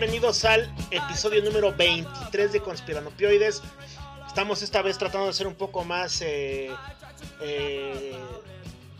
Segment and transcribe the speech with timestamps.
[0.00, 3.60] bienvenidos al episodio número 23 de Conspiranopioides.
[4.26, 6.22] Estamos esta vez tratando de ser un poco más...
[6.22, 6.70] Eh,
[7.42, 8.18] eh,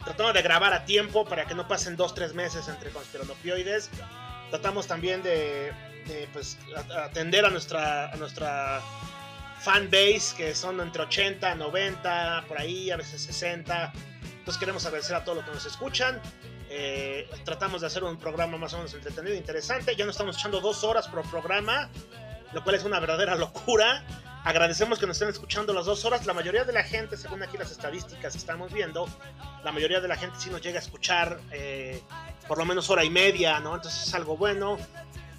[0.04, 3.88] tratando de grabar a tiempo para que no pasen 2-3 meses entre Conspiranopioides.
[4.50, 5.72] Tratamos también de,
[6.34, 6.58] pues,
[6.94, 8.82] atender a nuestra, a nuestra
[9.58, 13.90] fan base, que son entre 80, 90, por ahí, a veces 60.
[14.40, 16.20] Entonces queremos agradecer a todos los que nos escuchan.
[16.72, 19.96] Eh, tratamos de hacer un programa más o menos entretenido, interesante.
[19.96, 21.90] Ya no estamos echando dos horas por programa,
[22.52, 24.06] lo cual es una verdadera locura.
[24.44, 26.26] Agradecemos que nos estén escuchando las dos horas.
[26.26, 29.08] La mayoría de la gente, según aquí las estadísticas estamos viendo,
[29.64, 32.00] la mayoría de la gente sí nos llega a escuchar eh,
[32.46, 33.74] por lo menos hora y media, ¿no?
[33.74, 34.78] Entonces es algo bueno.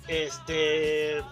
[0.09, 1.23] Este,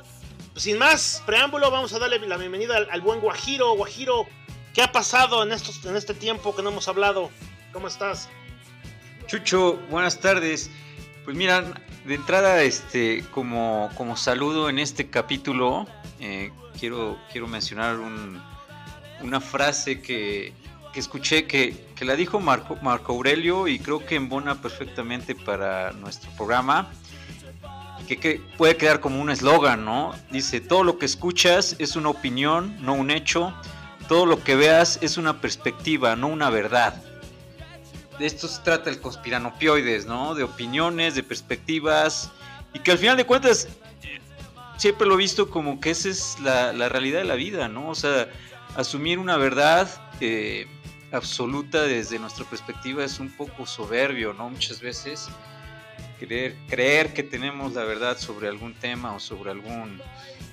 [0.54, 3.74] pues sin más preámbulo, vamos a darle la bienvenida al, buen Guajiro.
[3.74, 4.26] Guajiro,
[4.74, 7.30] ¿qué ha pasado en, estos, en este tiempo que no hemos hablado?
[7.74, 8.30] ¿Cómo estás?
[9.30, 10.72] Chucho, buenas tardes.
[11.24, 11.64] Pues mira,
[12.04, 15.86] de entrada, este, como, como saludo en este capítulo,
[16.20, 17.98] eh, quiero, quiero mencionar
[19.22, 20.52] una frase que,
[20.96, 26.90] escuché que, la dijo Marco, Marco Aurelio y creo que embona perfectamente para nuestro programa.
[28.08, 30.16] Que, que puede quedar como un eslogan, ¿no?
[30.32, 33.54] Dice, todo lo que escuchas es una opinión, no un hecho.
[34.08, 37.00] Todo lo que veas es una perspectiva, no una verdad
[38.20, 40.36] de esto se trata el conspiranopioides, ¿no?
[40.36, 42.30] De opiniones, de perspectivas,
[42.74, 43.70] y que al final de cuentas
[44.78, 47.90] siempre lo he visto como que esa es la, realidad de la vida, ¿no?
[47.90, 48.30] O sea,
[48.76, 50.68] asumir una verdad eh,
[51.12, 54.50] absoluta desde nuestra perspectiva es un poco soberbio, ¿no?
[54.50, 55.30] Muchas veces
[56.20, 60.02] creer, creer que tenemos la verdad sobre algún tema o sobre algún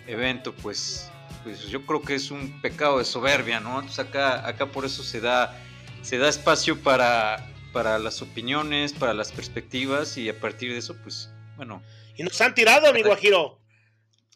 [0.06, 1.10] evento, pues,
[1.42, 3.80] pues yo creo que es un pecado de soberbia, ¿no?
[3.80, 5.60] Entonces acá, acá por eso se da,
[6.02, 10.96] se da espacio para para las opiniones, para las perspectivas y a partir de eso,
[11.02, 11.28] pues,
[11.58, 11.82] bueno.
[12.16, 13.60] Y nos han tirado, mi Guajiro.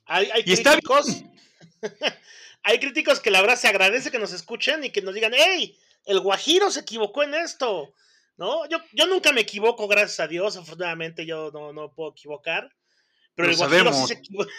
[0.04, 1.24] Hay, hay críticos.
[2.62, 5.74] hay críticos que la verdad se agradece que nos escuchen y que nos digan, hey,
[6.04, 7.94] el Guajiro se equivocó en esto.
[8.36, 8.68] ¿No?
[8.68, 10.58] Yo, yo nunca me equivoco, gracias a Dios.
[10.58, 12.70] Afortunadamente yo no, no puedo equivocar.
[13.34, 14.52] Pero el Guajiro sí se equivoca.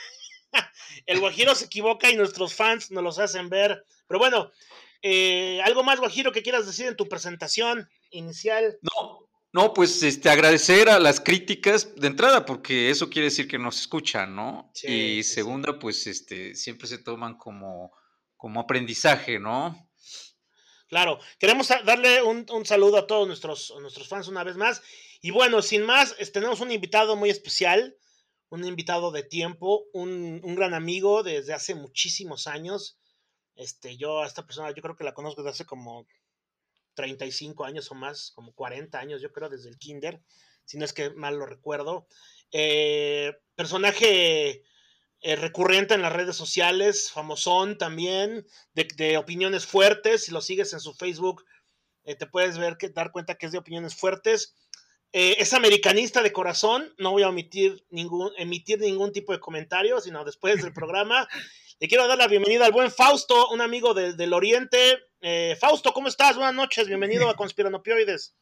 [1.06, 3.86] el Guajiro se equivoca y nuestros fans nos los hacen ver.
[4.08, 4.52] Pero bueno,
[5.04, 7.88] eh, ¿algo más, Guajiro, que quieras decir en tu presentación?
[8.12, 8.78] Inicial.
[8.82, 13.60] No, no, pues este, agradecer a las críticas de entrada, porque eso quiere decir que
[13.60, 14.72] nos escuchan, ¿no?
[14.84, 17.92] y segunda, pues este, siempre se toman como,
[18.38, 19.90] como aprendizaje, ¿no?
[20.88, 24.82] Claro, queremos darle un, saludo a todos nuestros, nuestros fans una vez más.
[25.22, 27.96] Y bueno, sin más, tenemos un invitado muy especial,
[28.50, 32.98] un invitado de tiempo, un, un, gran amigo desde hace muchísimos años.
[33.56, 36.06] Este, yo a esta persona, yo creo que la conozco desde hace como
[36.94, 40.22] 35 años o más, como 40 años, yo creo, desde el kinder,
[40.66, 42.08] si no es que mal lo recuerdo.
[42.52, 44.64] Eh, personaje
[45.22, 50.80] eh, recurrente en las redes sociales, famosón también, de, opiniones fuertes, si lo sigues en
[50.80, 51.46] su Facebook,
[52.04, 54.56] eh, te puedes ver que, dar cuenta que es de opiniones fuertes.
[55.14, 60.24] es americanista de corazón, no voy a omitir ningún, emitir ningún tipo de comentario, sino
[60.24, 61.28] después del programa.
[61.80, 65.11] Le quiero dar la bienvenida al buen Fausto, un amigo del Oriente.
[65.24, 66.36] Eh, Fausto, ¿cómo estás?
[66.36, 68.36] Buenas noches, bienvenido a Conspiranopioides.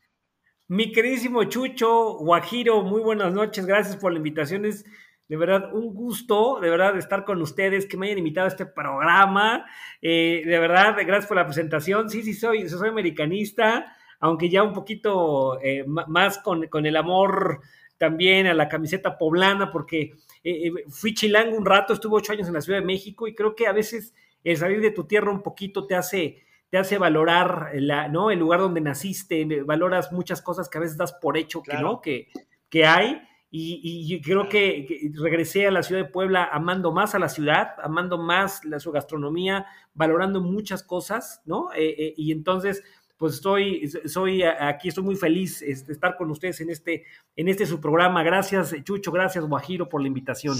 [0.70, 4.64] Mi queridísimo Chucho, Guajiro, muy buenas noches, gracias por la invitación.
[4.64, 4.86] Es
[5.28, 8.66] de verdad un gusto, de verdad, estar con ustedes, que me hayan invitado a este
[8.66, 9.66] programa.
[10.02, 12.10] Eh, de verdad, gracias por la presentación.
[12.10, 17.60] Sí, sí, soy, soy americanista, aunque ya un poquito eh, más con, con el amor
[17.98, 20.14] también a la camiseta poblana, porque
[20.46, 23.54] eh, fui chilango un rato, estuve ocho años en la Ciudad de México y creo
[23.54, 24.14] que a veces
[24.46, 28.32] el salir de tu tierra un poquito te hace, te hace valorar la, ¿no?
[28.32, 32.02] el lugar donde naciste, valoras muchas cosas que a veces das por hecho que no,
[32.02, 32.28] que,
[32.70, 33.22] que hay.
[33.52, 38.20] Y, creo que, regresé a la ciudad de Puebla amando más a la ciudad, amando
[38.20, 41.70] más la, su gastronomía, valorando muchas cosas, ¿no?
[41.76, 42.84] Eh, y entonces,
[43.18, 47.06] pues estoy, soy aquí, estoy muy feliz de estar con ustedes en este,
[47.36, 48.22] en este su programa.
[48.22, 50.56] Gracias, Chucho, gracias, Guajiro, por la invitación.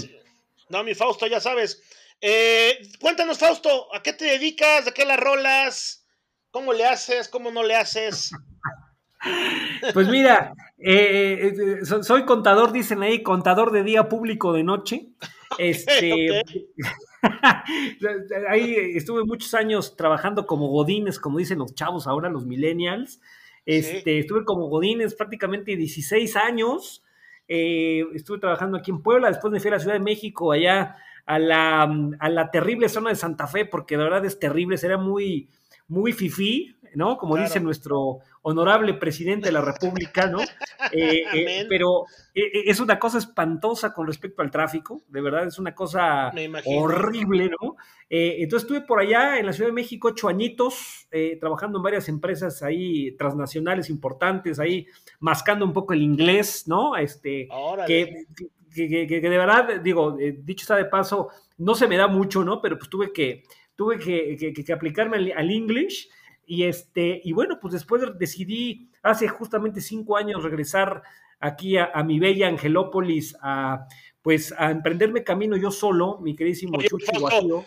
[0.68, 1.82] No, mi Fausto, ya sabes.
[2.20, 4.84] Eh, cuéntanos, Fausto, ¿a qué te dedicas?
[4.84, 5.99] ¿De qué la rolas?
[6.50, 7.28] ¿Cómo le haces?
[7.28, 8.32] ¿Cómo no le haces?
[9.92, 11.52] Pues mira, eh,
[11.82, 15.08] eh, soy contador, dicen ahí, contador de día público de noche.
[15.58, 16.42] Este,
[18.48, 23.20] Ahí estuve muchos años trabajando como godines, como dicen los chavos ahora, los millennials.
[23.66, 27.02] Este, Estuve como godines prácticamente 16 años.
[27.48, 30.96] Eh, estuve trabajando aquí en Puebla, después me fui a la Ciudad de México, allá
[31.26, 31.82] a la,
[32.20, 35.48] a la terrible zona de Santa Fe, porque de verdad es terrible, será muy,
[35.90, 37.16] muy fifí, ¿no?
[37.18, 40.38] Como dice nuestro honorable presidente de la República, ¿no?
[40.92, 45.58] Eh, eh, pero eh, es una cosa espantosa con respecto al tráfico, de verdad, es
[45.58, 46.32] una cosa
[46.64, 47.76] horrible, ¿no?
[48.08, 51.06] entonces estuve por allá en la Ciudad de México ocho añitos,
[51.38, 54.86] trabajando en varias empresas ahí transnacionales importantes, ahí
[55.20, 56.96] mascando un poco el inglés, ¿no?
[56.96, 57.46] Este,
[57.86, 58.24] que,
[58.74, 61.28] que, que, de verdad, digo, dicho está de paso,
[61.58, 62.60] no se me da mucho, ¿no?
[62.60, 63.44] Pero pues tuve que,
[63.80, 66.10] tuve que, aplicarme al, al English
[66.44, 71.02] y, este, y bueno, pues después decidí hace justamente cinco años regresar
[71.38, 73.86] aquí a, mi bella Angelópolis a
[74.20, 77.64] pues a emprenderme camino yo solo, mi queridísimo Oye, Chucho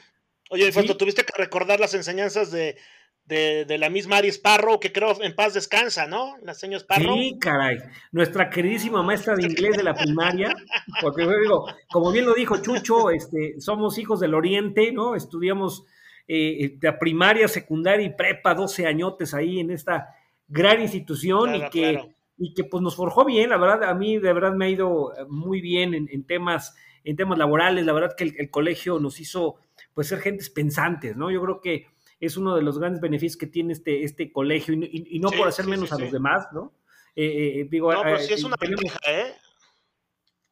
[0.51, 2.77] Oye, tuviste que recordar las enseñanzas de,
[3.25, 6.38] de, la misma Aris Parro, que creo en paz descansa, ¿no?
[6.44, 7.15] La señora Parro.
[7.15, 7.77] Sí, caray.
[8.12, 10.54] Nuestra queridísima maestra de inglés de la primaria,
[11.01, 15.15] porque digo, como bien lo dijo Chucho, este, somos hijos del Oriente, ¿no?
[15.15, 15.86] Estudiamos
[16.27, 20.15] eh, de primaria, secundaria y prepa, 12 añotes ahí en esta
[20.47, 22.13] gran institución y que...
[22.35, 25.13] Y que pues nos forjó bien, la verdad, a mí de verdad me ha ido
[25.29, 29.57] muy bien en, temas, en temas laborales, la verdad que el, colegio nos hizo
[29.93, 31.29] pues ser gentes pensantes, ¿no?
[31.29, 31.85] Yo creo que
[32.19, 35.67] es uno de los grandes beneficios que tiene este, este colegio y, no por hacer
[35.67, 36.73] menos a los demás, ¿no?
[37.15, 39.35] Eh, eh, digo, no, pero sí es una ventaja, ¿eh?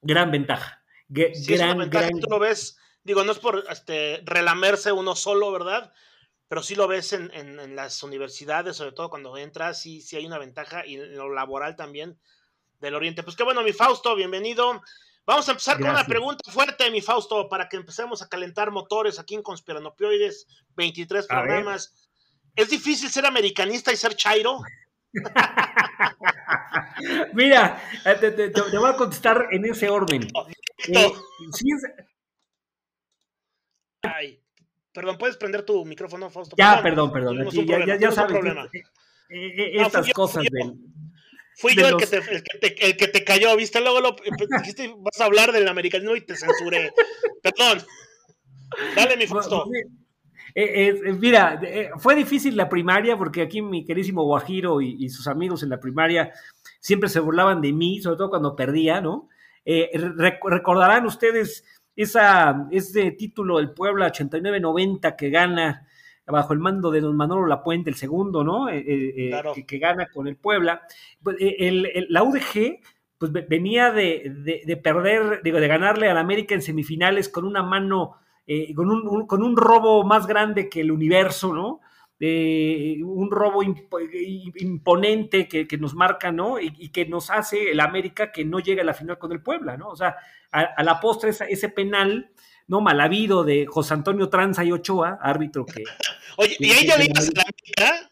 [0.01, 0.83] Gran ventaja.
[1.09, 2.11] gran, gran...
[2.11, 5.91] Tú lo ves Digo, no es por este, relamerse uno solo, ¿verdad?
[6.47, 10.25] Pero sí lo ves en, en, las universidades, sobre todo cuando entras, sí, sí hay
[10.25, 12.19] una ventaja y en lo laboral también
[12.79, 13.23] del Oriente.
[13.23, 14.81] Pues qué bueno, mi Fausto, bienvenido.
[15.25, 19.19] Vamos a empezar con una pregunta fuerte, mi Fausto, para que empecemos a calentar motores
[19.19, 22.09] aquí en Conspiranopioides, 23 programas.
[22.55, 24.59] ¿Es difícil ser americanista y ser chairo?
[27.33, 30.27] Mira, te, te, voy a contestar en ese orden.
[30.87, 31.13] Eh,
[31.53, 31.67] sí,
[34.13, 34.39] Ay,
[34.93, 36.55] perdón, ¿puedes prender tu micrófono, Fausto?
[36.57, 37.49] Ya, perdón, perdón.
[37.49, 38.43] ya, ya, sabes.
[38.43, 40.75] Eh, eh, estas cosas del.
[41.55, 42.17] Fui yo el, que te,
[42.87, 43.81] el, que te, cayó, ¿viste?
[43.81, 44.15] Luego lo,
[44.59, 46.91] dijiste, vas a hablar del americano y te censuré.
[47.43, 47.85] Perdón.
[48.95, 49.65] Dale, mi Fausto.
[50.55, 51.61] Eh, mira,
[51.97, 56.31] fue difícil la primaria porque aquí mi querísimo Guajiro y, sus amigos en la primaria
[56.79, 59.29] siempre se burlaban de mí, sobre todo cuando perdía, ¿no?
[59.63, 61.63] recordarán ustedes
[61.95, 65.87] esa, ese título del Puebla 89-90 que gana
[66.31, 68.69] bajo el mando de don Manolo Lapuente, el segundo, ¿no?
[68.69, 70.81] Eh, eh, eh, que, gana con el Puebla.
[71.21, 71.37] Pues,
[72.09, 72.79] la UDG
[73.17, 78.15] pues venía de, perder, digo, de ganarle al América en semifinales con una mano,
[78.75, 81.81] con, un, con un robo más grande que el universo, ¿no?
[82.23, 86.59] Un robo imponente que, nos marca, ¿no?
[86.59, 89.75] Y, que nos hace el América que no llegue a la final con el Puebla,
[89.75, 89.89] ¿no?
[89.89, 90.17] O sea,
[90.51, 92.31] a, la postre ese, penal,
[92.67, 92.79] ¿no?
[92.79, 95.83] Mal habido de José Antonio Tranza y Ochoa, árbitro que.
[96.37, 98.09] Oye, ¿y ahí ya le ibas a la América?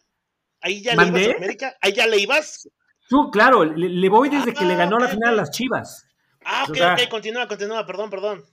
[0.60, 1.76] ¿Ahí ya le ibas a la América?
[1.80, 2.68] ¿Ahí ya le ibas?
[3.08, 6.08] Tú, claro, le, voy desde que le ganó la final a las Chivas.
[6.44, 8.44] Ah, ok, ok, continúa, continúa, perdón, perdón.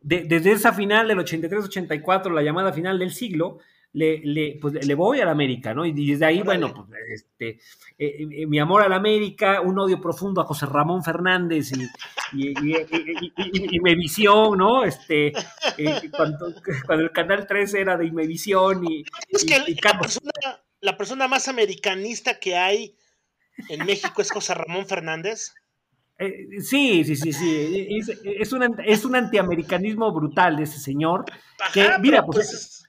[0.00, 3.58] desde esa final del 83-84, la llamada final del siglo,
[3.92, 5.86] le, le, pues, le voy al América, ¿no?
[5.86, 7.60] Y desde ahí, bueno, pues este,
[7.98, 11.72] eh, eh, mi amor al América, un odio profundo a José Ramón Fernández
[12.32, 14.84] y, y, Imevisión, ¿no?
[14.84, 15.28] Este,
[15.78, 16.52] eh, cuando,
[16.90, 19.02] el Canal 3 era de Imevisión y...
[19.30, 20.32] Es que la, persona,
[20.80, 22.96] la persona más americanista que hay
[23.70, 25.54] en México es José Ramón Fernández.
[26.60, 27.88] sí, sí, sí, sí.
[27.98, 31.24] Es, es, un, es un antiamericanismo brutal de ese señor.
[31.72, 32.85] que, mira, pues, pues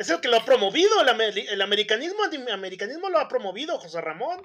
[0.00, 4.40] es el que lo ha promovido, el, americanismo, el americanismo lo ha promovido, José Ramón.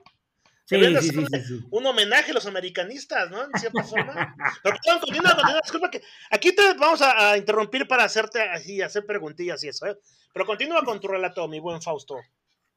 [0.65, 3.43] Sí, sí, sí, un homenaje a los americanistas, ¿no?
[3.43, 4.35] En cierta forma.
[4.61, 9.63] Pero continúa, continúa, disculpa que aquí te vamos a, interrumpir para hacerte así, hacer preguntillas
[9.63, 9.97] y eso, ¿eh?
[10.33, 12.17] Pero continúa con tu relato, mi buen Fausto.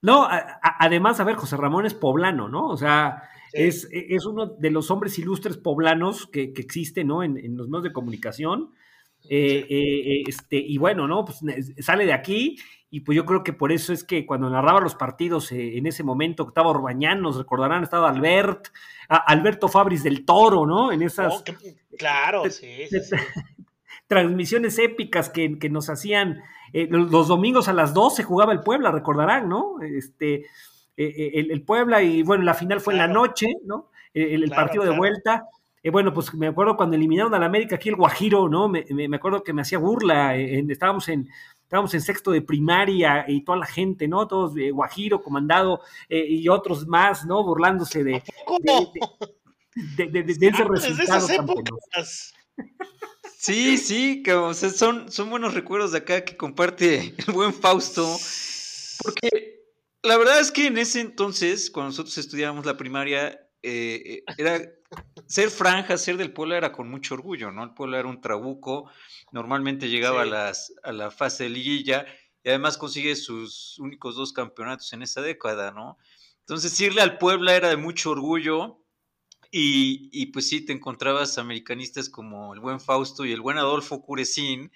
[0.00, 2.68] No, además, a ver, José Ramón es poblano, ¿no?
[2.68, 3.88] O sea, es,
[4.24, 7.24] uno de los hombres ilustres poblanos que, que existe, ¿no?
[7.24, 8.72] En, en, los medios de comunicación.
[9.28, 11.24] Eh, eh, este, y bueno, ¿no?
[11.24, 11.40] Pues
[11.80, 12.58] sale de aquí
[12.90, 15.86] y pues yo creo que por eso es que cuando narraba los partidos eh, en
[15.86, 18.68] ese momento, Octavo Orbañán, nos recordarán, estaba Albert,
[19.08, 20.92] Alberto Fabris del Toro, ¿no?
[20.92, 21.34] En esas...
[21.34, 21.44] Oh,
[21.98, 22.84] claro, sí,
[24.06, 29.82] transmisiones épicas que, nos hacían los, domingos a las 12 jugaba el Puebla, recordarán, ¿no?
[29.82, 30.46] Este,
[30.96, 33.90] el, Puebla y bueno, la final fue en la noche, ¿no?
[34.14, 35.46] El, partido de vuelta
[35.82, 38.68] eh, bueno, pues me acuerdo cuando eliminaron a la América aquí el Guajiro, ¿no?
[38.68, 41.28] Me, acuerdo que me hacía burla, eh, estábamos en
[41.68, 44.26] estábamos en sexto de primaria y toda la gente, ¿no?
[44.26, 47.44] Todos de Guajiro, comandado eh, y otros más, ¿no?
[47.44, 48.22] Burlándose de,
[49.74, 51.28] de, ese resultado.
[53.36, 58.16] Sí, sí, que, o son, son buenos recuerdos de acá que comparte el buen Fausto,
[59.02, 59.60] porque
[60.02, 64.60] La verdad es que en ese entonces, cuando nosotros estudiábamos la primaria, eh, era
[65.26, 67.64] ser franja, ser del pueblo era con mucho orgullo, ¿no?
[67.64, 68.90] El pueblo era un trabuco,
[69.32, 72.06] normalmente llegaba a, las, a la fase de liguilla
[72.42, 75.98] y además consigue sus únicos dos campeonatos en esa década, ¿no?
[76.40, 78.82] Entonces irle al Puebla era de mucho orgullo
[79.50, 84.00] y, y, pues sí, te encontrabas americanistas como el buen Fausto y el buen Adolfo
[84.02, 84.72] Curecín,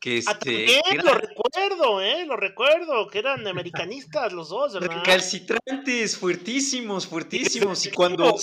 [0.00, 0.80] que ah, este...
[1.02, 2.26] Lo recuerdo, ¿eh?
[2.26, 4.98] Lo recuerdo, que eran americanistas los dos, ¿verdad?
[4.98, 7.86] Recalcitrantes, fuertísimos, fuertísimos.
[7.86, 8.36] Y cuando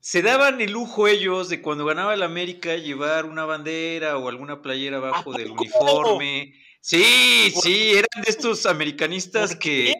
[0.00, 4.60] se daban el lujo ellos de cuando ganaba el América llevar una bandera o alguna
[4.60, 6.52] playera abajo del uniforme.
[6.80, 9.94] Sí, sí, eran de estos americanistas que,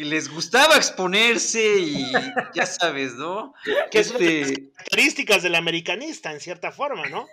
[0.00, 2.12] que les gustaba exponerse y
[2.54, 3.52] ya sabes, ¿no?
[3.90, 4.70] Que este...
[4.72, 7.26] características del americanista, en cierta forma, ¿no?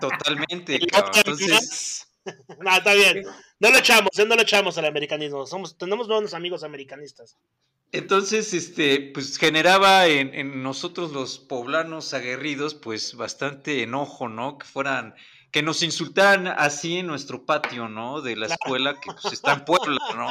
[0.00, 0.78] Totalmente.
[0.80, 2.08] Entonces...
[2.60, 3.24] No, está bien.
[3.58, 4.24] No lo echamos, ¿eh?
[4.24, 5.44] no lo echamos al americanismo.
[5.44, 7.36] Somos, tenemos buenos amigos americanistas.
[7.90, 14.56] Entonces, este, pues generaba en, en, nosotros los poblanos aguerridos, pues bastante enojo, ¿no?
[14.56, 15.16] Que fueran,
[15.50, 18.20] que nos insultaran así en nuestro patio, ¿no?
[18.20, 20.28] De la escuela que pues, está en Puebla, ¿no?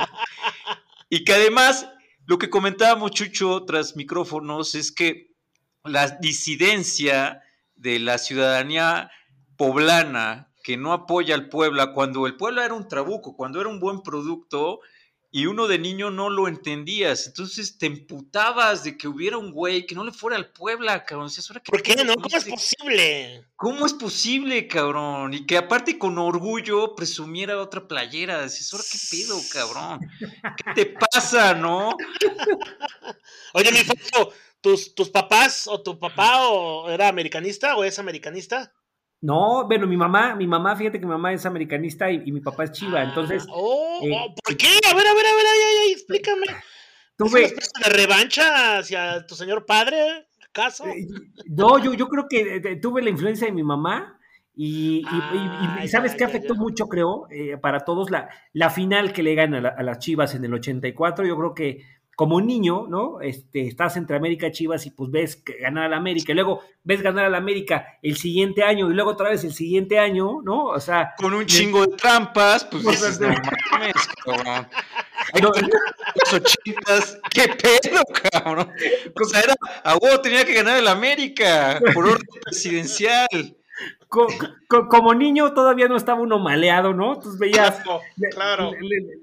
[1.13, 1.89] Y que además,
[2.25, 5.35] lo que comentábamos Chucho tras micrófonos es que
[5.83, 7.41] la disidencia
[7.75, 9.11] de la ciudadanía
[9.57, 13.81] poblana que no apoya al Puebla, cuando el Puebla era un trabuco, cuando era un
[13.81, 14.79] buen producto,
[15.33, 17.25] y uno de niño no lo entendías.
[17.25, 21.29] Entonces te emputabas de que hubiera un güey que no le fuera al Puebla, cabrón.
[21.65, 22.15] ¿Por qué no?
[22.15, 23.45] ¿Cómo es posible?
[23.55, 25.33] ¿Cómo es posible, cabrón?
[25.33, 28.43] Y que aparte con orgullo presumiera otra playera.
[28.43, 29.99] Dices, ¿ahora qué pedo, cabrón?
[30.57, 31.95] ¿Qué te pasa, no?
[33.53, 38.73] Oye, mi foto, ¿tus, ¿tus papás o tu papá o era americanista o es americanista?
[39.21, 42.63] No, bueno, mi mamá, mi mamá, fíjate que mi mamá es americanista y, mi papá
[42.63, 43.45] es chiva, entonces.
[43.47, 44.67] Ah, oh, eh, oh, ¿Por qué?
[44.89, 46.47] A ver, a ver, a ver, ay, ay, explícame.
[47.15, 47.45] Tuve.
[47.45, 50.87] ¿Es una de revancha hacia tu señor padre, acaso?
[50.87, 51.05] Eh,
[51.45, 54.19] no, yo, yo creo que eh, tuve la influencia de mi mamá
[54.55, 55.05] y,
[55.83, 57.27] y, sabes qué afectó mucho, creo,
[57.61, 61.25] para todos la, la final que le ganan a, a, las Chivas en el 84.
[61.25, 61.85] Yo creo que
[62.21, 63.19] como niño, ¿no?
[63.19, 67.01] Este, estás entre América Chivas y pues ves ganar a la América, y luego ves
[67.01, 70.65] ganar a la América el siguiente año y luego otra vez el siguiente año, ¿no?
[70.65, 71.15] O sea.
[71.17, 73.29] Con un chingo de trampas, pues dices, no
[73.71, 74.67] mames, cabrón.
[76.13, 78.71] los ochentas, qué pedo, cabrón.
[79.19, 83.57] O sea, era, a huevo tenía que ganar el América por orden presidencial
[84.67, 87.13] como niño todavía no estaba uno maleado, ¿no?
[87.13, 87.81] Entonces veías
[88.31, 88.71] claro,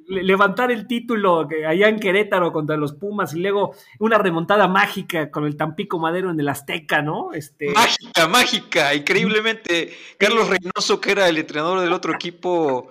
[0.07, 5.45] levantar el título allá en Querétaro contra los Pumas y luego una remontada mágica con
[5.45, 7.33] el Tampico Madero en el Azteca, ¿no?
[7.33, 7.71] Este...
[7.71, 9.95] Mágica, mágica, increíblemente.
[10.19, 12.91] Carlos Reynoso, que era el entrenador del otro equipo,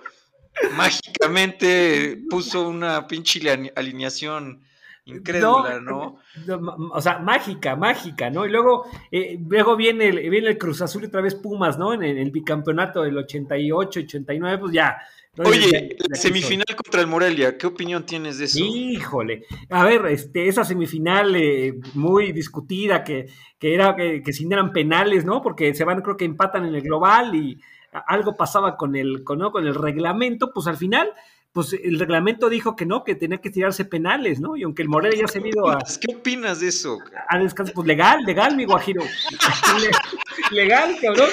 [0.76, 3.40] mágicamente puso una pinche
[3.74, 4.62] alineación
[5.08, 6.16] incrédula, ¿no?
[6.92, 8.46] O sea, mágica, mágica, ¿no?
[8.46, 11.92] Y luego, eh, luego viene, el, viene el Cruz Azul y otra vez Pumas, ¿no?
[11.92, 14.96] En el, bicampeonato del 88, 89, pues ya.
[15.38, 18.58] Oye, la, semifinal contra el Morelia, ¿qué opinión tienes de eso?
[18.60, 23.26] Híjole, a ver, este, esa semifinal eh, muy discutida, que,
[23.58, 25.40] que era que, que sin eran penales, ¿no?
[25.40, 27.60] Porque se van, creo que empatan en el global y
[28.06, 29.50] algo pasaba con el, con, ¿no?
[29.50, 31.10] con el reglamento, pues al final
[31.58, 34.56] pues el reglamento dijo que no, que tenía que tirarse penales, ¿no?
[34.56, 35.78] Y aunque el Morelia ya se ha ido a...
[36.00, 37.00] ¿Qué opinas de eso?
[37.28, 39.02] A descanso, pues legal, legal, mi guajiro.
[40.52, 41.28] legal, cabrón.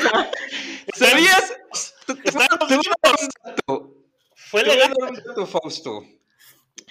[0.95, 1.53] ¿Sabías?
[4.49, 4.95] Fue legal.
[5.45, 6.03] Fausto.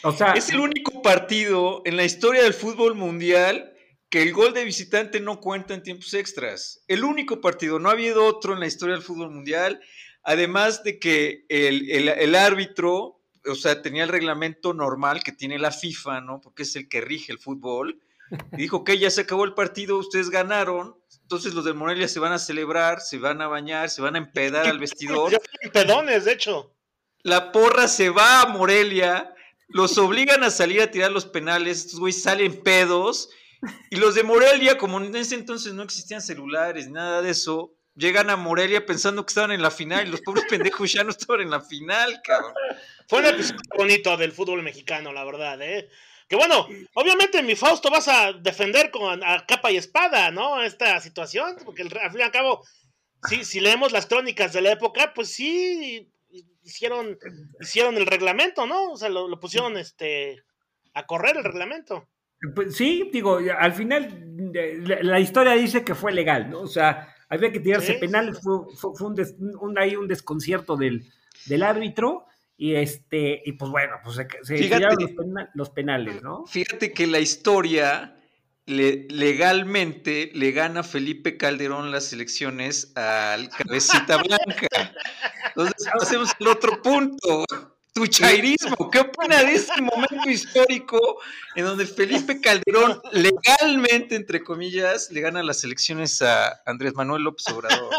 [0.05, 3.73] O sea, es el único partido en la historia del fútbol mundial
[4.11, 6.85] que el gol de visitante no cuenta en tiempos extras.
[6.87, 9.81] El único partido, no ha habido otro en la historia del fútbol mundial
[10.25, 16.21] Además de que el, árbitro, o sea, tenía el reglamento normal que tiene la FIFA,
[16.21, 16.41] ¿no?
[16.41, 18.01] Porque es el que rige el fútbol.
[18.53, 20.97] Y dijo que ya se acabó el partido, ustedes ganaron.
[21.23, 24.19] Entonces los de Morelia se van a celebrar, se van a bañar, se van a
[24.19, 25.33] empedar al vestidor.
[25.73, 26.75] Pedones, de hecho.
[27.23, 29.35] La porra se va a Morelia,
[29.69, 33.31] los obligan a salir a tirar los penales, estos güeyes salen pedos.
[33.91, 38.31] Y los de Morelia, como en ese entonces no existían celulares, nada de eso, llegan
[38.31, 41.43] a Morelia pensando que estaban en la final y los pobres pendejos ya no estaban
[41.43, 42.55] en la final, cabrón.
[43.09, 45.89] Fue un episodio bonito del fútbol mexicano, la verdad, ¿eh?
[46.29, 50.63] Que bueno, obviamente mi Fausto vas a defender con a capa y espada, ¿no?
[50.63, 52.65] Esta situación, porque al fin y al cabo,
[53.29, 56.11] sí, si leemos las crónicas de la época, pues sí
[56.63, 57.19] hicieron,
[57.61, 58.93] hicieron el reglamento, ¿no?
[58.93, 60.43] O sea, lo, lo pusieron este
[60.95, 62.09] a correr el reglamento.
[62.55, 64.53] Pues sí, digo, al final
[65.03, 66.61] la historia dice que fue legal, ¿no?
[66.61, 68.55] O sea, había que tirarse penales, fue,
[69.01, 69.17] un,
[69.61, 71.05] un, un desconcierto del,
[71.47, 72.27] del árbitro
[72.57, 74.81] y este, y pues bueno, pues se, se
[75.55, 76.47] los, penales, ¿no?
[76.47, 78.17] Fíjate que la historia
[78.67, 84.69] legalmente le gana Felipe Calderón las elecciones al Cabecita Blanca.
[85.49, 87.45] Entonces hacemos el otro punto
[87.95, 88.91] tu chairismo.
[88.91, 90.99] ¿Qué opina de este momento histórico
[91.55, 97.49] en donde Felipe Calderón legalmente, entre comillas, le gana las elecciones a Andrés Manuel López
[97.49, 97.91] Obrador?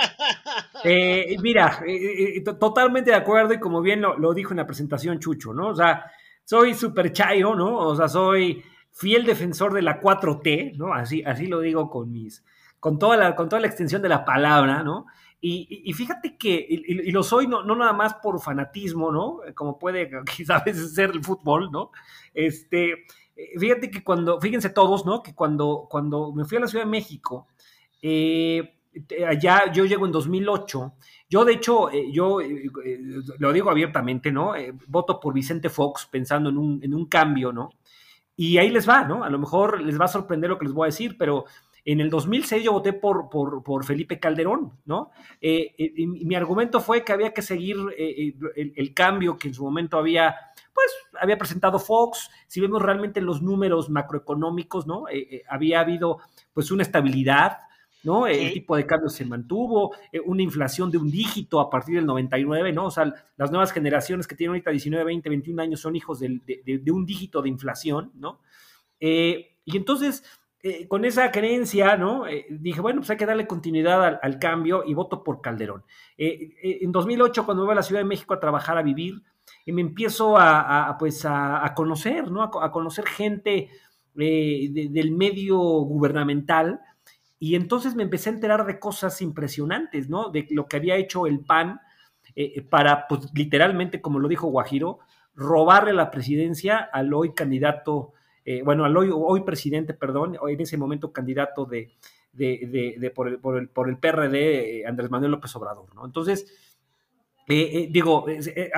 [0.88, 5.20] Eh, mira, eh, eh, totalmente de acuerdo y como bien lo, dijo en la presentación
[5.20, 5.70] Chucho, ¿no?
[5.70, 6.12] O sea,
[6.44, 7.80] soy súper chairo, ¿no?
[7.80, 10.94] O sea, soy fiel defensor de la 4T, ¿no?
[10.94, 12.44] Así, así lo digo con mis,
[12.80, 15.08] con toda la, con toda la extensión de la palabra, ¿no?
[15.48, 19.42] Y, fíjate que, y, lo soy no, no, nada más por fanatismo, ¿no?
[19.54, 21.92] Como puede quizás a veces ser el fútbol, ¿no?
[22.34, 23.06] Este,
[23.56, 25.22] fíjate que cuando, fíjense todos, ¿no?
[25.22, 27.48] Que cuando, cuando me fui a la Ciudad de México,
[28.02, 28.74] eh,
[29.28, 30.94] allá yo llego en 2008,
[31.30, 32.72] yo de hecho, eh, yo eh,
[33.38, 34.54] lo digo abiertamente, ¿no?
[34.88, 37.70] voto por Vicente Fox pensando en un, en un cambio, ¿no?
[38.36, 39.24] Y ahí les va, ¿no?
[39.24, 41.46] A lo mejor les va a sorprender lo que les voy a decir, pero
[41.86, 45.12] en el 2006 yo voté por, por, Felipe Calderón, ¿no?
[45.39, 49.63] Eh, eh, mi argumento fue que había que seguir eh, el, cambio que en su
[49.63, 50.36] momento había,
[50.74, 52.32] pues, había presentado Fox.
[52.48, 55.06] Si vemos realmente los números macroeconómicos, ¿no?
[55.48, 56.22] había habido,
[56.54, 57.60] pues, una estabilidad,
[58.01, 58.25] ¿no?
[58.25, 62.74] El tipo de cambio se mantuvo, una inflación de un dígito a partir del 99,
[62.74, 62.86] ¿no?
[62.86, 66.42] O sea, las nuevas generaciones que tienen ahorita 19, 20, 21 años son hijos de,
[66.65, 68.39] de un dígito de inflación, ¿no?
[68.98, 70.24] y entonces
[70.68, 72.26] eh, con esa creencia, ¿no?
[72.26, 75.84] Eh, dije, bueno, pues hay que darle continuidad al, cambio y voto por Calderón.
[76.18, 79.22] Eh, en 2008, cuando voy a la Ciudad de México a trabajar, a vivir,
[79.68, 82.42] me empiezo a, pues a, conocer, ¿no?
[82.42, 83.70] A, conocer gente
[84.16, 86.82] del medio gubernamental,
[87.38, 90.32] y entonces me empecé a enterar de cosas impresionantes, ¿no?
[90.32, 91.80] De lo que había hecho el PAN
[92.72, 94.98] para, pues literalmente, como lo dijo Guajiro,
[95.36, 98.14] robarle la presidencia al hoy candidato
[98.48, 101.96] eh, bueno, al hoy, presidente, perdón, en ese momento candidato de,
[103.16, 106.05] por, el, por, el, por, el, PRD, eh, Andrés Manuel López Obrador, ¿no?
[106.05, 106.53] Entonces,
[107.48, 108.27] eh, digo,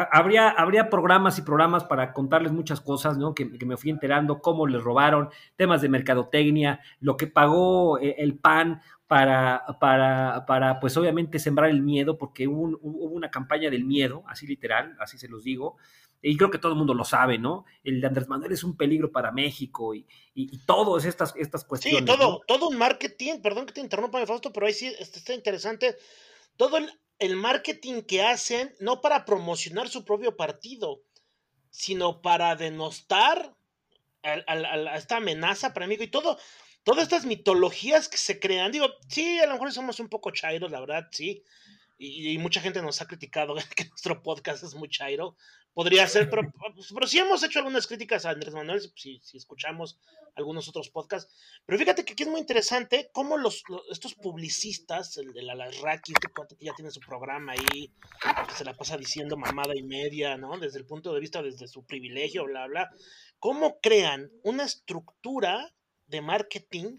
[0.09, 3.35] habría, habría programas y programas para contarles muchas cosas, ¿no?
[3.35, 8.81] Que, me fui enterando, cómo les robaron, temas de mercadotecnia, lo que pagó el PAN
[9.05, 14.23] para, para, para, pues obviamente sembrar el miedo, porque hubo, hubo una campaña del miedo,
[14.27, 15.75] así literal, así se los digo,
[16.21, 17.65] y creo que todo el mundo lo sabe, ¿no?
[17.83, 21.99] El de Andrés Manuel es un peligro para México y, y, todas estas, estas cuestiones.
[21.99, 25.95] Sí, todo, todo un marketing, perdón que te interrumpa, Fausto, pero ahí sí está interesante.
[26.55, 26.79] Todo
[27.19, 31.01] el, marketing que hacen, no para promocionar su propio partido,
[31.69, 33.55] sino para denostar
[34.23, 36.39] a, esta amenaza para México y todo,
[36.83, 38.71] todas estas mitologías que se crean.
[38.71, 41.43] Digo, sí, a lo mejor somos un poco chairos, la verdad, sí.
[41.99, 45.35] Y, y, mucha gente nos ha criticado que nuestro podcast es muy chairo,
[45.77, 46.41] podría ser, pero,
[46.91, 49.99] pero sí hemos hecho algunas críticas a Andrés Manuel, si, si, escuchamos
[50.33, 51.31] algunos otros podcasts.
[51.67, 53.61] Pero fíjate que aquí es muy interesante cómo los,
[53.91, 57.93] estos publicistas, el de la Larraqui, este que ya tiene su programa ahí,
[58.47, 60.57] que se la pasa diciendo mamada y media, ¿no?
[60.57, 62.89] Desde el punto de vista, desde su privilegio, bla, bla,
[63.37, 65.75] cómo crean una estructura
[66.07, 66.97] de marketing,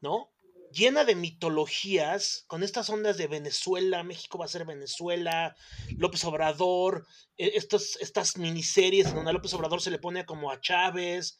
[0.00, 0.30] ¿no?
[0.72, 5.56] Llena de mitologías, con estas ondas de Venezuela, México va a ser Venezuela,
[5.96, 10.60] López Obrador, e, estas, estas miniseries donde a López Obrador se le pone como a
[10.60, 11.38] Chávez,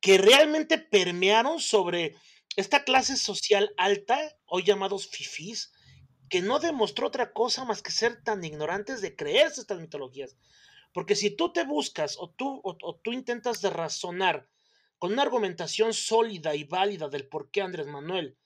[0.00, 2.16] que realmente permearon sobre
[2.56, 5.72] esta clase social alta, hoy llamados fifís,
[6.28, 10.36] que no demostró otra cosa más que ser tan ignorantes de creerse estas mitologías.
[10.92, 14.48] Porque si tú te buscas o tú, o tú intentas de razonar
[14.98, 18.38] con una argumentación sólida y válida del por qué Andrés Manuel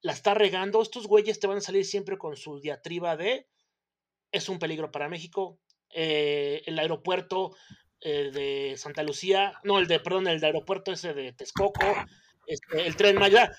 [0.00, 3.48] la está regando, estos güeyes te van a salir siempre con su diatriba de
[4.30, 5.58] es un peligro para México,
[5.90, 7.56] eh, el aeropuerto
[8.00, 11.86] eh, de Santa Lucía, no, el de, perdón, el de aeropuerto ese de Texcoco,
[12.46, 13.50] este, el tren Maya.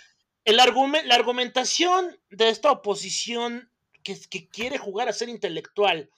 [0.45, 3.71] El la argumentación de esta oposición
[4.04, 6.10] que, que quiere jugar a ser intelectual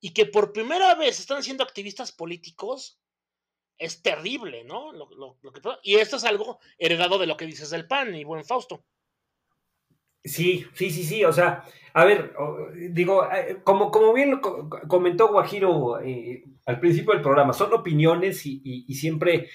[0.00, 2.98] y que por primera vez están siendo activistas políticos,
[3.78, 4.92] es terrible, ¿no?
[5.82, 8.84] y esto es algo heredado de lo que dices del PAN y buen Fausto.
[10.24, 11.24] Sí, sí, sí, sí.
[11.24, 12.32] O sea, a ver,
[12.90, 14.40] digo, eh, como, como bien
[14.88, 19.48] comentó Guajiro eh, al principio del programa, son opiniones y, siempre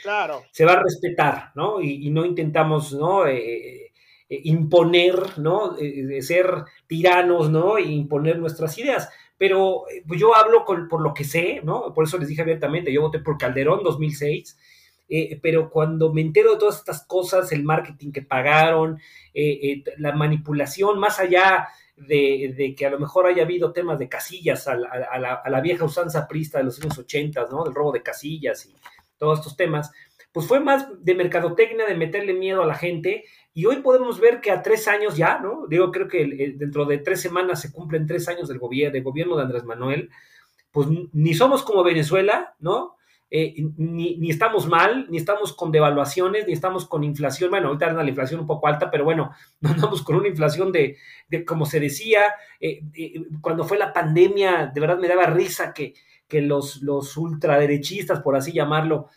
[0.51, 1.81] se va a respetar, ¿no?
[1.81, 3.25] Y, no intentamos, ¿no?
[3.27, 3.91] Eh,
[4.29, 5.77] imponer, ¿no?
[6.19, 7.77] ser tiranos, ¿no?
[7.77, 9.09] E imponer nuestras ideas.
[9.37, 11.93] Pero pues yo hablo por lo que sé, ¿no?
[11.93, 14.57] Por eso les dije abiertamente, yo voté por Calderón 2006
[15.09, 18.99] eh, pero cuando me entero de todas estas cosas, el marketing que pagaron,
[19.33, 24.09] eh, eh, la manipulación, más allá de, que a lo mejor haya habido temas de
[24.09, 27.63] casillas a la, vieja usanza prista de los años 80, ¿no?
[27.63, 28.75] Del robo de casillas y
[29.17, 29.91] todos estos temas,
[30.31, 33.23] pues fue más de mercadotecnia, de meterle miedo a la gente.
[33.53, 35.65] Y hoy podemos ver que a tres años ya, ¿no?
[35.67, 39.35] Digo, creo que dentro de tres semanas se cumplen tres años del gobierno, del gobierno
[39.37, 40.11] de Andrés Manuel.
[40.69, 42.96] Pues ni somos como Venezuela, ¿no?
[43.29, 47.49] Eh, ni, estamos mal, ni estamos con devaluaciones, ni estamos con inflación.
[47.49, 50.71] Bueno, ahorita anda la inflación un poco alta, pero bueno, no andamos con una inflación
[50.71, 50.97] de,
[51.45, 52.21] como se decía,
[52.59, 55.93] eh, eh, cuando fue la pandemia, de verdad me daba risa que,
[56.27, 59.09] que los, los ultraderechistas, por así llamarlo,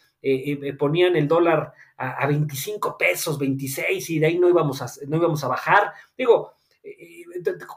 [0.79, 5.43] ponían el dólar a, 25 pesos, 26, y de ahí no íbamos a, no íbamos
[5.43, 5.93] a bajar.
[6.17, 6.57] Digo,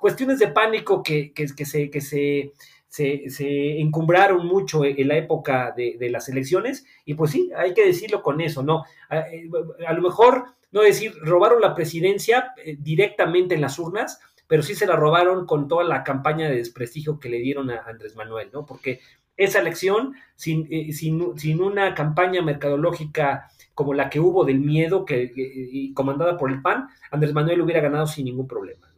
[0.02, 2.52] cuestiones de pánico que, que se, que se
[2.94, 8.22] se, encumbraron mucho en la época de, las elecciones y pues sí, hay que decirlo
[8.22, 8.84] con eso, ¿no?
[9.10, 14.62] A, eh, lo mejor, no decir, robaron la presidencia eh, directamente en las urnas, pero
[14.62, 18.16] sí se la robaron con toda la campaña de desprestigio que le dieron a Andrés
[18.16, 18.64] Manuel, ¿no?
[18.64, 19.00] Porque
[19.38, 25.92] esa elección, sin, eh, sin, una campaña mercadológica como la que hubo del miedo que,
[25.96, 28.93] comandada por el PAN, Andrés Manuel hubiera ganado sin ningún problema.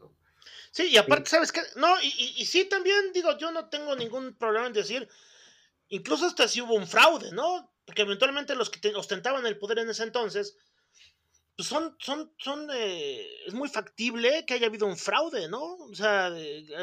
[0.75, 1.61] Sí, y aparte, ¿sabes qué?
[1.77, 5.07] No, y, y, sí, también digo, yo no tengo ningún problema en decir,
[5.87, 7.71] incluso hasta si hubo un fraude, ¿no?
[7.85, 10.57] Porque eventualmente los que ostentaban el poder en ese entonces,
[11.55, 15.75] pues son, son, son, es muy factible que haya habido un fraude, ¿no?
[15.75, 16.29] O sea,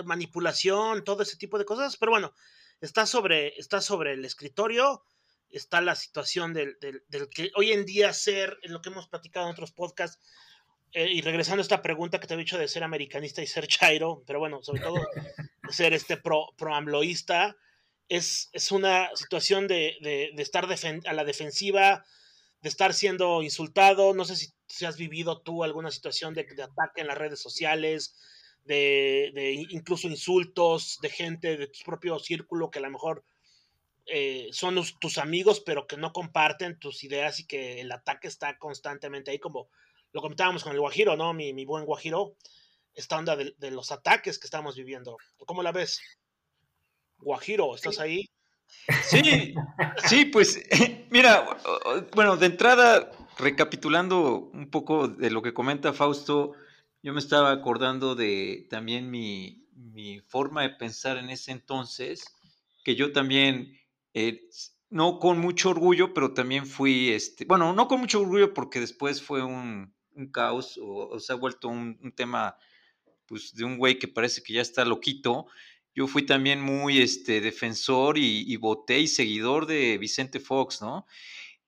[0.07, 2.33] manipulación, todo ese tipo de cosas, pero bueno,
[2.81, 5.05] está sobre, está sobre el escritorio,
[5.50, 9.09] está la situación del, del, del que hoy en día ser, en lo que hemos
[9.09, 10.18] platicado en otros podcasts,
[10.92, 13.66] eh, y regresando a esta pregunta que te he dicho de ser americanista y ser
[13.66, 14.96] chairo, pero bueno, sobre todo
[15.70, 17.57] ser este pro, pro amloísta,
[18.09, 22.05] es, es una situación de, de, estar a la defensiva,
[22.61, 24.12] de estar siendo insultado.
[24.12, 28.14] No sé si, has vivido tú alguna situación de, de, ataque en las redes sociales,
[28.64, 33.24] de, de, incluso insultos de gente de tu propio círculo que a lo mejor
[34.07, 38.59] eh, son tus amigos, pero que no comparten tus ideas y que el ataque está
[38.59, 39.70] constantemente ahí como
[40.12, 41.33] lo comentábamos con el Guajiro, ¿no?
[41.33, 42.37] Mi, mi buen Guajiro,
[42.94, 45.16] esta onda de, los ataques que estamos viviendo.
[45.38, 46.01] ¿Cómo la ves?
[47.18, 48.29] Guajiro, ¿estás ahí?
[49.05, 49.55] Sí,
[50.07, 50.62] sí, pues
[51.11, 51.46] mira,
[52.14, 56.53] bueno, de entrada, recapitulando un poco de lo que comenta Fausto,
[57.03, 62.25] yo me estaba acordando de también mi, mi forma de pensar en ese entonces,
[62.85, 63.79] que yo también
[64.14, 64.48] eh,
[64.90, 69.22] no con mucho orgullo, pero también fui, este, bueno, no con mucho orgullo porque después
[69.22, 72.57] fue un, un caos o, se ha vuelto un, tema
[73.27, 75.46] pues, de un güey que parece que ya está loquito.
[75.94, 81.07] Yo fui también muy este, defensor y, voté y seguidor de Vicente Fox, ¿no?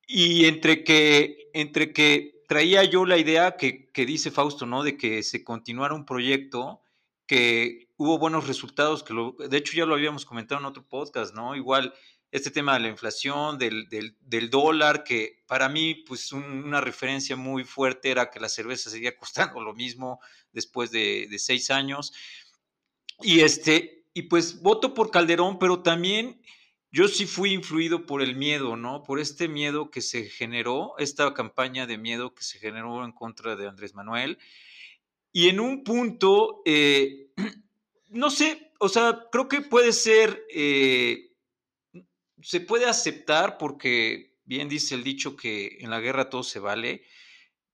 [0.07, 4.83] Y entre que, entre que traía yo la idea que, que dice Fausto, ¿no?
[4.83, 6.81] De que se continuara un proyecto
[7.27, 11.35] que hubo buenos resultados, que lo, de hecho ya lo habíamos comentado en otro podcast,
[11.35, 11.57] ¿no?
[11.57, 11.95] Igual
[12.35, 17.63] este tema de la inflación, del, del, dólar, que para mí, pues una referencia muy
[17.63, 20.19] fuerte era que la cerveza seguía costando lo mismo
[20.53, 22.13] después de, de, seis años.
[23.21, 26.43] Y, este, y pues voto por Calderón, pero también
[26.91, 29.05] yo sí fui influido por el miedo, ¿no?
[29.05, 33.55] Por este miedo que se generó, esta campaña de miedo que se generó en contra
[33.55, 34.39] de Andrés Manuel.
[35.31, 37.29] Y en un punto, eh,
[38.09, 40.45] no sé, o sea, creo que puede ser...
[40.53, 41.31] Eh,
[42.45, 47.03] se puede aceptar porque bien dice el dicho que en la guerra todo se vale.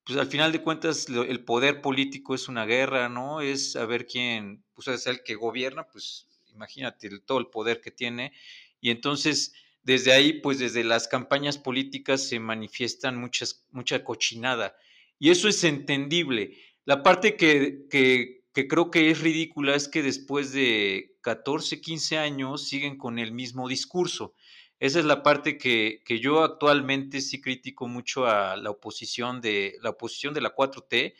[0.05, 3.41] Pues al final de cuentas el poder político es una guerra, ¿no?
[3.41, 8.33] Es saber quién, pues es el que gobierna, pues imagínate todo el poder que tiene.
[8.81, 9.53] Y entonces
[9.83, 14.77] desde ahí, pues desde las campañas políticas se manifiestan muchas, mucha cochinada.
[15.19, 16.57] Y eso es entendible.
[16.85, 22.69] La parte que, que, creo que es ridícula es que después de 14, 15 años
[22.69, 24.35] siguen con el mismo discurso.
[24.81, 29.91] Esa es la parte que, yo actualmente sí critico mucho a la oposición de la
[29.91, 31.15] oposición de la 4T,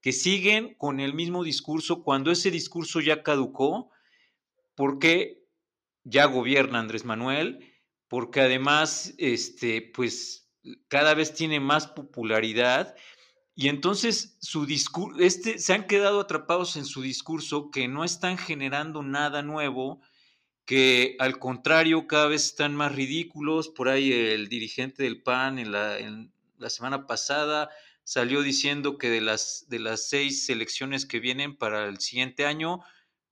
[0.00, 3.90] que siguen con el mismo discurso cuando ese discurso ya caducó,
[4.74, 5.44] porque
[6.02, 7.72] ya gobierna Andrés Manuel,
[8.08, 10.50] porque además, este, pues
[10.88, 12.96] cada vez tiene más popularidad
[13.54, 18.36] y entonces su discurso, este, se han quedado atrapados en su discurso que no están
[18.36, 20.00] generando nada nuevo,
[20.66, 23.68] que al contrario cada vez están más ridículos.
[23.68, 27.70] Por ahí el dirigente del PAN en la, semana pasada
[28.02, 32.80] salió diciendo que de las, de las seis elecciones que vienen para el siguiente año,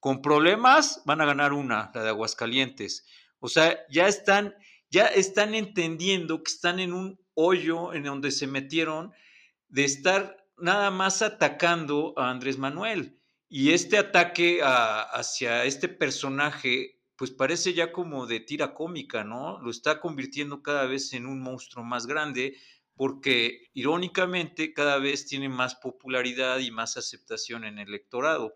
[0.01, 3.05] con problemas van a ganar una, la de Aguascalientes.
[3.41, 4.55] O sea, ya están,
[4.91, 9.13] ya están entendiendo que están en un hoyo en donde se metieron
[9.69, 13.19] de estar nada más atacando a Andrés Manuel.
[13.49, 19.61] Y este ataque hacia este personaje, pues parece ya como de tira cómica, ¿no?
[19.61, 22.57] Lo está convirtiendo cada vez en un monstruo más grande,
[22.97, 28.55] porque irónicamente cada vez tiene más popularidad y más aceptación en el electorado.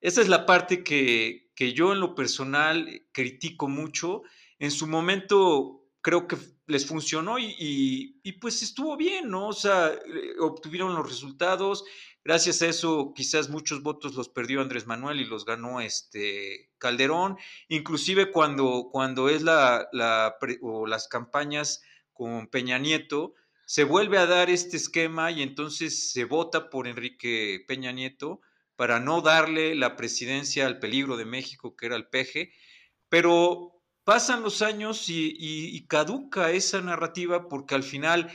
[0.00, 4.22] Esa es la parte que, que yo en lo personal critico mucho.
[4.58, 9.48] En su momento creo que les funcionó y, y, pues estuvo bien, ¿no?
[9.48, 11.84] O sea, eh, obtuvieron los resultados.
[12.22, 17.36] Gracias a eso, quizás muchos votos los perdió Andrés Manuel y los ganó este Calderón.
[17.68, 24.26] Inclusive cuando, cuando es la, la o las campañas con Peña Nieto, se vuelve a
[24.26, 28.40] dar este esquema y entonces se vota por Enrique Peña Nieto
[28.76, 32.52] para no darle la presidencia al peligro de México, que era el peje,
[33.08, 38.32] pero pasan los años y, caduca esa narrativa porque al final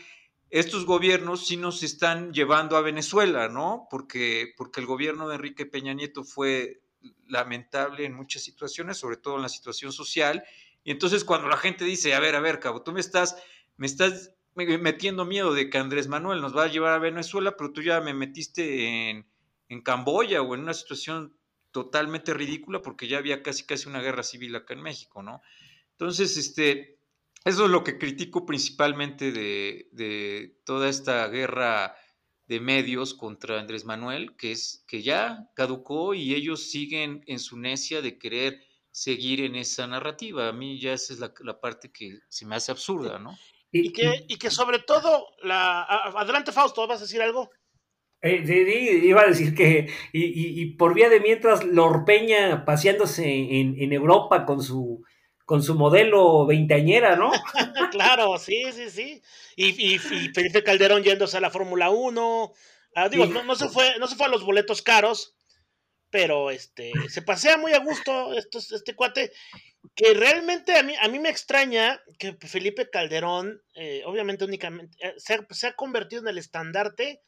[0.50, 3.88] estos gobiernos sí nos están llevando a Venezuela, ¿no?
[3.90, 6.82] Porque, porque el gobierno de Enrique Peña Nieto fue
[7.28, 10.44] lamentable en muchas situaciones, sobre todo en la situación social.
[10.84, 13.36] Y entonces cuando la gente dice, a ver, a ver, cabo, tú me estás,
[13.78, 17.74] me estás metiendo miedo de que Andrés Manuel nos va a llevar a Venezuela, pero
[17.74, 19.28] tú ya me metiste en,
[19.68, 21.36] en Camboya o en una situación
[21.72, 25.42] totalmente ridícula porque ya había casi casi una guerra civil acá en México, ¿no?
[25.92, 26.95] Entonces, este,
[27.46, 31.96] eso es lo que critico principalmente de, de toda esta guerra
[32.48, 37.58] de medios contra Andrés Manuel, que es que ya caducó y ellos siguen en su
[37.58, 38.60] necia de querer
[38.92, 40.48] seguir en esa narrativa.
[40.48, 43.36] A mí ya esa es la, la parte que se me hace absurda, ¿no?
[43.72, 45.84] Y que, y que sobre todo, la...
[45.84, 47.50] adelante Fausto, ¿vas a decir algo?
[48.22, 54.64] Eh, iba a decir que, y, por vía de mientras, Lorpeña paseándose en, Europa con
[54.64, 55.04] su,
[55.46, 57.32] con su modelo veinteañera, ¿no?
[57.92, 59.22] claro, sí, sí, sí.
[59.56, 62.54] Y, Felipe Calderón yéndose a la Fórmula 1.
[62.96, 65.36] Ah, digo, no, se fue, no se fue a los boletos caros,
[66.10, 69.32] pero este, se pasea muy a gusto este cuate
[69.94, 75.14] que realmente a mí, a mí me extraña que Felipe Calderón, eh, obviamente únicamente, eh,
[75.18, 77.22] se, ha, convertido en el estandarte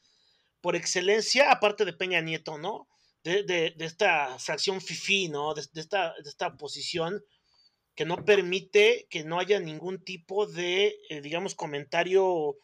[0.62, 2.88] por excelencia, aparte de Peña Nieto, ¿no?
[3.24, 5.54] De, esta fracción FIFI, ¿no?
[5.54, 7.22] De, esta, de esta posición
[7.98, 12.56] que no permite que no haya ningún tipo de, eh, digamos, comentario,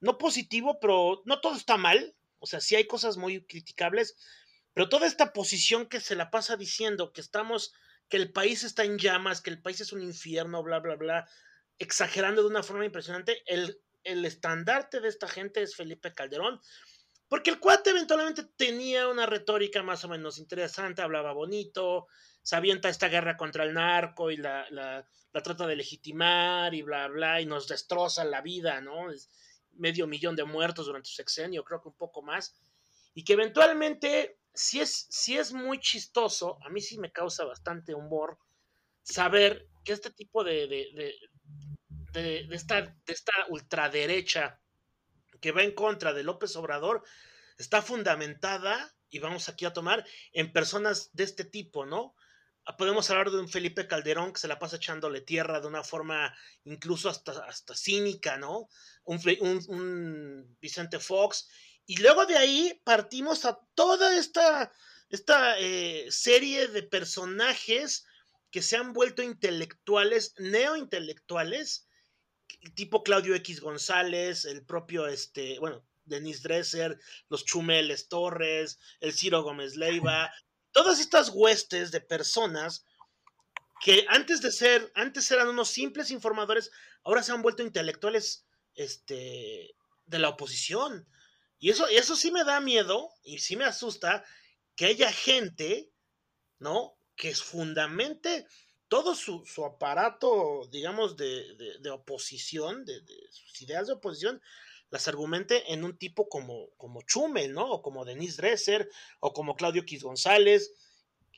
[0.00, 4.16] no positivo, pero no todo está mal, o sea, sí hay cosas muy criticables,
[4.74, 7.72] pero toda esta posición que se la pasa diciendo que estamos
[8.08, 11.28] que el país está en llamas, que el país es un infierno, bla, bla, bla,
[11.78, 16.60] exagerando de una forma impresionante, el, el estandarte de esta gente es Felipe Calderón,
[17.28, 22.08] porque el cuate eventualmente tenía una retórica más o menos interesante, hablaba bonito,
[22.42, 26.82] se avienta esta guerra contra el narco y la, la, la trata de legitimar y
[26.82, 29.08] bla, bla, y nos destroza la vida, ¿no?
[29.72, 32.54] Medio millón de muertos durante su sexenio, creo que un poco más,
[33.14, 38.38] y que eventualmente si es, es muy chistoso, a mí sí me causa bastante humor
[39.02, 41.14] saber que este tipo de, de,
[42.12, 44.60] de, de, esta, de esta ultraderecha
[45.40, 47.02] que va en contra de López Obrador
[47.58, 52.14] está fundamentada, y vamos aquí a tomar, en personas de este tipo, ¿no?
[52.66, 55.82] Ah, podemos hablar de un Felipe Calderón que se la pasa echándole tierra de una
[55.82, 58.68] forma incluso hasta, hasta cínica, ¿no?
[59.04, 61.48] Un, un, un Vicente Fox
[61.90, 64.72] y luego de ahí partimos a toda esta,
[65.08, 68.06] esta eh, serie de personajes
[68.52, 71.88] que se han vuelto intelectuales, neointelectuales,
[72.76, 76.96] tipo Claudio X González, el propio, este, bueno, Denis Dresser,
[77.28, 80.32] los Chumeles Torres, el Ciro Gómez Leiva,
[80.72, 82.84] todas estas huestes de personas
[83.80, 86.70] que antes de ser, antes eran unos simples informadores,
[87.02, 89.74] ahora se han vuelto intelectuales este,
[90.06, 91.08] de la oposición.
[91.58, 94.24] Y eso, eso sí me da miedo y sí me asusta
[94.76, 95.90] que haya gente,
[96.58, 96.96] ¿no?
[97.16, 98.46] Que fundamente
[98.88, 104.42] todo su, aparato, digamos, de, de, oposición, de, sus ideas de oposición,
[104.90, 107.70] las argumente en un tipo como, como Chumel, ¿no?
[107.70, 108.88] O como Denise Dresser,
[109.20, 110.72] o como Claudio Quis González,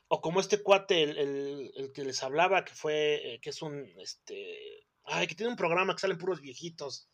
[0.08, 3.86] o como este cuate, el, el, que les hablaba, que fue, eh, que es un,
[3.98, 7.08] este, ay, que tiene un programa que salen puros viejitos.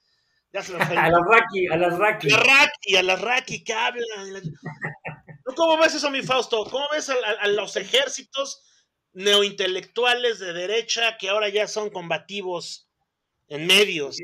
[0.52, 2.32] Ya se a las Raki, a las Raki.
[2.32, 4.42] A las Raki, a las Raki que hablan.
[5.56, 6.64] ¿Cómo ves eso, mi Fausto?
[6.70, 8.62] ¿Cómo ves a, los ejércitos
[9.12, 12.88] neointelectuales de derecha que ahora ya son combativos
[13.48, 14.18] en medios?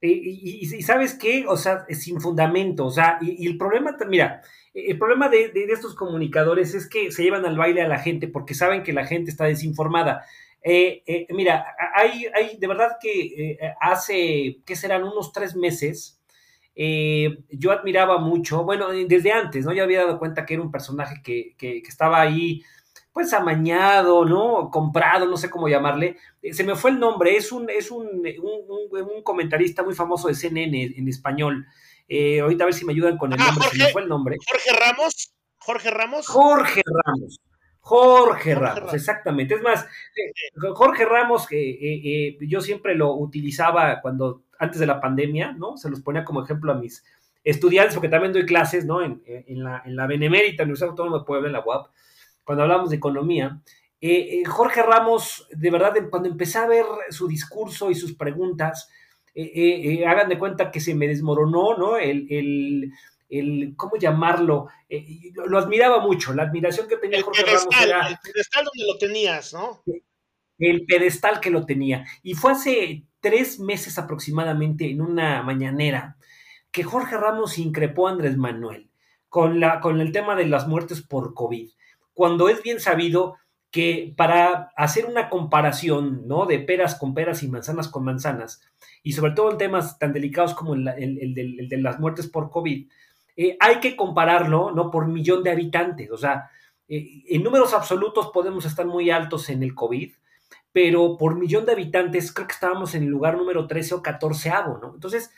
[0.00, 4.42] Y, y, sabes qué, o sea, sin fundamento, o sea, y, el problema, mira,
[4.74, 8.54] el problema de, estos comunicadores es que se llevan al baile a la gente porque
[8.54, 10.24] saben que la gente está desinformada.
[10.62, 15.04] Eh, eh, mira, hay, hay, de verdad que eh, hace, ¿qué serán?
[15.04, 16.20] Unos tres meses,
[16.74, 19.72] eh, yo admiraba mucho, bueno, desde antes, ¿no?
[19.72, 22.62] Ya había dado cuenta que era un personaje que, que estaba ahí
[23.16, 24.70] pues amañado, ¿no?
[24.70, 26.18] Comprado, no sé cómo llamarle.
[26.42, 30.28] Eh, se me fue el nombre, es un, es un, un, un comentarista muy famoso
[30.28, 31.66] de CNN en español.
[32.06, 34.02] Eh, ahorita a ver si me ayudan con el ah, nombre, Jorge, se me fue
[34.02, 34.36] el nombre.
[34.46, 36.26] Jorge Ramos, Jorge Ramos.
[36.26, 37.40] Jorge Ramos.
[37.80, 39.54] Jorge, Ramos, exactamente.
[39.54, 45.52] Es más, eh, Jorge Ramos, eh, yo siempre lo utilizaba cuando, antes de la pandemia,
[45.52, 45.78] ¿no?
[45.78, 47.02] Se los ponía como ejemplo a mis
[47.44, 49.00] estudiantes, porque también doy clases, ¿no?
[49.00, 51.86] En, en la, en la Benemérita Universidad Autónoma de Puebla, en la UAP,
[52.46, 53.60] cuando hablamos de economía,
[54.00, 58.88] eh, eh, Jorge Ramos, de verdad, cuando empecé a ver su discurso y sus preguntas,
[59.34, 61.96] eh, hagan de cuenta que se me desmoronó, ¿no?
[61.98, 62.92] El, el,
[63.28, 64.68] el ¿cómo llamarlo?
[65.46, 68.06] lo admiraba mucho, la admiración que tenía Jorge Ramos era...
[68.06, 69.82] El pedestal donde lo tenías, ¿no?
[70.58, 72.06] El pedestal que lo tenía.
[72.22, 76.16] Y fue hace tres meses aproximadamente, en una mañanera,
[76.70, 78.88] que Jorge Ramos increpó a Andrés Manuel
[79.28, 81.68] con, la, con el tema de las muertes por COVID
[82.16, 83.36] cuando es bien sabido
[83.70, 86.46] que para hacer una comparación, ¿no?
[86.46, 88.62] De peras con peras y manzanas con manzanas,
[89.02, 92.88] y sobre todo en temas tan delicados como el, de las muertes por COVID,
[93.36, 94.90] eh, hay que compararlo, ¿no?
[94.90, 96.48] Por millón de habitantes, o sea,
[96.88, 100.14] eh, en números absolutos podemos estar muy altos en el COVID,
[100.72, 104.50] pero por millón de habitantes creo que estábamos en el lugar número 13 o 14,
[104.80, 104.92] ¿no?
[104.94, 105.34] Entonces,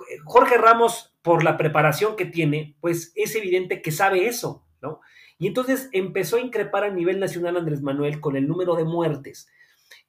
[0.00, 4.98] eh, Jorge Ramos, por la preparación que tiene, pues es evidente que sabe eso, ¿no?
[5.38, 9.48] Y entonces empezó a increpar a nivel nacional Andrés Manuel con el número de muertes.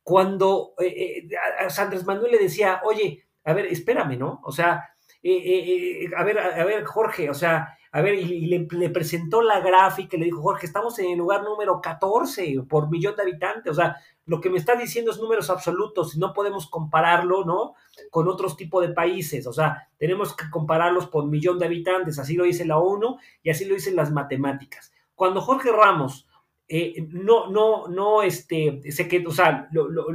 [0.02, 1.30] Cuando eh, eh,
[1.78, 4.42] Andrés Manuel le decía, oye, a ver, espérame, ¿no?
[4.44, 4.89] O sea,
[5.22, 10.18] eh, a ver, a, ver, Jorge, o sea, a ver, y, le, presentó la gráfica
[10.18, 13.76] y le dijo, Jorge, estamos en el lugar número 14 por millón de habitantes, o
[13.76, 17.74] sea, lo que me está diciendo es números absolutos y no podemos compararlo, ¿no?
[18.10, 22.36] Con otros tipos de países, o sea, tenemos que compararlos por millón de habitantes, así
[22.36, 26.25] lo dice la ONU y así lo dicen las matemáticas cuando Jorge Ramos
[26.69, 29.67] eh, no, no, no, este, se que, o sea,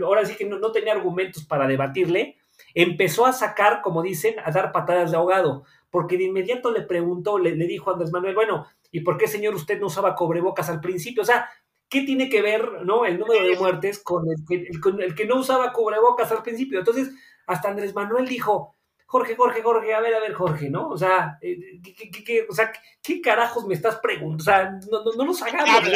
[0.02, 2.38] ahora sí que no, tenía argumentos para debatirle,
[2.72, 7.38] empezó a sacar, como dicen, a dar patadas de ahogado, porque de inmediato le preguntó,
[7.38, 10.80] le, dijo a Andrés Manuel, bueno, ¿y por qué, señor, usted no usaba cobrebocas al
[10.80, 11.20] principio?
[11.20, 11.50] O sea,
[11.90, 15.36] ¿qué tiene que ver, no, el número de muertes con el, con el que no
[15.36, 16.78] usaba cubrebocas al principio?
[16.78, 17.10] Entonces,
[17.46, 18.74] hasta Andrés Manuel dijo,
[19.06, 20.88] Jorge, Jorge, Jorge, a ver, a ver, Jorge, ¿no?
[20.88, 24.42] O sea, eh, ¿qué, o sea, ¿qué carajos me estás preguntando?
[24.42, 25.90] O sea, no, no, no nos hagamos,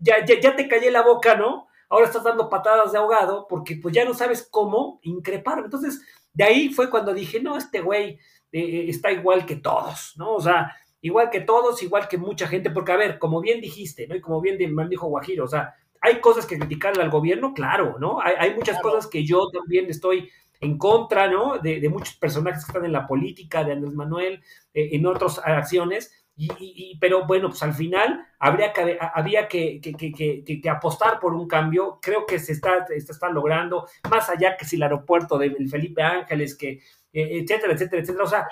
[0.00, 1.68] ya, ya, ya te callé la boca, ¿no?
[1.88, 5.58] Ahora estás dando patadas de ahogado porque pues ya no sabes cómo increpar.
[5.58, 6.00] Entonces,
[6.32, 8.18] de ahí fue cuando dije, no, este güey
[8.52, 10.34] eh, eh, está igual que todos, ¿no?
[10.34, 14.06] O sea, igual que todos, igual que mucha gente, porque a ver, como bien dijiste,
[14.06, 14.14] ¿no?
[14.14, 14.56] Y como bien
[14.88, 18.20] dijo Guajiro, o sea, hay cosas que criticarle al gobierno, claro, ¿no?
[18.20, 21.58] Hay, hay muchas cosas que yo también estoy en contra, ¿no?
[21.58, 24.42] De, muchos personajes que están en la política, de Andrés Manuel,
[24.74, 26.12] eh, en otras acciones.
[26.36, 31.98] Y, pero bueno, pues al final habría que, había que, que, apostar por un cambio.
[32.00, 36.56] Creo que se está, está logrando, más allá que si el aeropuerto de Felipe Ángeles,
[36.56, 36.80] que,
[37.12, 38.24] eh, etcétera, etcétera, etcétera.
[38.24, 38.46] O sea,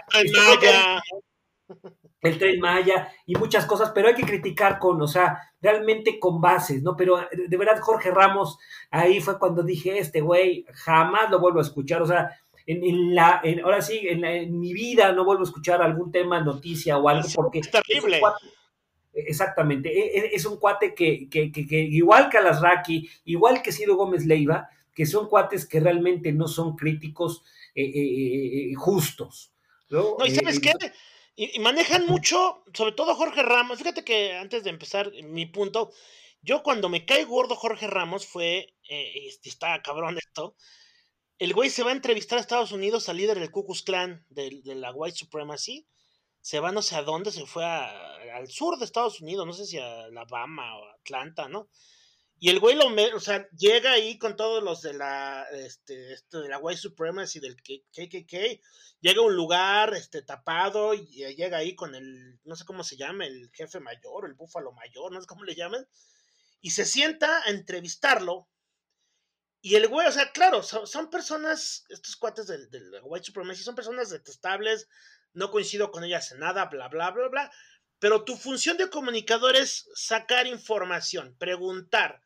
[2.21, 6.41] el tren Maya y muchas cosas, pero hay que criticar con, o sea, realmente con
[6.41, 6.97] bases, ¿no?
[6.97, 8.59] Pero de verdad, Jorge Ramos,
[8.91, 12.31] ahí fue cuando dije, este güey, jamás lo vuelvo a escuchar, o sea,
[12.67, 17.09] en, la, ahora sí, en, mi vida no vuelvo a escuchar algún tema, noticia o
[17.09, 17.61] algo, porque...
[17.61, 18.21] Es terrible.
[19.15, 23.97] exactamente, e, e, es, un cuate que, que, que, igual que Alasraki, igual que Ciro
[23.97, 27.43] Gómez Leiva, que son cuates que realmente no son críticos
[27.75, 29.53] eh, eh, eh, justos.
[29.89, 30.17] ¿no?
[30.19, 30.73] no, y sabes qué,
[31.39, 33.79] y, manejan mucho, sobre todo Jorge Ramos.
[33.79, 35.93] Fíjate que antes de empezar mi punto,
[36.43, 40.57] yo cuando me cae gordo Jorge Ramos fue, eh, está cabrón esto,
[41.39, 44.27] el güey se va a entrevistar a Estados Unidos al líder del Ku Klux Klan,
[44.29, 45.87] de, de la White Supremacy,
[46.41, 49.65] se va no sé a dónde, se fue al sur de Estados Unidos, no sé
[49.65, 51.69] si a Alabama o Atlanta, ¿no?
[52.41, 52.87] Y el güey lo,
[53.17, 57.41] o sea, llega ahí con todos los de la, este, este, de la White Supremacy,
[57.41, 58.63] del KKK,
[59.01, 62.97] llega a un lugar, este, tapado, y llega ahí con el, no sé cómo se
[62.97, 65.89] llama, el jefe mayor, el búfalo mayor, no sé cómo le llaman,
[66.61, 68.49] y se sienta a entrevistarlo,
[69.61, 73.65] y el güey, o sea, claro, son, personas, estos cuates de, de, la White Supremacy,
[73.65, 74.89] son personas detestables,
[75.33, 77.51] no coincido con ellas en nada, bla, bla, bla, bla,
[77.99, 82.23] pero tu función de comunicador es sacar información, preguntar,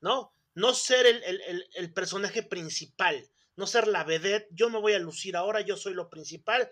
[0.00, 0.32] ¿no?
[0.54, 5.60] No ser el, personaje principal, no ser la vedette, yo me voy a lucir ahora,
[5.60, 6.70] yo soy lo principal.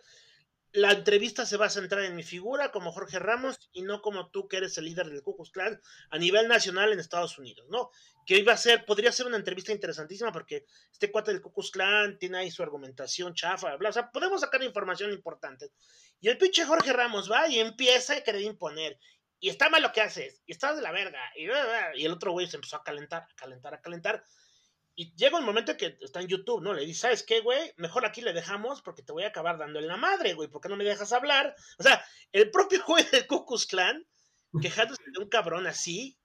[0.73, 4.31] la entrevista se va a centrar en mi figura como Jorge Ramos y no como
[4.31, 7.67] tú que eres el líder del Ku Klux Klan a nivel nacional en Estados Unidos,
[7.71, 7.91] ¿no?
[8.27, 11.71] Que iba a ser, podría ser una entrevista interesantísima porque este cuate del Ku Klux
[11.71, 15.71] Klan tiene ahí su argumentación chafa, bla, o sea, podemos sacar información importante.
[16.21, 18.99] Y el pinche Jorge Ramos va y empieza a querer imponer.
[19.41, 21.45] Y está mal lo que haces, y estás de la verga, y,
[22.05, 24.25] el otro güey se empezó a calentar, a calentar, a calentar.
[24.97, 26.75] Y llega un momento que está en YouTube, ¿no?
[26.75, 27.73] Le dice, ¿sabes qué, güey?
[27.77, 30.49] Mejor aquí le dejamos porque te voy a acabar dando la madre, güey.
[30.49, 31.55] ¿Por qué no me dejas hablar?
[31.79, 34.05] O sea, el propio güey del Ku Clan,
[34.61, 36.19] quejándose de un cabrón así,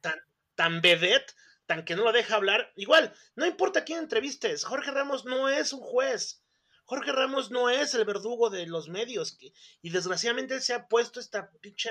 [0.00, 0.20] tan,
[0.54, 1.34] tan vedette,
[1.66, 2.72] tan que no lo deja hablar.
[2.76, 6.44] Igual, no importa quién entrevistes, Jorge Ramos no es un juez.
[6.84, 9.36] Jorge Ramos no es el verdugo de los medios.
[9.80, 11.90] y desgraciadamente se ha puesto esta pinche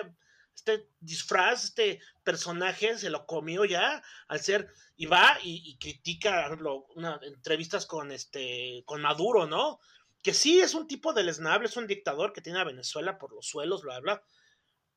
[0.56, 6.56] este disfraz, este personaje se lo comió ya al ser y va y, critica
[6.95, 9.80] una, entrevistas con este con Maduro, ¿no?
[10.22, 13.34] Que sí es un tipo de lesnable, es un dictador que tiene a Venezuela por
[13.34, 14.24] los suelos, bla bla.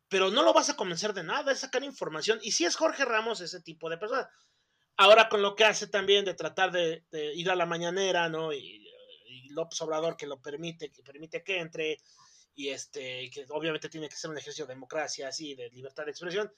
[0.08, 2.38] Pero no lo vas a convencer de nada, es sacar información.
[2.42, 4.28] Y si es Jorge Ramos ese tipo de persona.
[4.96, 8.52] Ahora con lo que hace también de tratar de, ir a la mañanera, ¿no?
[8.52, 8.86] Y,
[9.26, 11.98] y López Obrador que lo permite, que permite que entre
[12.54, 16.10] y este, que obviamente tiene que ser un ejercicio de democracia, así, de libertad de
[16.12, 16.52] expresión,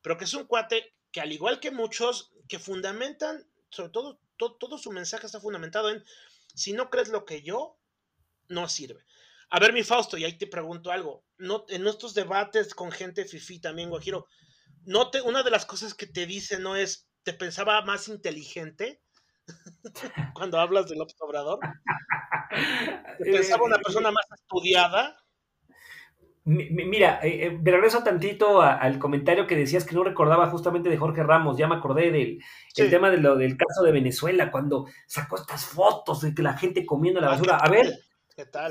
[0.00, 4.78] pero que es un cuate que al igual que muchos, que fundamentan, sobre todo, todo,
[4.78, 6.02] su mensaje está fundamentado en,
[6.54, 7.78] si no crees lo que yo,
[8.48, 9.04] no sirve.
[9.50, 13.24] A ver, mi Fausto, y ahí te pregunto algo, no, en nuestros debates con gente
[13.24, 14.26] fifi también, Guajiro,
[14.84, 19.02] no te, una de las cosas que te dice no es, te pensaba más inteligente
[20.34, 21.58] cuando hablas del Obrador.
[23.18, 25.21] Te pensaba una persona más estudiada.
[26.44, 30.96] Mira, eh, eh, me regreso tantito al comentario que decías que no recordaba justamente de
[30.96, 32.40] Jorge Ramos, ya me acordé del
[32.74, 36.84] tema de lo, del caso de Venezuela, cuando sacó estas fotos de que la gente
[36.84, 37.56] comiendo la ah, basura.
[37.58, 37.96] A ver,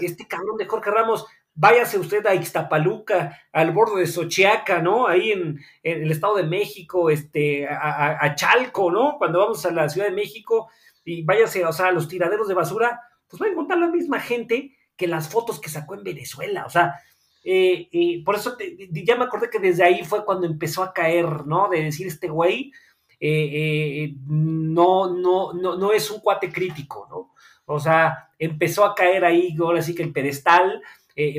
[0.02, 5.08] este cabrón de Jorge Ramos, váyase usted a Ixtapaluca, al borde de Xochiaca, ¿no?
[5.08, 9.16] Ahí en, el Estado de México, este, a, Chalco, ¿no?
[9.18, 10.70] Cuando vamos a la Ciudad de México,
[11.06, 13.00] y váyase, o sea, a los tiraderos de basura,
[13.30, 16.70] pues va a encontrar la misma gente que las fotos que sacó en Venezuela, o
[16.70, 16.96] sea,
[17.44, 18.56] eh, por eso
[18.92, 21.70] ya me acordé que desde ahí fue cuando empezó a caer, ¿no?
[21.70, 22.72] De decir este güey
[23.20, 27.34] eh, eh, no, no, no, no es un cuate crítico, ¿no?
[27.66, 30.82] O sea, empezó a caer ahí, ahora sí que el pedestal,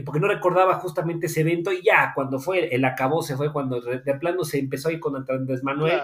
[0.04, 3.80] porque no recordaba justamente ese evento y ya cuando fue, el acabó se fue cuando
[3.80, 6.00] de plano se empezó a ir con Andrés Manuel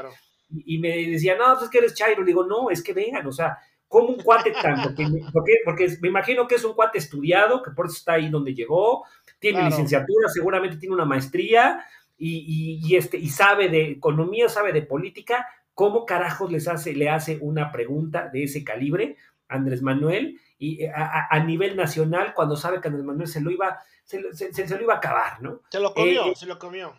[0.50, 3.26] y, me decía, no, pues es que eres Chairo, le digo, no, es que vengan,
[3.26, 4.90] o sea, como un cuate tanto,
[5.32, 8.54] porque, porque, me imagino que es un cuate estudiado, que por eso está ahí donde
[8.54, 9.04] llegó,
[9.38, 11.84] tiene licenciatura, seguramente tiene una maestría
[12.16, 15.46] y, este, y sabe de economía, sabe de política.
[15.74, 19.16] ¿Cómo carajos les hace, le hace una pregunta de ese calibre
[19.48, 20.40] Andrés Manuel?
[20.58, 24.82] Y eh, a, nivel nacional, cuando sabe que Andrés Manuel se lo iba, se, lo
[24.82, 25.60] iba a acabar, ¿no?
[25.70, 26.94] Se lo comió, eh, se lo comió.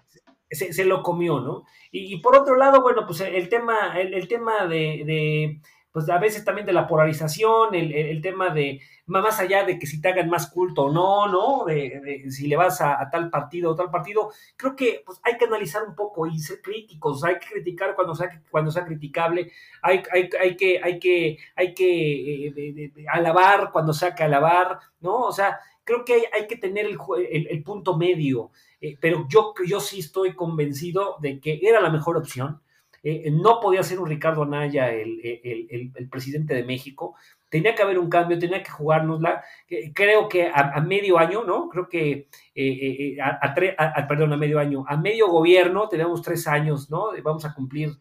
[0.50, 1.66] Se, lo comió, ¿no?
[1.92, 5.60] Y, por otro lado, bueno, pues el tema, el, tema de
[5.92, 8.80] pues a veces también de la polarización, el, tema de,
[9.10, 11.66] más allá de que si te hagan más culto o no, ¿no?
[11.66, 15.46] De, si le vas a, tal partido o tal partido, creo que pues, hay que
[15.46, 19.52] analizar un poco y ser críticos, hay que criticar cuando sea, cuando sea criticable,
[19.82, 25.22] hay, hay, hay que, hay que, hay que eh, alabar cuando sea que alabar, ¿no?
[25.22, 26.98] O sea, creo que hay, que tener el,
[27.50, 32.16] el, punto medio, eh, pero yo, yo sí estoy convencido de que era la mejor
[32.18, 32.62] opción
[33.04, 37.16] eh, no podía ser un Ricardo Anaya el, el, presidente de México.
[37.50, 39.44] Tenía que haber un cambio, tenía que jugárnosla.
[39.94, 41.68] creo que a, medio año, ¿no?
[41.70, 46.90] Creo que eh, eh, a, perdón, a medio año, a medio gobierno, tenemos tres años,
[46.90, 47.10] ¿no?
[47.24, 47.92] Vamos a cumplir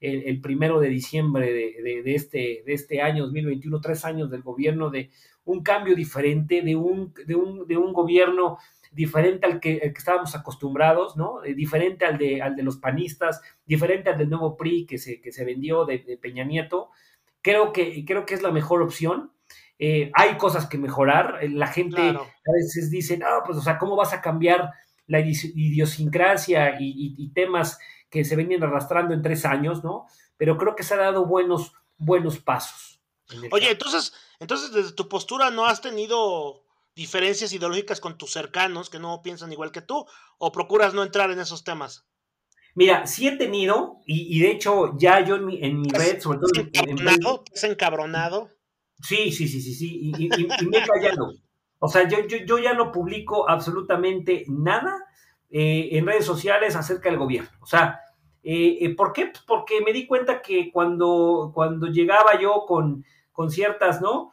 [0.00, 4.90] el, primero de diciembre de, de, este, de este año 2021, tres años del gobierno,
[4.90, 5.10] de
[5.44, 8.58] un cambio diferente, de un, de un, de un gobierno
[8.92, 11.44] diferente al que, estábamos acostumbrados, ¿no?
[11.44, 15.20] Eh, diferente al de, al de los panistas, diferente al del nuevo PRI que se,
[15.20, 16.90] que se vendió de, Peña Nieto.
[17.42, 19.32] Creo que, creo que es la mejor opción.
[19.78, 21.38] Eh, hay cosas que mejorar.
[21.42, 24.72] Eh, la gente a veces dice, no, pues, o sea, ¿cómo vas a cambiar
[25.06, 27.78] la idiosincrasia y, temas
[28.10, 30.06] que se venían arrastrando en tres años, ¿no?
[30.36, 33.00] Pero creo que se ha dado buenos, buenos pasos.
[33.50, 36.64] Oye, entonces, entonces desde tu postura no has tenido
[36.94, 40.04] diferencias ideológicas con tus cercanos que no piensan igual que tú
[40.38, 42.04] o procuras no entrar en esos temas?
[42.78, 46.38] Mira, sí he tenido, y, de hecho ya yo en mi, en mi red, sobre
[46.38, 48.50] todo encabronado, en, encabronado?
[49.02, 50.28] Sí, sí, sí, sí, sí, y,
[50.68, 51.32] me he callado.
[51.80, 54.96] O sea, yo, yo, yo, ya no publico absolutamente nada
[55.50, 57.50] eh, en redes sociales acerca del gobierno.
[57.62, 57.98] O sea,
[58.44, 59.26] eh, eh, ¿por qué?
[59.26, 64.30] Pues porque me di cuenta que cuando, cuando llegaba yo con, con ciertas, ¿no?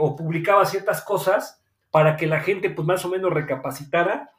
[0.00, 4.30] o publicaba ciertas cosas, para que la gente pues más o menos recapacitara,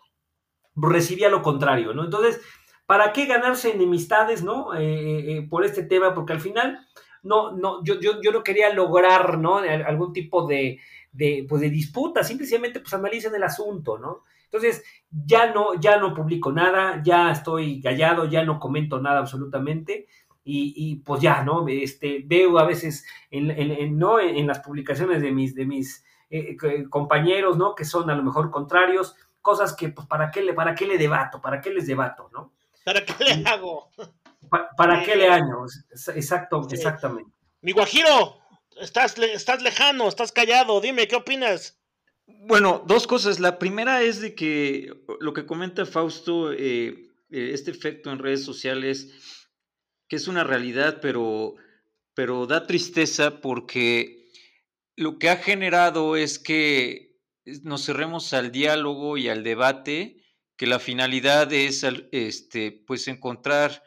[0.75, 2.03] recibía lo contrario, ¿no?
[2.03, 2.41] Entonces,
[2.91, 4.73] ¿para qué ganarse enemistades, ¿no?
[4.73, 6.85] Eh, eh, eh, por este tema, porque al final,
[7.23, 9.59] no, no, yo, yo, yo no quería lograr, ¿no?
[9.59, 10.77] Algún tipo de,
[11.13, 14.25] de, pues de disputa, simplemente pues analicen el asunto, ¿no?
[14.43, 20.07] Entonces, ya no, ya no publico nada, ya estoy callado, ya no comento nada absolutamente.
[20.43, 21.65] Y, pues ya, ¿no?
[21.69, 24.19] Este, veo a veces en, ¿no?
[24.19, 27.73] en, las publicaciones de mis, de mis eh, eh, compañeros, ¿no?
[27.73, 30.97] Que son a lo mejor contrarios, cosas que, pues, ¿para qué le, para qué le
[30.97, 31.39] debato?
[31.39, 32.51] ¿Para qué les debato, no?
[32.83, 33.89] ¿Para qué le hago?
[34.77, 35.65] ¿Para, qué le hago?
[36.15, 37.31] Exacto, exactamente.
[37.61, 38.39] Mi Guajiro,
[38.79, 41.79] estás, estás lejano, estás callado, dime, ¿qué opinas?
[42.25, 43.39] Bueno, dos cosas.
[43.39, 49.47] La primera es de que lo que comenta Fausto, eh, este efecto en redes sociales,
[50.07, 51.55] que es una realidad, pero,
[52.13, 54.29] pero da tristeza porque
[54.95, 57.19] lo que ha generado es que
[57.63, 60.20] nos cerremos al diálogo y al debate,
[60.61, 63.81] que la finalidad es este, pues encontrar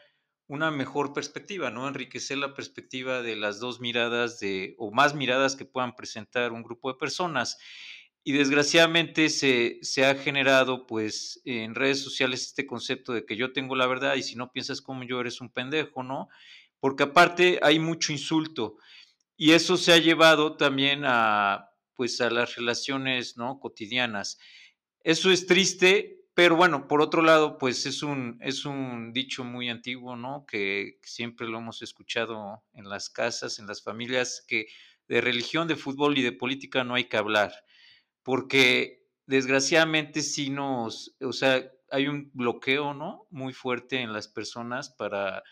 [0.45, 1.87] una mejor perspectiva, ¿no?
[1.87, 6.63] Enriquecer la perspectiva de las dos miradas de, o más miradas que puedan presentar un
[6.63, 7.57] grupo de personas.
[8.25, 13.53] Y desgraciadamente se, se, ha generado, pues, en redes sociales este concepto de que yo
[13.53, 16.27] tengo la verdad y si no piensas como yo eres un pendejo, ¿no?
[16.81, 18.75] Porque aparte hay mucho insulto
[19.37, 23.61] y eso se ha llevado también a, pues, a las relaciones, ¿no?
[23.61, 24.39] Cotidianas.
[25.05, 29.69] Eso es triste, pero bueno, por otro lado, pues es un, es un dicho muy
[29.69, 30.45] antiguo, ¿no?
[30.45, 34.67] Que siempre lo hemos escuchado en las casas, en las familias, que
[35.07, 37.53] de religión, de fútbol y de política no hay que hablar
[38.25, 43.27] porque desgraciadamente sí nos, o sea, hay un bloqueo, ¿no?
[43.29, 45.43] Muy fuerte en las personas para,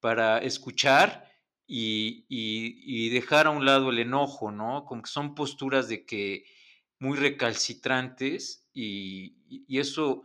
[0.00, 1.30] para escuchar
[1.64, 4.84] y, y, dejar a un lado el enojo, ¿no?
[4.84, 6.44] Como que son posturas de que
[6.98, 10.22] muy recalcitrantes y, eso,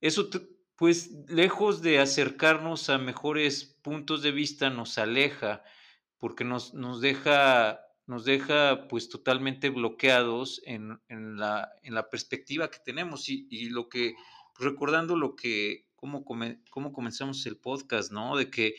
[0.00, 0.28] eso,
[0.76, 5.62] pues, lejos de acercarnos a mejores puntos de vista, nos aleja
[6.18, 12.70] porque nos, nos deja nos deja pues totalmente bloqueados en, en, la, en la, perspectiva
[12.70, 14.14] que tenemos y, lo que,
[14.58, 18.36] recordando lo que, cómo, cómo, comenzamos el podcast, ¿no?
[18.36, 18.74] De que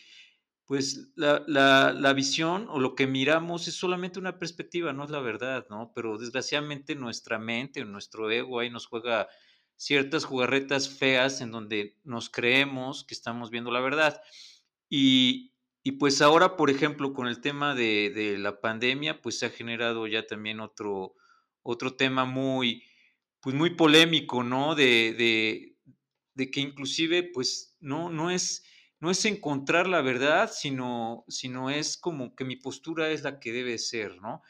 [0.66, 5.12] pues la, la, la, visión o lo que miramos es solamente una perspectiva, no es
[5.12, 5.92] la verdad, ¿no?
[5.94, 9.28] Pero desgraciadamente nuestra mente, nuestro ego ahí nos juega
[9.78, 14.22] ciertas jugarretas feas en donde nos creemos que estamos viendo la verdad.
[14.90, 15.54] Y,
[15.88, 20.08] y pues ahora, por ejemplo, con el tema de, la pandemia, pues se ha generado
[20.08, 21.14] ya también otro,
[21.62, 22.84] otro tema muy,
[23.40, 24.74] pues muy polémico, ¿no?
[24.74, 25.76] De,
[26.36, 28.64] de, que inclusive, pues, no, no es,
[29.06, 33.54] no es encontrar la verdad, sino, sino es como que mi postura es la que
[33.54, 34.42] debe ser, ¿no?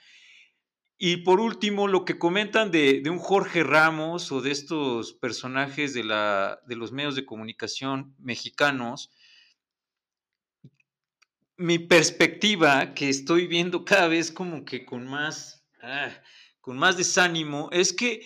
[0.97, 6.05] Y por último, lo que comentan de, un Jorge Ramos o de estos personajes de,
[6.05, 9.11] la, de los medios de comunicación mexicanos,
[11.57, 16.13] mi perspectiva, que estoy viendo cada vez como que con más, ah,
[16.61, 18.21] con más desánimo, es que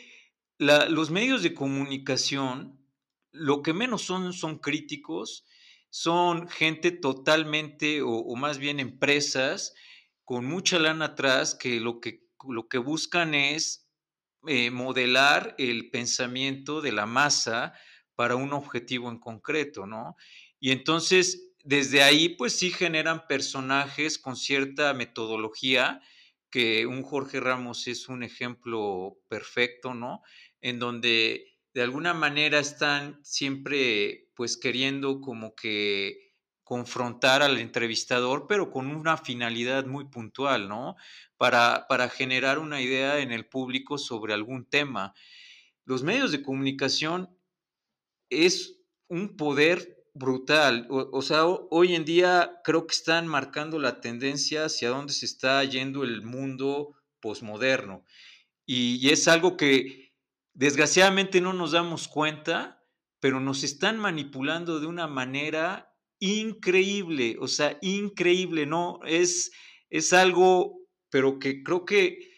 [0.60, 2.80] los medios de comunicación,
[3.32, 5.44] lo que menos son, son críticos,
[5.90, 9.74] son gente totalmente, o, más bien empresas,
[10.24, 13.88] con mucha lana atrás, que lo que, lo que buscan es
[14.48, 17.74] eh, modelar el pensamiento de la masa
[18.16, 20.16] para un objetivo en concreto, ¿no?
[20.60, 26.02] Y entonces desde ahí, pues sí generan personajes con cierta metodología,
[26.50, 30.24] que un Jorge Ramos es un ejemplo perfecto, ¿no?
[30.62, 38.72] En donde de alguna manera están siempre, pues queriendo como que confrontar al entrevistador, pero
[38.72, 40.96] con una finalidad muy puntual, ¿no?
[41.38, 45.14] Para, para generar una idea en el público sobre algún tema.
[45.86, 47.36] Los medios de comunicación
[48.30, 50.88] es un poder brutal.
[50.90, 55.64] O, sea, hoy en día creo que están marcando la tendencia hacia dónde se está
[55.64, 58.06] yendo el mundo posmoderno.
[58.66, 60.09] Y, es algo que
[60.60, 62.84] desgraciadamente no nos damos cuenta,
[63.22, 69.00] pero nos están manipulando de una manera increíble, o sea, increíble, ¿no?
[69.06, 69.54] Es,
[69.90, 72.34] es algo, pero que creo que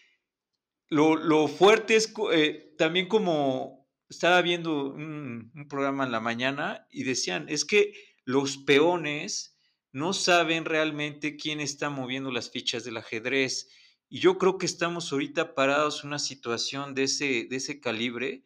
[0.88, 7.46] lo, fuerte es eh, también como estaba viendo un, programa en la mañana y decían,
[7.48, 7.92] es que
[8.24, 9.58] los peones
[9.90, 13.68] no saben realmente quién está moviendo las fichas del ajedrez.
[14.14, 18.44] Y yo creo que estamos ahorita parados en una situación de ese, de ese calibre.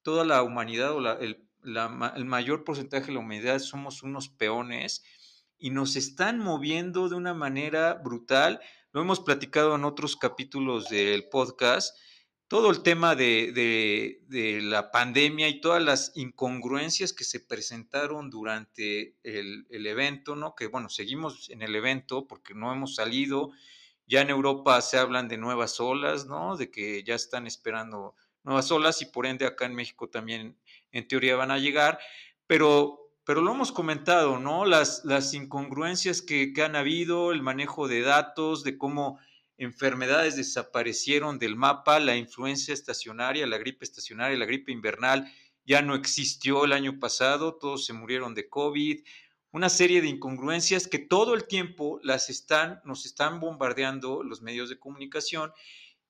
[0.00, 5.04] Toda la humanidad o el, el mayor porcentaje de la humanidad somos unos peones
[5.58, 8.62] y nos están moviendo de una manera brutal.
[8.92, 11.94] Lo hemos platicado en otros capítulos del podcast
[12.48, 14.18] todo el tema de,
[14.62, 20.54] la pandemia y todas las incongruencias que se presentaron durante el, el, evento, ¿no?
[20.54, 23.52] Que bueno, seguimos en el evento porque no hemos salido.
[24.12, 26.58] Ya en Europa se hablan de nuevas olas, ¿no?
[26.58, 30.58] De que ya están esperando nuevas olas y por ende acá en México también
[30.90, 31.98] en teoría van a llegar,
[32.46, 34.66] pero, pero lo hemos comentado, ¿no?
[34.66, 39.18] Las, las incongruencias que, que han habido, el manejo de datos, de cómo
[39.56, 45.32] enfermedades desaparecieron del mapa, la influencia estacionaria, la gripe estacionaria, la gripe invernal
[45.64, 49.04] ya no existió el año pasado, todos se murieron de COVID,
[49.52, 54.70] una serie de incongruencias que todo el tiempo las están, nos están bombardeando los medios
[54.70, 55.52] de comunicación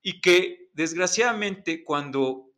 [0.01, 2.53] y que desgraciadamente cuando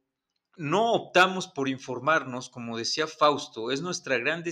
[0.56, 4.44] no optamos por informarnos, como decía Fausto, es nuestra gran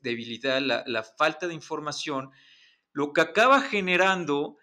[0.00, 2.30] debilidad, la, falta de información,
[2.92, 4.56] lo que acaba generando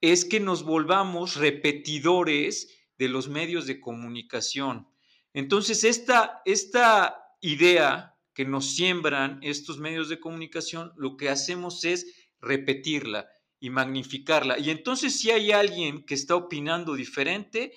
[0.00, 4.88] es que nos volvamos repetidores de los medios de comunicación.
[5.34, 12.06] Entonces, esta, esta idea que nos siembran estos medios de comunicación, lo que hacemos es
[12.40, 13.28] repetirla
[13.60, 14.58] y magnificarla.
[14.58, 17.72] Y entonces, si hay alguien que está opinando diferente,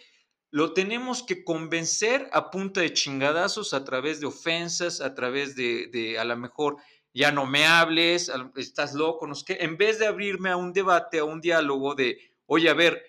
[0.50, 6.18] lo tenemos que convencer a punta de chingadazos, a través de ofensas, a través de,
[6.18, 6.78] a lo mejor
[7.14, 11.20] ya no me hables, estás loco, no sé en vez de abrirme a un debate,
[11.20, 13.04] a un diálogo de, oye, a ver,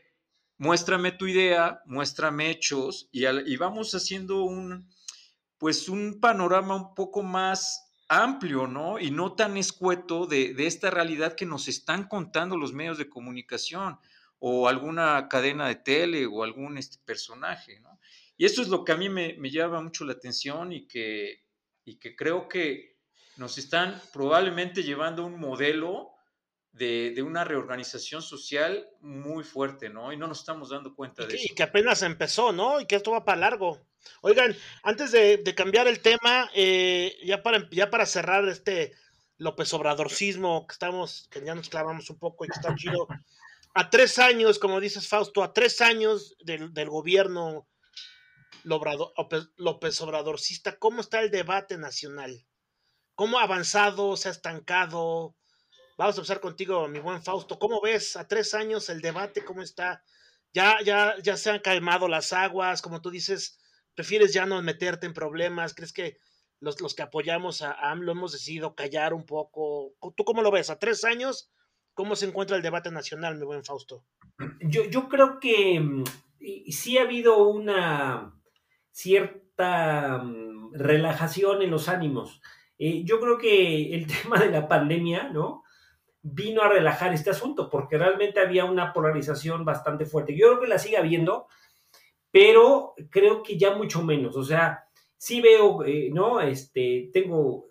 [0.59, 4.88] muéstrame tu idea, muéstrame hechos y, y vamos haciendo un,
[5.59, 8.98] pues un panorama un poco más amplio, ¿no?
[8.98, 13.09] Y no tan escueto de, de, esta realidad que nos están contando los medios de
[13.09, 13.98] comunicación
[14.38, 17.98] o alguna cadena de tele o algún este, personaje, ¿no?
[18.36, 21.44] Y eso es lo que a mí me, me llama mucho la atención y que,
[21.84, 22.98] y que creo que
[23.36, 26.12] nos están probablemente llevando un modelo
[26.72, 30.12] de, una reorganización social muy fuerte, ¿no?
[30.12, 31.46] Y no nos estamos dando cuenta de eso.
[31.50, 32.80] Y que apenas empezó, ¿no?
[32.80, 33.86] Y que esto va para largo.
[34.22, 38.92] Oigan, antes de, cambiar el tema, eh, ya, para, ya para cerrar este
[39.38, 43.07] López Obradorcismo, que estamos, que ya nos clavamos un poco y que está chido.
[43.74, 47.68] A tres años, como dices Fausto, a tres años del, del gobierno
[48.64, 52.47] López Obradorcista, ¿cómo está el debate nacional?
[53.14, 55.36] ¿Cómo ha avanzado, se ha estancado?
[55.97, 57.59] Vamos a empezar contigo, mi buen Fausto.
[57.59, 59.44] ¿Cómo ves a tres años el debate?
[59.44, 60.03] ¿Cómo está?
[60.53, 63.59] Ya, ya, ya se han calmado las aguas, como tú dices,
[63.97, 65.74] prefieres ya no meterte en problemas.
[65.74, 66.18] ¿Crees que
[66.61, 69.94] los, los que apoyamos a AMLO hemos decidido callar un poco?
[70.14, 70.70] ¿Tú cómo lo ves?
[70.70, 71.51] A tres años,
[71.94, 74.05] ¿cómo se encuentra el debate nacional, mi buen Fausto?
[74.61, 76.05] Yo, yo creo que mm,
[76.68, 78.38] sí ha habido una
[78.92, 82.40] cierta mm, relajación en los ánimos.
[82.78, 85.64] Eh, yo creo que el tema de la pandemia, ¿no?
[86.22, 90.36] Vino a relajar este asunto porque realmente había una polarización bastante fuerte.
[90.36, 91.47] Yo creo que la sigue habiendo,
[92.37, 94.37] pero creo que ya mucho menos.
[94.37, 94.84] O sea,
[95.16, 96.39] sí veo, eh, ¿no?
[96.39, 97.68] Este, tengo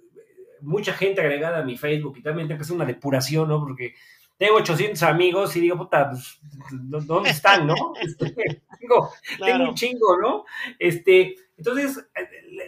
[0.61, 3.59] mucha gente agregada a mi Facebook y también tengo que hacer una depuración, ¿no?
[3.59, 3.93] Porque
[4.39, 6.39] tengo 800 amigos y digo, puta, pues,
[6.71, 7.75] ¿dónde están, no?
[8.01, 8.33] Este,
[8.79, 10.45] tengo, tengo, un chingo, ¿no?
[10.79, 12.03] Este, entonces,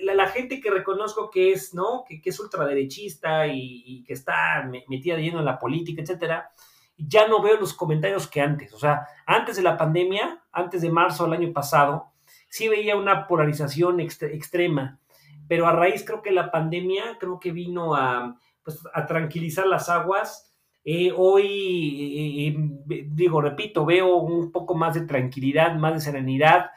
[0.03, 2.05] la, gente que reconozco que es, ¿no?
[2.07, 6.51] Que, es ultraderechista y, que está metida de lleno en la política, etcétera,
[6.97, 8.73] ya no veo los comentarios que antes.
[8.73, 12.11] O sea, antes de la pandemia, antes de marzo del año pasado,
[12.49, 14.99] sí veía una polarización extrema.
[15.47, 19.89] Pero a raíz, creo que la pandemia, creo que vino a, pues, a tranquilizar las
[19.89, 20.53] aguas.
[20.83, 26.71] Eh, hoy, eh, eh, digo, repito, veo un poco más de tranquilidad, más de serenidad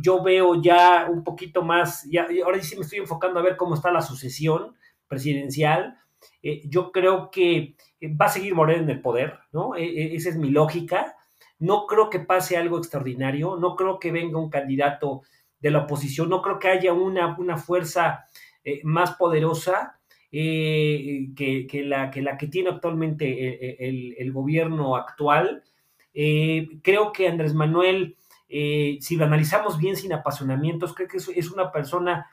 [0.00, 3.74] yo veo ya un poquito más, ya, ahora sí me estoy enfocando a ver cómo
[3.74, 4.74] está la sucesión
[5.06, 5.98] presidencial.
[6.64, 7.76] Yo creo que
[8.08, 9.76] va a seguir Moreno en el poder, ¿no?
[9.76, 11.16] E, esa es mi lógica.
[11.58, 15.22] No creo que pase algo extraordinario, no creo que venga un candidato
[15.60, 18.24] de la oposición, no creo que haya una, una fuerza
[18.64, 19.98] eh, más poderosa
[20.30, 21.32] que,
[21.86, 25.62] la, que, la, que tiene actualmente el, el gobierno actual.
[26.12, 28.16] creo que Andrés Manuel
[28.56, 32.30] eh, si lo analizamos bien sin apasionamientos, creo que es, una persona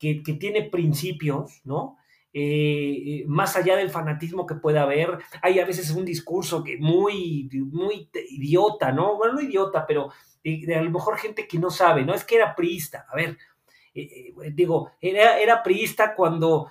[0.00, 1.96] que, tiene principios, ¿no?
[2.32, 7.48] Eh, más allá del fanatismo que pueda haber, hay a veces un discurso que muy,
[7.72, 9.16] muy idiota, ¿no?
[9.16, 10.12] Bueno, no idiota, pero
[10.44, 12.14] de, a lo mejor gente que no sabe, ¿no?
[12.14, 13.36] Es que era priista, a ver,
[13.94, 16.68] eh, digo, era, era priista cuando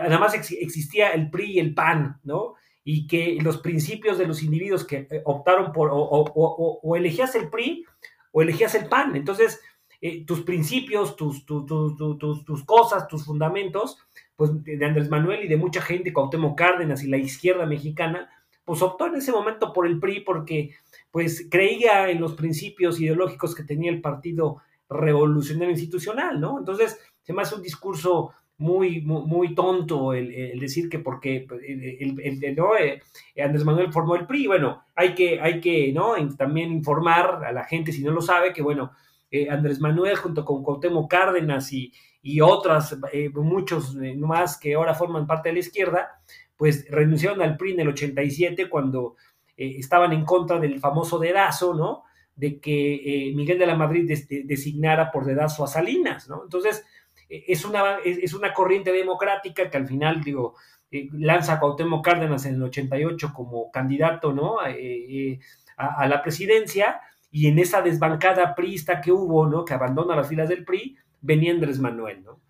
[0.00, 2.54] además existía el PRI y el PAN, ¿no?
[2.84, 7.84] Y que los principios de los individuos que optaron por, o elegías el PRI
[8.32, 9.14] o elegías el PAN.
[9.14, 9.60] Entonces,
[10.04, 13.98] eh, tus principios, tus, tus, tus, cosas, tus fundamentos,
[14.42, 18.28] pues de Andrés Manuel y de mucha gente, Cuauhtémoc Cárdenas y la izquierda mexicana,
[18.64, 20.74] pues optó en ese momento por el PRI porque
[21.12, 24.56] pues creía en los principios ideológicos que tenía el Partido
[24.88, 26.58] Revolucionario Institucional, ¿no?
[26.58, 32.56] Entonces, se me hace un discurso muy, muy, tonto el, decir que porque el, el,
[32.56, 32.76] ¿no?
[32.76, 33.00] Eh,
[33.40, 36.14] Andrés Manuel formó el PRI, bueno, hay que, hay que ¿no?
[36.36, 38.90] también informar a la gente si no lo sabe que, bueno,
[39.30, 41.92] eh, Andrés Manuel junto con Cuauhtémoc Cárdenas y,
[42.22, 46.20] y otras, eh, muchos más que ahora forman parte de la izquierda,
[46.56, 49.16] pues renunciaron al PRI en el 87 cuando
[49.56, 52.04] estaban en contra del famoso dedazo, ¿no?
[52.34, 54.10] De que Miguel de la Madrid
[54.44, 56.44] designara por dedazo a Salinas, ¿no?
[56.44, 56.84] Entonces,
[57.28, 60.54] es una, es, una corriente democrática que al final, digo,
[60.90, 64.64] eh, lanza a Cuauhtémoc Cárdenas en el 88 como candidato, ¿no?
[64.66, 65.40] Eh, eh,
[65.76, 67.00] a, la presidencia,
[67.30, 69.64] y en esa desbancada priista que hubo, ¿no?
[69.64, 72.40] Que abandona las filas del PRI, venía Andrés Manuel, ¿no?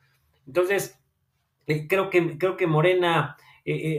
[0.46, 0.98] Entonces,
[1.88, 3.36] creo, que, creo que Morena,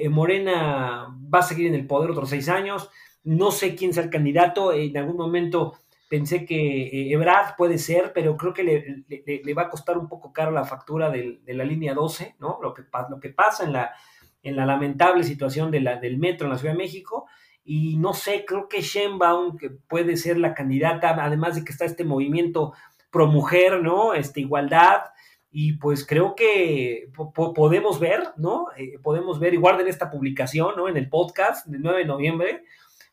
[0.09, 2.89] Morena va a seguir en el poder otros seis años,
[3.23, 5.77] no sé quién sea el candidato, en algún momento
[6.13, 10.31] Pensé que eh, Ebrard puede ser, pero creo que le, va a costar un poco
[10.31, 12.59] caro la factura de la línea 12, ¿no?
[12.61, 13.95] Lo que, lo que pasa en la,
[14.43, 17.25] en la lamentable situación de la, del metro en la Ciudad de México.
[17.65, 21.85] Y no sé, creo que Sheinbaum que puede ser la candidata, además de que está
[21.85, 22.73] este movimiento
[23.13, 24.13] pro mujer, ¿no?
[24.13, 25.03] Este, igualdad.
[25.51, 27.09] Y pues creo que
[27.55, 28.69] podemos ver, ¿no?
[28.75, 30.89] Eh, podemos ver, y guarden esta publicación, ¿no?
[30.89, 32.63] En el podcast del 9 de noviembre,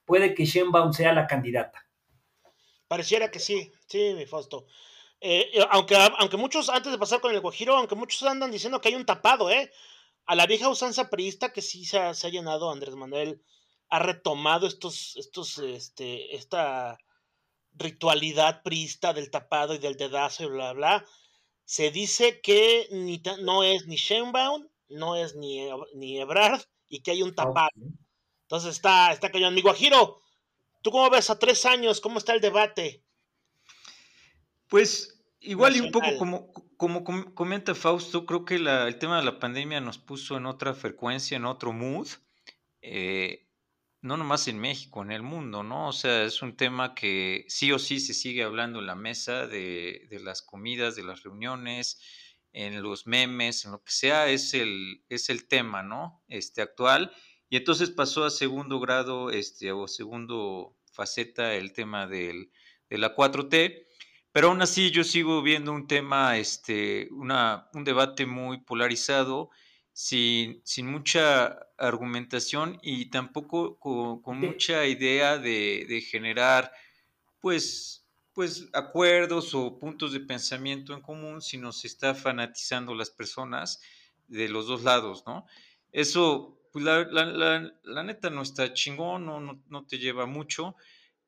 [0.07, 1.87] puede que Sheinbaum sea la candidata.
[2.89, 4.65] Pareciera que sí, sí, mi Fausto.
[5.21, 8.89] Eh, aunque, aunque muchos, antes de pasar con el Guajiro, aunque muchos andan diciendo que
[8.89, 9.71] hay un tapado, ¿eh?
[10.25, 13.43] A la vieja usanza priista que sí se ha, llenado, Andrés Manuel
[13.91, 16.99] ha retomado estos, estos, este, esta
[17.81, 21.05] ritualidad priista del tapado y del dedazo y bla, bla.
[21.64, 27.11] Se dice que ni, no es ni Sheinbaum, no es ni, ni Ebrard y que
[27.11, 27.70] hay un tapado.
[28.43, 29.55] Entonces está, está cayendo.
[29.55, 30.20] Mi Guajiro,
[30.83, 32.01] ¿Tú cómo ves a tres años?
[32.01, 33.03] ¿Cómo está el debate?
[34.68, 37.05] Pues igual y un poco como, como
[37.35, 41.45] comenta Fausto, creo que el tema de la pandemia nos puso en otra frecuencia, en
[41.45, 42.09] otro mood.
[42.83, 43.47] Eh,
[44.03, 45.89] no nomás en México, en el mundo, ¿no?
[45.89, 49.47] O sea, es un tema que sí o sí se sigue hablando en la mesa
[49.47, 52.01] de, de las comidas, de las reuniones,
[52.53, 56.23] en los memes, en lo que sea, es el, es el tema, ¿no?
[56.29, 57.13] Este actual.
[57.49, 62.51] Y entonces pasó a segundo grado, este, o segundo faceta el tema del,
[62.89, 63.87] de la 4T,
[64.33, 69.51] pero aún así yo sigo viendo un tema, este, una, un debate muy polarizado,
[69.93, 76.72] sin, sin mucha argumentación y tampoco con, mucha idea de, de, generar,
[77.41, 83.80] pues, pues, acuerdos o puntos de pensamiento en común, sino se está fanatizando las personas
[84.28, 85.47] de los dos lados, ¿no?
[85.93, 90.76] Eso pues la, la, la, neta no está chingón, no, no, no, te lleva mucho.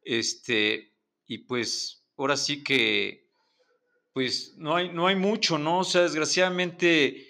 [0.02, 0.92] Este,
[1.26, 3.28] y pues ahora sí que,
[4.12, 5.80] pues no hay, no hay mucho, ¿no?
[5.80, 7.28] O sea, desgraciadamente,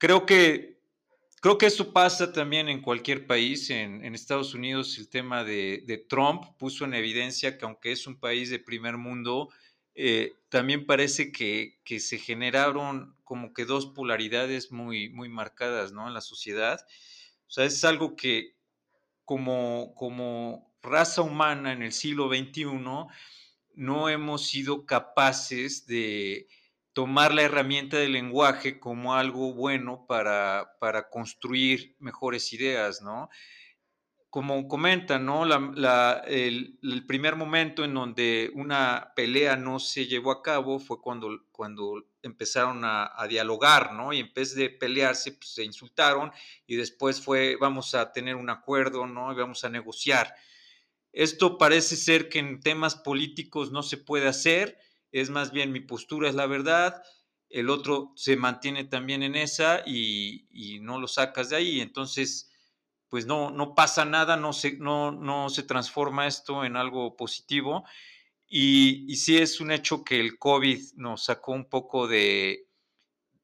[0.00, 0.80] creo que,
[1.40, 3.70] creo que eso pasa también en cualquier país.
[3.70, 8.18] En, Estados Unidos el tema de, de, Trump puso en evidencia que aunque es un
[8.18, 9.50] país de primer mundo,
[9.94, 16.08] eh, también parece que, que, se generaron como que dos polaridades muy, muy marcadas, ¿no?
[16.08, 16.80] En la sociedad.
[17.46, 18.56] O sea, es algo que
[19.26, 22.64] como, como raza humana en el siglo XXI
[23.74, 26.48] no hemos sido capaces de
[26.92, 33.28] tomar la herramienta del lenguaje como algo bueno para, para construir mejores ideas, ¿no?
[34.30, 35.44] como comentan, ¿no?
[36.24, 42.04] el, primer momento en donde una pelea no se llevó a cabo fue cuando, cuando
[42.22, 44.12] empezaron a, dialogar, ¿no?
[44.12, 46.30] Y en vez de pelearse, pues, se insultaron
[46.64, 49.32] y después fue, vamos a tener un acuerdo, ¿no?
[49.32, 50.32] Y vamos a negociar.
[51.12, 54.78] Esto parece ser que en temas políticos no se puede hacer,
[55.12, 57.02] es más bien mi postura es la verdad,
[57.48, 62.50] el otro se mantiene también en esa y, y no lo sacas de ahí, entonces
[63.10, 67.84] pues no, no pasa nada, no se, no, no se transforma esto en algo positivo.
[68.46, 72.68] Y, y, sí es un hecho que el COVID nos sacó un poco de,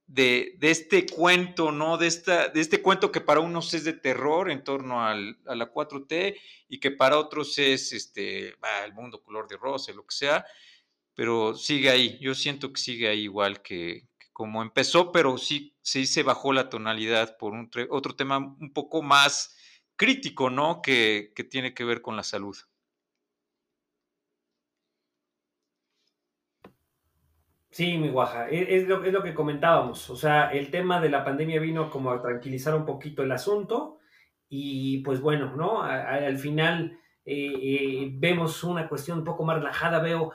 [0.06, 1.96] de, este cuento, ¿no?
[1.98, 5.54] De, esta, de este cuento que para unos es de terror en torno al, a
[5.54, 6.36] la 4T
[6.68, 8.48] y que para otros es este,
[8.84, 10.46] el mundo color de rosa, lo que sea,
[11.16, 12.18] pero sigue ahí.
[12.20, 16.68] Yo siento que sigue ahí igual que, como empezó, pero sí, sí se bajó la
[16.68, 19.56] tonalidad por un otro tema un poco más
[19.96, 20.82] crítico, ¿no?
[20.82, 22.56] Que, tiene que ver con la salud.
[27.70, 30.08] Sí, mi guaja, e, es, lo, es, lo, que comentábamos.
[30.10, 33.98] O sea, el tema de la pandemia vino como a tranquilizar un poquito el asunto
[34.48, 35.82] y pues bueno, ¿no?
[35.82, 40.32] al final vemos una cuestión un poco más relajada, veo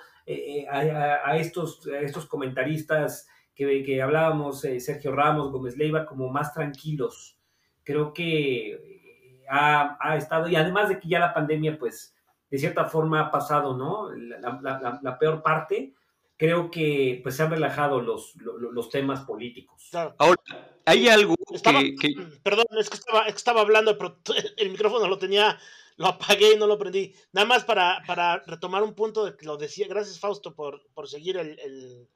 [0.69, 7.38] a, estos, estos comentaristas que, que hablábamos, Sergio Ramos, Gómez Leiva, como más tranquilos.
[7.84, 12.15] Creo que ha, ha, estado, y además de que ya la pandemia, pues,
[12.51, 14.11] de cierta forma ha pasado, ¿no?
[14.11, 15.93] La, peor parte,
[16.38, 19.89] creo que pues se han relajado los, los, temas políticos.
[19.93, 20.41] Ahora,
[20.86, 24.17] hay algo que, Perdón, es que estaba, estaba hablando, pero
[24.57, 25.57] el micrófono lo tenía,
[26.02, 27.14] lo apagué y no lo prendí.
[27.32, 31.08] Nada más para, para retomar un punto de que lo decía, gracias Fausto por, por
[31.08, 31.60] seguir el,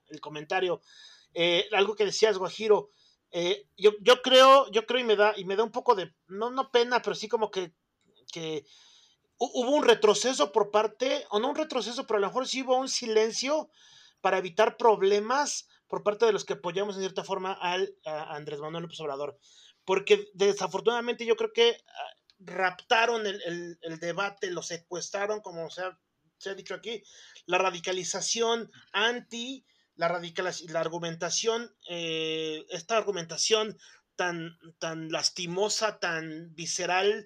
[0.10, 0.82] el, comentario.
[1.36, 2.90] Eh, algo que decías, Guajiro,
[3.32, 6.12] eh, yo, yo creo, yo creo y me da, y me da un poco de,
[6.28, 7.74] no, no pena, pero sí como que,
[8.34, 8.66] que
[9.38, 12.78] hubo un retroceso por parte, o no un retroceso, pero a lo mejor sí hubo
[12.78, 13.70] un silencio
[14.20, 18.60] para evitar problemas por parte de los que apoyamos en cierta forma al a Andrés
[18.60, 19.38] Manuel López Obrador.
[19.84, 26.76] Porque desafortunadamente yo creo que ah, raptaron el, debate, lo secuestraron, como se ha, dicho
[26.76, 27.04] aquí,
[27.46, 29.66] la radicalización anti,
[29.96, 33.78] la, radical, la argumentación, eh, esta argumentación
[34.16, 37.26] tan, tan lastimosa, tan visceral,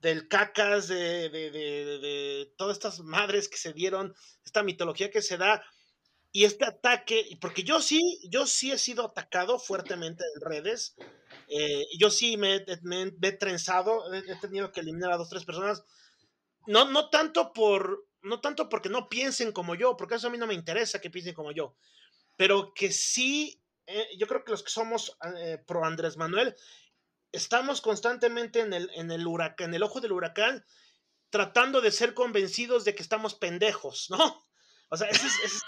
[0.00, 5.36] del cacas, de, de, de, todas estas madres que se dieron, esta mitología que se
[5.36, 5.64] da,
[6.30, 10.94] y este ataque, porque yo sí, yo sí he sido atacado fuertemente en redes,
[11.48, 15.84] eh, yo sí me, me, he trenzado, he, tenido que eliminar a dos, tres personas,
[16.66, 20.38] no, no tanto por, no tanto porque no piensen como yo, porque eso a mí
[20.38, 21.74] no me interesa que piensen como yo,
[22.36, 26.54] pero que sí, eh, yo creo que los que somos eh, pro Andrés Manuel,
[27.32, 30.64] estamos constantemente en el, en el huracán, en el ojo del huracán,
[31.30, 34.46] tratando de ser convencidos de que estamos pendejos, ¿no?
[34.90, 35.62] O sea, esa es,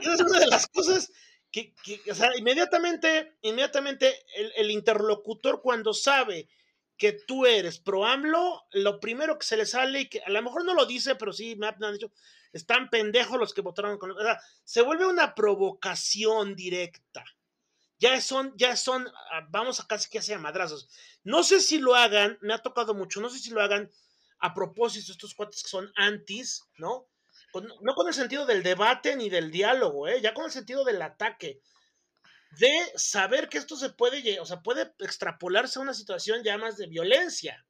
[0.00, 1.10] es, una de las cosas
[1.50, 1.74] que,
[2.10, 6.48] o sea, inmediatamente, inmediatamente el, el, interlocutor cuando sabe
[6.96, 10.42] que tú eres pro AMLO, lo primero que se le sale, y que a lo
[10.42, 12.12] mejor no lo dice, pero sí me han dicho,
[12.52, 14.10] están pendejos los que votaron con...
[14.10, 17.24] O sea, se vuelve una provocación directa
[17.98, 20.88] ya son, ya son, ah, vamos a casi que hacer madrazos.
[21.24, 23.90] No sé si lo hagan, me ha tocado mucho, no sé si lo hagan
[24.38, 27.08] a propósito estos cuates que son antis, ¿no?
[27.60, 30.20] No con el sentido del debate ni del diálogo, ¿eh?
[30.20, 31.60] ya con el sentido del ataque.
[32.58, 36.76] De saber que esto se puede, o sea, puede extrapolarse a una situación ya más
[36.78, 37.66] de violencia,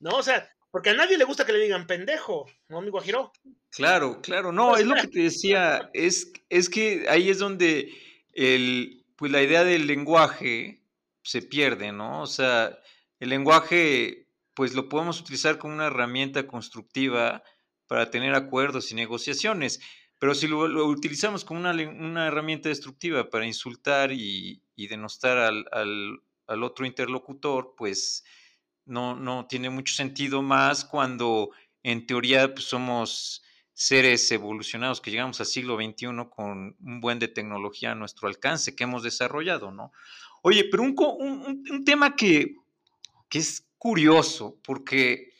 [0.00, 0.16] ¿no?
[0.16, 3.32] O sea, porque a nadie le gusta que le digan pendejo, ¿no, amigo Guajiro?
[3.70, 7.92] Claro, claro, no, pues es lo que te decía, es, es que ahí es donde
[8.32, 10.82] el, pues la idea del lenguaje
[11.22, 12.22] se pierde, ¿no?
[12.22, 12.78] O sea,
[13.20, 17.42] el lenguaje, pues lo podemos utilizar como una herramienta constructiva
[17.86, 19.80] para tener acuerdos y negociaciones,
[20.18, 26.20] pero si lo, utilizamos como una, herramienta destructiva para insultar y, denostar al,
[26.62, 28.24] otro interlocutor, pues
[28.84, 31.50] no, no tiene mucho sentido más cuando
[31.82, 33.42] en teoría pues, somos
[33.76, 38.74] seres evolucionados que llegamos al siglo XXI con un buen de tecnología a nuestro alcance
[38.74, 39.92] que hemos desarrollado, ¿no?
[40.40, 42.56] Oye, pero un, tema que,
[43.30, 45.30] es curioso, porque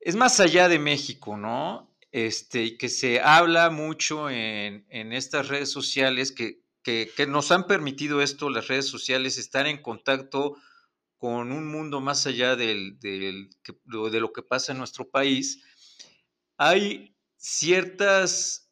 [0.00, 1.94] es más allá de México, ¿no?
[2.12, 6.60] Este, que se habla mucho en, estas redes sociales que,
[7.28, 10.56] nos han permitido esto, las redes sociales, estar en contacto
[11.18, 15.62] con un mundo más allá del, de lo que pasa en nuestro país.
[16.56, 18.70] Hay ciertos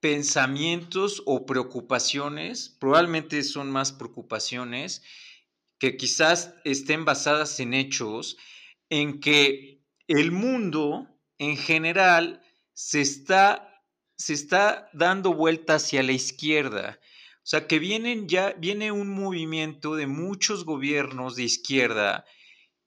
[0.00, 5.02] pensamientos o preocupaciones, probablemente son más preocupaciones
[5.78, 8.36] que quizás estén basadas en hechos,
[8.90, 9.77] en que
[10.08, 11.06] el mundo
[11.38, 12.42] en general
[12.72, 13.84] se está,
[14.16, 16.98] se está dando vuelta hacia la izquierda.
[17.36, 22.24] O sea, que vienen ya, viene un movimiento de muchos gobiernos de izquierda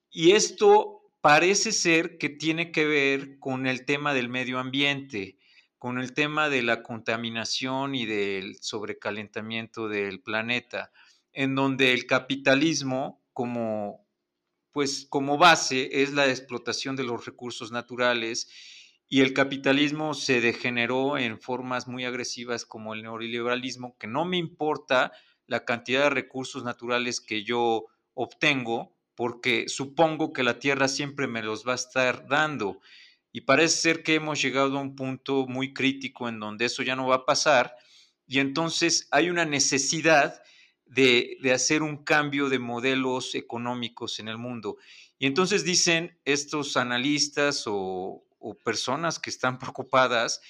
[0.10, 5.38] y esto parece ser que tiene que ver con el tema del medio ambiente,
[5.78, 10.92] con el tema de la contaminación y del sobrecalentamiento del planeta,
[11.32, 14.01] en donde el capitalismo como
[14.72, 18.50] pues como base es la explotación de los recursos naturales
[19.08, 24.38] y el capitalismo se degeneró en formas muy agresivas como el neoliberalismo, que no me
[24.38, 25.12] importa
[25.48, 31.44] la cantidad de recursos naturales que yo obtengo, porque supongo que la Tierra siempre me
[31.44, 32.80] los va a estar dando.
[33.34, 36.96] Y parece ser que hemos llegado a un punto muy crítico en donde eso ya
[36.96, 37.76] no va a pasar
[38.32, 40.42] y entonces hay una necesidad
[40.92, 44.78] de, hacer un cambio de modelos económicos en el mundo.
[45.18, 50.42] Y entonces dicen estos analistas o, o personas que están preocupadas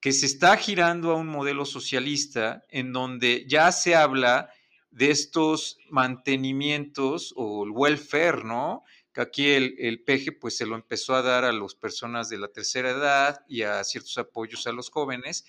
[0.00, 4.50] que se está girando a un modelo socialista en donde ya se habla
[4.90, 8.84] de estos mantenimientos o el welfare, ¿no?
[9.14, 12.36] que aquí el, el peje pues se lo empezó a dar a las personas de
[12.36, 15.46] la tercera edad y a ciertos apoyos a los jóvenes.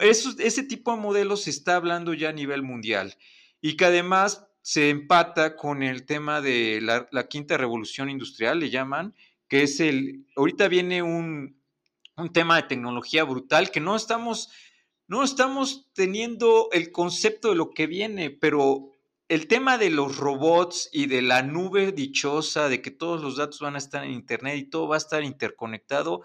[0.00, 3.16] Eso, ese tipo de modelos se está hablando ya a nivel mundial
[3.60, 8.70] y que además se empata con el tema de la, la quinta revolución industrial, le
[8.70, 9.14] llaman,
[9.48, 11.60] que es el, ahorita viene un,
[12.16, 14.50] un tema de tecnología brutal que no estamos,
[15.06, 18.92] no estamos teniendo el concepto de lo que viene, pero
[19.28, 23.60] el tema de los robots y de la nube dichosa, de que todos los datos
[23.60, 26.22] van a estar en Internet y todo va a estar interconectado,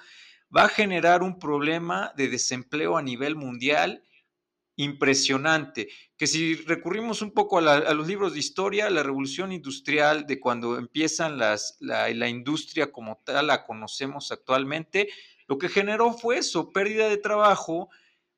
[0.56, 4.04] va a generar un problema de desempleo a nivel mundial
[4.76, 10.40] impresionante, que si recurrimos un poco a, los libros de historia, la revolución industrial de
[10.40, 15.10] cuando empiezan la, la industria como tal la conocemos actualmente,
[15.48, 17.90] lo que generó fue eso, pérdida de trabajo,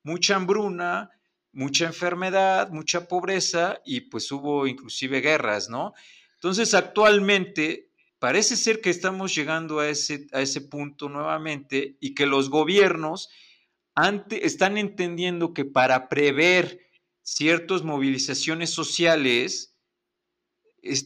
[0.02, 1.12] mucha hambruna,
[1.52, 5.94] mucha enfermedad, mucha pobreza y pues hubo inclusive guerras, ¿no?
[6.36, 7.91] Entonces actualmente
[8.22, 13.32] parece ser que estamos llegando a ese, a ese punto nuevamente y que los gobiernos
[14.30, 16.82] están entendiendo que para prever
[17.24, 19.76] ciertas movilizaciones sociales,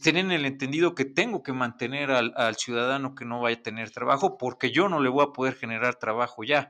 [0.02, 4.36] tienen el entendido que tengo que mantener al, ciudadano que no vaya a tener trabajo
[4.36, 6.68] porque yo no le voy a poder generar trabajo ya.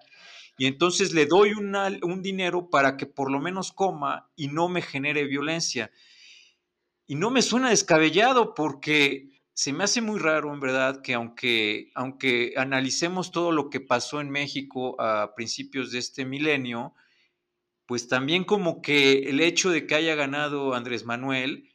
[0.58, 4.80] Y entonces le doy un dinero para que por lo menos coma y no me
[4.80, 5.90] genere violencia.
[7.04, 11.90] Y no me suena descabellado porque se me hace muy raro, en verdad, que aunque,
[11.94, 16.94] aunque analicemos todo lo que pasó en México a principios de este milenio,
[17.86, 21.70] pues también como que el hecho de que haya ganado Andrés Manuel,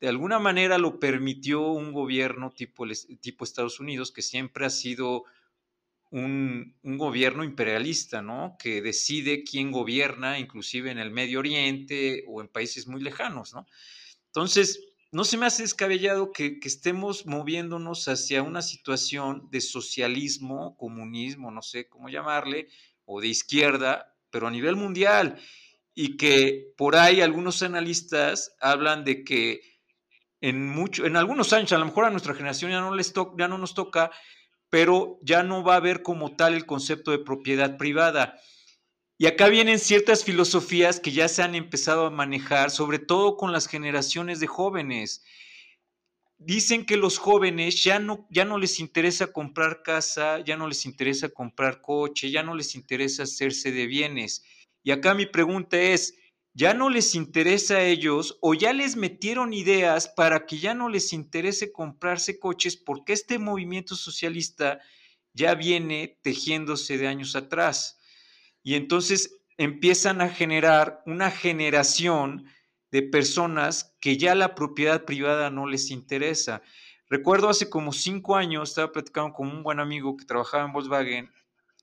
[0.00, 2.86] de alguna manera lo permitió un gobierno tipo,
[3.20, 5.24] tipo Estados Unidos, que siempre ha sido
[6.10, 8.56] un, un, gobierno imperialista, ¿no?
[8.58, 13.66] Que decide quién gobierna, inclusive en el Medio Oriente o en países muy lejanos, ¿no?
[14.28, 21.50] Entonces, no se me hace descabellado que, estemos moviéndonos hacia una situación de socialismo, comunismo,
[21.50, 22.68] no sé cómo llamarle,
[23.04, 25.40] o de izquierda, pero a nivel mundial,
[25.94, 29.62] y que por ahí algunos analistas hablan de que
[30.40, 33.48] en, mucho, en algunos años, a lo mejor a nuestra generación ya no, les ya
[33.48, 34.10] no nos toca,
[34.68, 38.38] pero ya no va a haber como tal el concepto de propiedad privada.
[39.20, 43.50] Y acá vienen ciertas filosofías que ya se han empezado a manejar, sobre todo con
[43.50, 45.24] las generaciones de jóvenes.
[46.38, 50.86] Dicen que los jóvenes ya no, ya no les interesa comprar casa, ya no les
[50.86, 54.44] interesa comprar coche, ya no les interesa hacerse de bienes.
[54.84, 56.14] Y acá mi pregunta es,
[56.54, 60.88] ya no les interesa a ellos o ya les metieron ideas para que ya no
[60.88, 64.78] les interese comprarse coches porque este movimiento socialista
[65.32, 67.98] ya viene tejiéndose de años atrás.
[68.62, 72.46] Y entonces empiezan a generar una generación
[72.90, 76.62] de personas que ya la propiedad privada no les interesa.
[77.10, 81.30] Recuerdo hace como cinco años, estaba platicando con un buen amigo que trabajaba en Volkswagen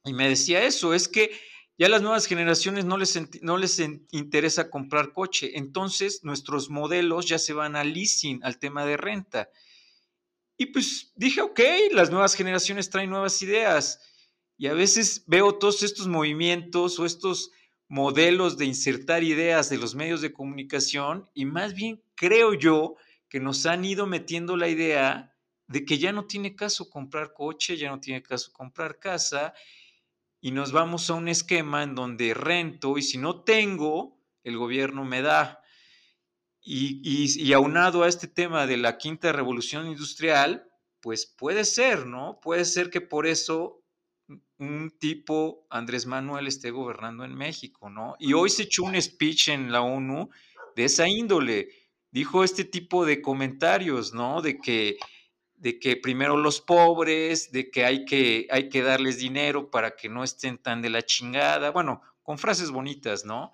[0.04, 1.32] y me decía eso, es que
[1.78, 7.40] ya las nuevas generaciones no les, no les interesa comprar coche, entonces nuestros modelos ya
[7.40, 9.50] se van al leasing, al tema de renta.
[10.58, 11.60] Y pues dije, ok,
[11.92, 14.00] las nuevas generaciones traen nuevas ideas.
[14.58, 17.51] Y a veces veo todos estos movimientos o estos
[17.88, 22.95] modelos de insertar ideas de los medios de comunicación y más bien creo yo
[23.30, 25.36] que nos han ido metiendo la idea
[25.68, 29.53] de que ya no tiene caso comprar coche, ya no tiene caso comprar casa
[30.41, 35.03] y nos vamos a un esquema en donde rento y si no tengo, el gobierno
[35.03, 35.62] me da.
[36.62, 40.68] Y, y, aunado a este tema de la quinta revolución industrial,
[40.99, 42.39] pues puede ser, ¿no?
[42.41, 43.85] Puede ser que por eso
[44.58, 48.16] un tipo, Andrés Manuel, esté gobernando en México, ¿no?
[48.20, 50.30] Y hoy se echó un speech en la ONU
[50.76, 51.70] de esa índole.
[52.12, 54.41] Dijo este tipo de comentarios, ¿no?
[54.41, 54.97] De que
[55.58, 60.10] de que primero los pobres, de que hay, que hay que darles dinero para que
[60.10, 63.51] no estén tan de la chingada, bueno, con frases bonitas, ¿no?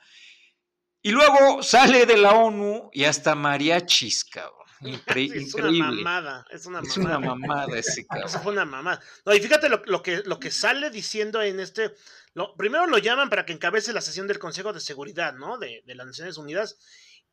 [1.01, 4.60] Y luego sale de la ONU y hasta mariachis, cabrón.
[5.15, 6.91] es una mamada, es una mamada.
[6.91, 8.29] Es una mamada ese cabrón.
[8.29, 9.01] Eso fue una mamada.
[9.25, 11.93] No, y fíjate lo, que, lo que sale diciendo en este.
[12.33, 15.57] Lo, primero lo llaman para que encabece la sesión del Consejo de Seguridad, ¿no?
[15.57, 16.77] De, de las Naciones Unidas.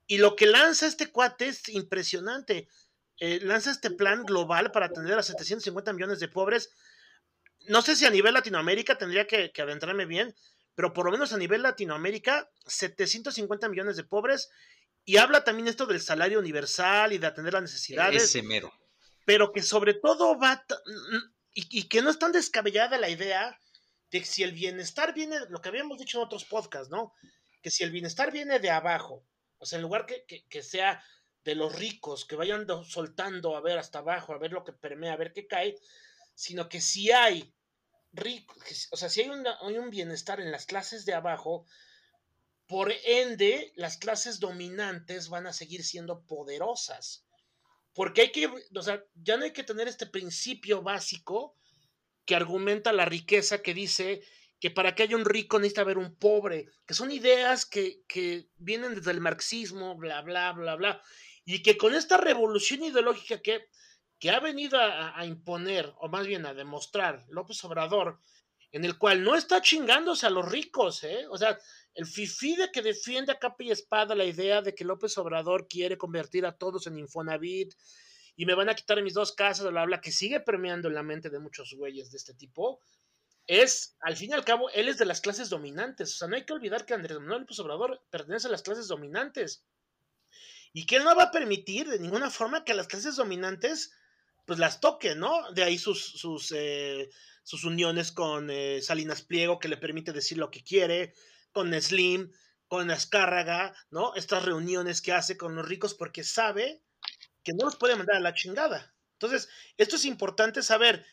[0.07, 2.69] Y lo que lanza este cuate es impresionante
[3.21, 6.71] eh, lanza este plan global para atender a 750 millones de pobres.
[7.67, 10.35] No sé si a nivel Latinoamérica tendría que, adentrarme bien,
[10.77, 14.51] pero por lo menos a nivel Latinoamérica, 750 millones de pobres.
[15.09, 18.25] Y habla también esto del salario universal y de atender las necesidades.
[18.25, 18.71] Ese mero.
[19.25, 20.63] Pero que sobre todo va.
[21.55, 23.59] Y, y, que no es tan descabellada la idea
[24.11, 27.15] de que si el bienestar viene, lo que habíamos dicho en otros podcasts, ¿no?
[27.63, 29.25] Que si el bienestar viene de abajo,
[29.57, 31.03] o sea, en lugar que, que sea
[31.43, 35.15] de los ricos que vayan soltando a ver hasta abajo, a ver lo que permea,
[35.15, 35.75] a ver qué cae,
[36.35, 37.55] sino que si hay
[38.13, 38.59] ricos,
[38.91, 41.65] o sea, si hay, hay un bienestar en las clases de abajo,
[42.69, 47.27] por ende, las clases dominantes van a seguir siendo poderosas.
[47.95, 51.57] Porque hay que, o sea, ya no hay que tener este principio básico
[52.27, 54.23] que argumenta la riqueza que dice
[54.61, 58.03] que para que haya un rico necesita haber un pobre, que son ideas que,
[58.59, 61.03] vienen desde el marxismo, bla, bla, bla, bla,
[61.47, 63.69] y que con esta revolución ideológica que,
[64.19, 68.21] que ha venido a, a, imponer, o más bien a demostrar López Obrador,
[68.71, 71.27] en el cual no está chingándose a los ricos, ¿eh?
[71.31, 71.59] O sea,
[71.95, 75.67] el FIFI de que defiende a capa y espada la idea de que López Obrador
[75.69, 77.75] quiere convertir a todos en Infonavit
[78.37, 81.03] y me van a quitar mis dos casas, bla, bla, que sigue permeando en la
[81.03, 82.81] mente de muchos güeyes de este tipo,
[83.49, 86.15] es, al fin y al cabo, él es de las clases dominantes.
[86.15, 88.89] O sea, no hay que olvidar que Andrés Manuel López Obrador pertenece a las clases
[88.89, 89.65] dominantes.
[90.75, 93.91] Y que él no va a permitir de ninguna forma que las clases dominantes,
[94.45, 95.51] pues las toque, ¿no?
[95.53, 97.09] De ahí sus, sus, eh,
[97.49, 101.15] sus uniones con eh, Salinas Pliego, que le permite decir lo que quiere,
[101.51, 102.31] con Slim,
[102.67, 104.15] con Azcárraga, ¿no?
[104.17, 106.83] Estas reuniones que hace con los ricos porque sabe
[107.43, 108.95] que no los puede mandar a la chingada.
[109.15, 111.07] Entonces, esto es importante saber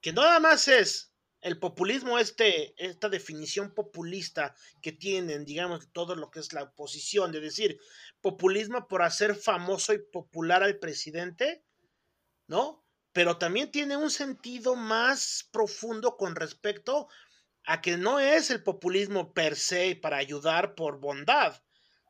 [0.00, 6.30] que nada más es el populismo, este, esta definición populista que tienen, digamos, todo lo
[6.30, 7.78] que es la oposición, de decir
[8.22, 11.62] populismo por hacer famoso y popular al presidente,
[12.46, 12.81] ¿no?
[13.12, 17.08] Pero también tiene un sentido más profundo con respecto
[17.64, 21.62] a que no es el populismo per se para ayudar por bondad,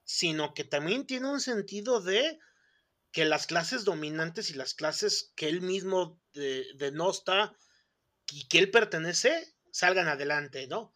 [0.04, 2.38] sino que también tiene un sentido de
[3.10, 7.54] que las clases dominantes y las clases que él mismo denosta
[8.30, 10.94] y que él pertenece salgan adelante, ¿no?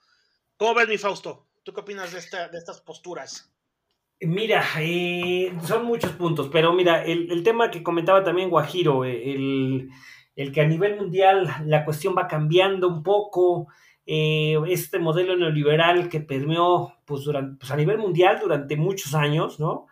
[0.57, 1.49] ¿Cómo ves, mi Fausto?
[1.63, 3.51] ¿Tú qué opinas de, de estas posturas?
[4.21, 9.91] Mira, eh, son muchos puntos, pero mira, el, tema que comentaba también Guajiro, eh, el,
[10.37, 13.69] el, que a nivel mundial la cuestión va cambiando un poco,
[14.09, 19.59] eh, este modelo neoliberal que permeó pues, durante, pues, a nivel mundial durante muchos años,
[19.59, 19.89] ¿no?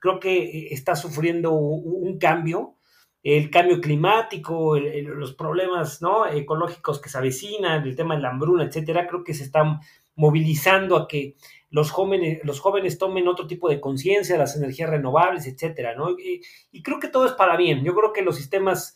[0.00, 2.76] Creo que eh, está sufriendo un cambio,
[3.24, 6.26] el cambio climático, los problemas ¿no?
[6.28, 9.80] ecológicos que se avecinan, el tema de la hambruna, etcétera, creo que se están
[10.14, 11.34] movilizando a que
[11.70, 16.10] los jóvenes, los jóvenes tomen otro tipo de conciencia, las energías renovables, etcétera, ¿no?
[16.10, 16.42] Y,
[16.82, 17.84] creo que todo es para bien.
[17.84, 18.94] Yo creo que los sistemas,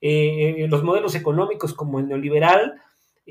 [0.00, 2.80] eh, los modelos económicos como el neoliberal,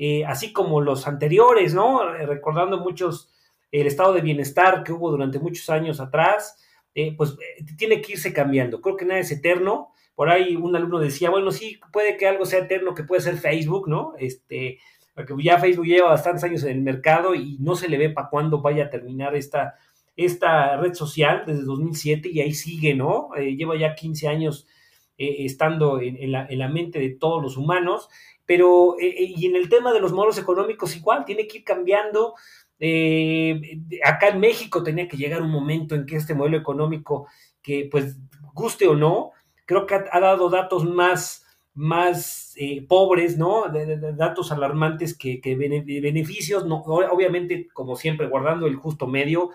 [0.02, 2.14] eh, así como los anteriores, ¿no?
[2.14, 3.30] Eh, recordando muchos
[3.70, 6.56] el estado de bienestar que hubo durante muchos años atrás,
[6.94, 7.36] eh, pues
[7.76, 8.80] tiene que irse cambiando.
[8.80, 9.92] Creo que nada es eterno.
[10.14, 13.36] Por ahí un alumno decía, bueno, sí, puede que algo sea eterno, que puede ser
[13.36, 14.14] Facebook, ¿no?
[14.18, 14.78] Este,
[15.14, 18.28] porque ya Facebook lleva bastantes años en el mercado y no se le ve para
[18.28, 19.76] cuándo vaya a terminar esta,
[20.16, 23.30] esta red social desde 2007 y ahí sigue, ¿no?
[23.34, 24.66] lleva ya 15 años
[25.18, 28.08] estando en, la, en, la, mente de todos los humanos
[28.50, 31.64] pero, eh, eh, y en el tema de los modelos económicos igual, tiene que ir
[31.64, 32.34] cambiando.
[32.80, 37.28] Eh, acá en México tenía que llegar un momento en que este modelo económico,
[37.62, 38.18] que pues
[38.52, 39.30] guste o no,
[39.66, 41.39] creo que ha, dado datos más,
[41.74, 42.54] más
[42.88, 43.64] pobres, ¿no?
[44.16, 49.50] Datos alarmantes que, que beneficios, no, obviamente, como siempre, guardando el justo medio.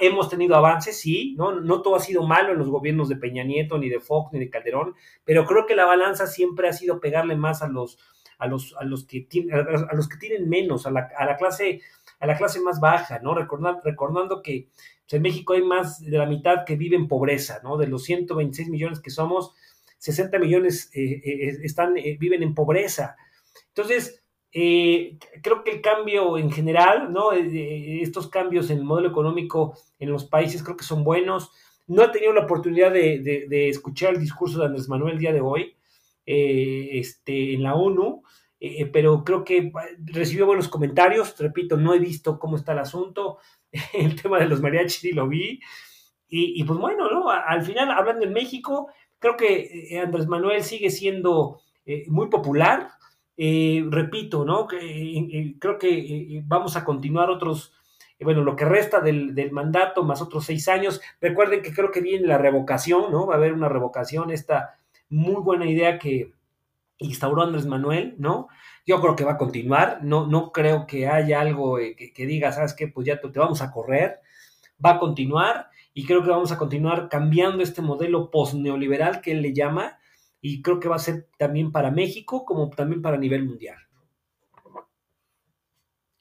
[0.00, 1.60] Hemos tenido avances, sí, ¿no?
[1.60, 4.38] No todo ha sido malo en los gobiernos de Peña Nieto, ni de Fox, ni
[4.38, 7.98] de Calderón, pero creo que la balanza siempre ha sido pegarle más a los
[8.38, 11.80] a los, a los, que, a los que tienen menos, a la, a la, clase
[12.18, 13.36] a la clase más baja, ¿no?
[13.36, 14.66] Recordando, recordando que
[15.16, 17.76] en México hay más de la mitad que vive en pobreza, ¿no?
[17.76, 19.54] De los 126 millones que somos,
[20.02, 23.16] 60 millones eh, eh, están, eh, viven en pobreza.
[23.68, 24.18] Entonces,
[24.50, 27.32] creo que el cambio en general, ¿no?
[27.32, 31.52] estos cambios en el modelo económico en los países creo que son buenos.
[31.86, 35.20] No he tenido la oportunidad de, de, de escuchar el discurso de Andrés Manuel el
[35.20, 35.76] día de hoy,
[36.26, 38.22] eh, este, en la ONU,
[38.60, 39.72] eh, pero creo que
[40.04, 41.36] recibió buenos comentarios.
[41.38, 43.38] Repito, no he visto cómo está el asunto.
[43.94, 45.60] El tema de los mariachis lo vi.
[46.34, 47.28] Y, pues bueno, ¿no?
[47.28, 48.88] Al final, hablando en México,
[49.22, 51.60] creo que eh, Andrés Manuel sigue siendo
[52.08, 52.90] muy popular.
[53.36, 54.66] repito, ¿no?
[54.68, 57.72] creo que vamos a continuar otros,
[58.20, 61.00] bueno, lo que resta del, mandato, más otros seis años.
[61.20, 63.26] Recuerden que creo que viene la revocación, ¿no?
[63.26, 64.76] Va a haber una revocación esta
[65.08, 66.32] muy buena idea que
[66.98, 68.48] instauró Andrés Manuel, ¿no?
[68.86, 72.52] Yo creo que va a continuar, no, no creo que haya algo eh, que, diga,
[72.52, 72.88] ¿sabes qué?
[72.88, 74.20] Pues ya te, vamos a correr,
[74.84, 79.42] va a continuar y creo que vamos a continuar cambiando este modelo post-neoliberal que él
[79.42, 79.98] le llama
[80.40, 83.78] y creo que va a ser también para México como también para nivel mundial.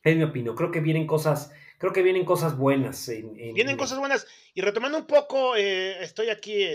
[0.04, 3.08] Es mi opinión, creo que vienen cosas, creo que vienen cosas buenas.
[3.08, 4.28] vienen cosas buenas.
[4.54, 6.66] Y retomando un poco, eh, estoy aquí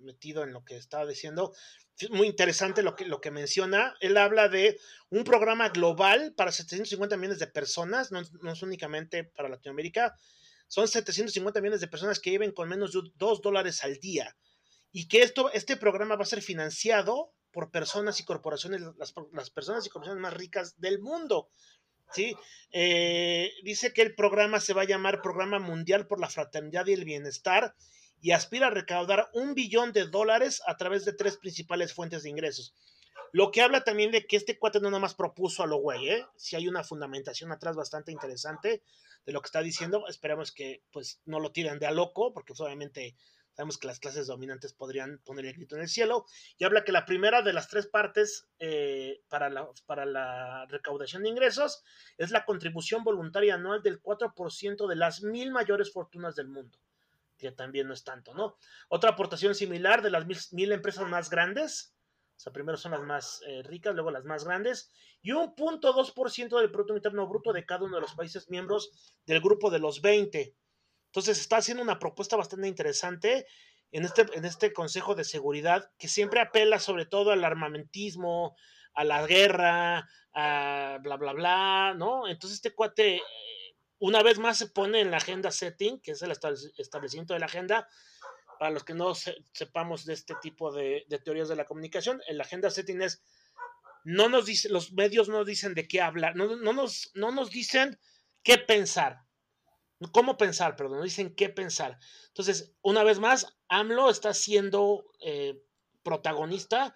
[0.00, 1.54] metido en lo que estaba diciendo.
[2.10, 3.94] Muy interesante lo que, lo que menciona.
[4.00, 4.78] Él habla de
[5.08, 10.14] un programa global para 750 millones de personas, no, no es únicamente para Latinoamérica.
[10.68, 14.36] Son 750 millones de personas que viven con menos de 2 dólares al día.
[14.92, 19.50] Y que esto, este programa va a ser financiado por personas y corporaciones, las, las
[19.50, 21.48] personas y corporaciones más ricas del mundo.
[22.12, 22.36] ¿sí?
[22.72, 26.92] Eh, dice que el programa se va a llamar Programa Mundial por la Fraternidad y
[26.92, 27.74] el Bienestar
[28.20, 32.30] y aspira a recaudar un billón de dólares a través de tres principales fuentes de
[32.30, 32.74] ingresos.
[33.36, 36.08] Lo que habla también de que este cuate no nada más propuso a lo güey,
[36.08, 36.26] ¿eh?
[36.36, 38.82] Si hay una fundamentación atrás bastante interesante
[39.26, 40.06] de lo que está diciendo.
[40.08, 43.14] Esperemos que pues no lo tiren de a loco, porque pues, obviamente
[43.56, 46.26] Sabemos que las clases dominantes podrían poner el grito en el cielo.
[46.58, 51.22] Y habla que la primera de las tres partes eh, para, la, para la recaudación
[51.22, 51.82] de ingresos
[52.18, 56.78] es la contribución voluntaria anual del 4% de las mil mayores fortunas del mundo.
[57.38, 58.58] Que también no es tanto, ¿no?
[58.90, 61.95] Otra aportación similar de las mil, empresas más grandes.
[62.36, 64.92] O sea, primero son las más eh, ricas, luego las más grandes.
[65.22, 68.14] Y un punto dos por ciento del Producto Interno Bruto de cada uno de los
[68.14, 70.54] países miembros del grupo de los 20
[71.16, 73.46] entonces está haciendo una propuesta bastante interesante
[73.90, 78.54] en este, en este Consejo de Seguridad que siempre apela sobre todo al armamentismo,
[78.92, 82.28] a la guerra, a bla, bla, bla, ¿no?
[82.28, 83.22] Entonces este cuate
[83.98, 87.46] una vez más se pone en la agenda setting, que es el establecimiento de la
[87.46, 87.88] agenda.
[88.58, 92.44] Para los que no sepamos de este tipo de, teorías de la comunicación, en la
[92.44, 93.22] agenda setting es,
[94.04, 97.50] no nos dice, los medios no dicen de qué hablar, no, no, nos, no nos
[97.50, 97.98] dicen
[98.42, 99.20] qué pensar,
[100.12, 101.98] cómo pensar, perdón, no dicen qué pensar.
[102.28, 105.62] Entonces, una vez más, AMLO está siendo eh,
[106.02, 106.94] protagonista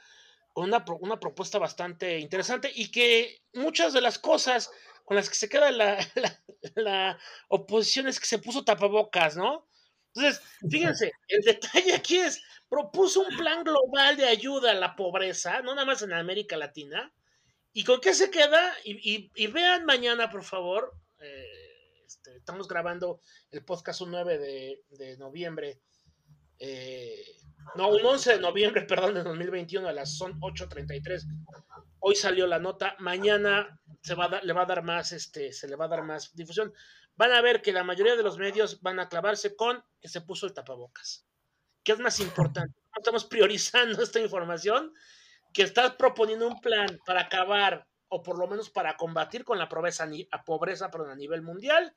[0.53, 4.70] con una, una, propuesta bastante interesante y que muchas de las cosas
[5.05, 5.99] con las que se queda la,
[6.77, 7.19] la,
[7.49, 9.66] oposición es que se puso tapabocas, ¿no?
[10.15, 15.61] Entonces, fíjense, el detalle aquí es, propuso un plan global de ayuda a la pobreza,
[15.61, 17.12] no nada más en América Latina,
[17.73, 18.73] ¿y con qué se queda?
[18.85, 23.20] Y, vean mañana, por favor, eh, este, estamos grabando
[23.51, 25.81] el podcast un 9 de, noviembre.
[26.59, 27.24] Eh,
[27.74, 31.24] no, un 11 de noviembre, perdón, de 2021, a las son 8.33.
[31.99, 35.69] Hoy salió la nota, mañana se va a le va a dar más, este, se
[35.69, 36.73] le va a dar más difusión.
[37.21, 40.23] Van a ver que la mayoría de los medios van a clavarse con que se
[40.23, 41.27] puso el tapabocas.
[41.85, 42.81] ¿Qué es más importante?
[42.97, 44.95] Estamos priorizando esta información
[45.53, 49.69] que estás proponiendo un plan para acabar o por lo menos para combatir con la
[49.69, 51.95] pobreza, a pobreza a nivel mundial,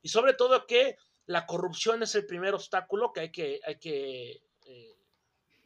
[0.00, 0.96] y sobre todo que
[1.26, 4.96] la corrupción es el primer obstáculo que hay que, hay que eh,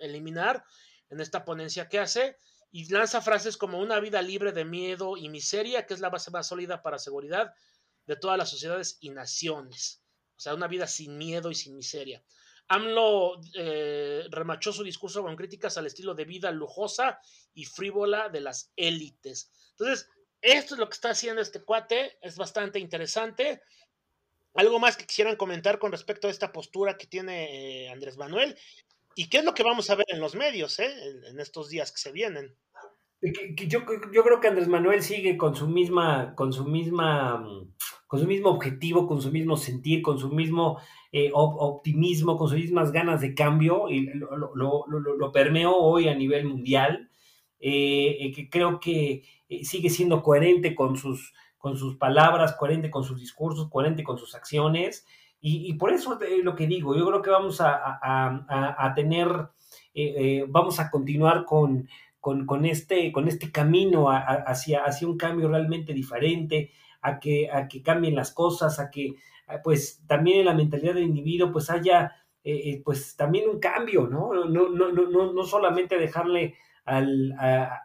[0.00, 0.64] eliminar
[1.08, 2.36] en esta ponencia que hace,
[2.72, 6.32] y lanza frases como una vida libre de miedo y miseria, que es la base
[6.32, 7.54] más sólida para seguridad
[8.08, 10.02] de todas las sociedades y naciones.
[10.36, 12.24] O sea, una vida sin miedo y sin miseria.
[12.68, 17.20] AMLO eh, remachó su discurso con críticas al estilo de vida lujosa
[17.54, 19.52] y frívola de las élites.
[19.70, 20.08] Entonces,
[20.40, 23.62] esto es lo que está haciendo este cuate, es bastante interesante.
[24.54, 28.56] Algo más que quisieran comentar con respecto a esta postura que tiene eh, Andrés Manuel
[29.14, 30.90] y qué es lo que vamos a ver en los medios eh,
[31.26, 32.56] en, estos días que se vienen.
[33.20, 33.80] Yo,
[34.12, 37.44] yo, creo que Andrés Manuel sigue con su misma, con su misma,
[38.08, 40.78] con su mismo objetivo, con su mismo sentir, con su mismo
[41.12, 46.08] eh, optimismo, con sus mismas ganas de cambio y lo, lo, lo, lo permeó hoy
[46.08, 47.10] a nivel mundial.
[47.60, 49.22] que creo que
[49.62, 54.34] sigue siendo coherente con sus, con sus palabras, coherente con sus discursos, coherente con sus
[54.34, 55.06] acciones.
[55.40, 59.28] Y, por eso es lo que digo, yo creo que vamos a, tener,
[59.94, 61.88] eh, eh, vamos a continuar con,
[62.20, 67.82] con, este, con este camino hacia, hacia un cambio realmente diferente, a que, a que
[67.82, 69.14] cambien las cosas, a que
[69.64, 72.12] pues también en la mentalidad del individuo pues haya
[72.44, 74.32] eh, pues también un cambio, ¿no?
[74.32, 76.54] No, no, no, no solamente dejarle
[76.88, 77.34] al,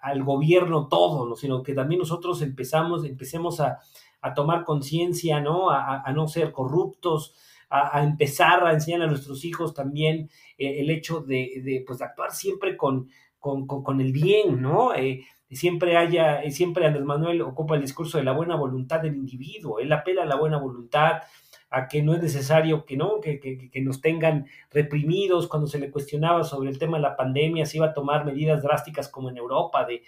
[0.02, 1.35] al gobierno todo, ¿no?
[1.35, 3.80] sino que también nosotros empezamos, empecemos a,
[4.22, 5.69] a tomar conciencia, ¿no?
[5.69, 7.35] A, no ser corruptos,
[7.69, 12.31] a, empezar a enseñar a nuestros hijos también eh, el hecho de, de, pues, actuar
[12.31, 14.95] siempre con, con, con, el bien, ¿no?
[14.95, 19.80] Eh, siempre haya, siempre Andrés Manuel ocupa el discurso de la buena voluntad del individuo,
[19.80, 21.21] él apela a la buena voluntad,
[21.69, 25.89] a que no es necesario que no, que, que, nos tengan reprimidos cuando se le
[25.89, 29.38] cuestionaba sobre el tema de la pandemia, se iba a tomar medidas drásticas como en
[29.38, 30.03] Europa, de,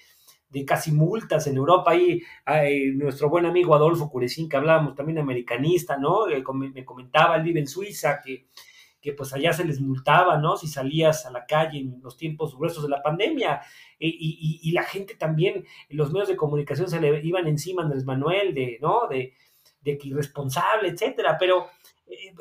[0.50, 1.92] de casi multas en Europa.
[1.92, 2.22] Ahí
[2.94, 6.30] nuestro buen amigo Adolfo Curecín, que hablábamos también americanista, ¿no?
[6.30, 6.44] Eh,
[6.74, 8.46] me comentaba, él vive en Suiza, que,
[9.06, 10.58] que pues allá se les multaba, ¿no?
[10.58, 13.62] Si salías a la calle en los tiempos gruesos de la pandemia.
[14.00, 18.04] Y, y, la gente también, los medios de comunicación se le iban encima a Andrés
[18.04, 19.08] Manuel, de, ¿no?
[19.08, 19.34] De,
[19.82, 21.68] de que irresponsable, etcétera, pero
[22.08, 22.34] eh,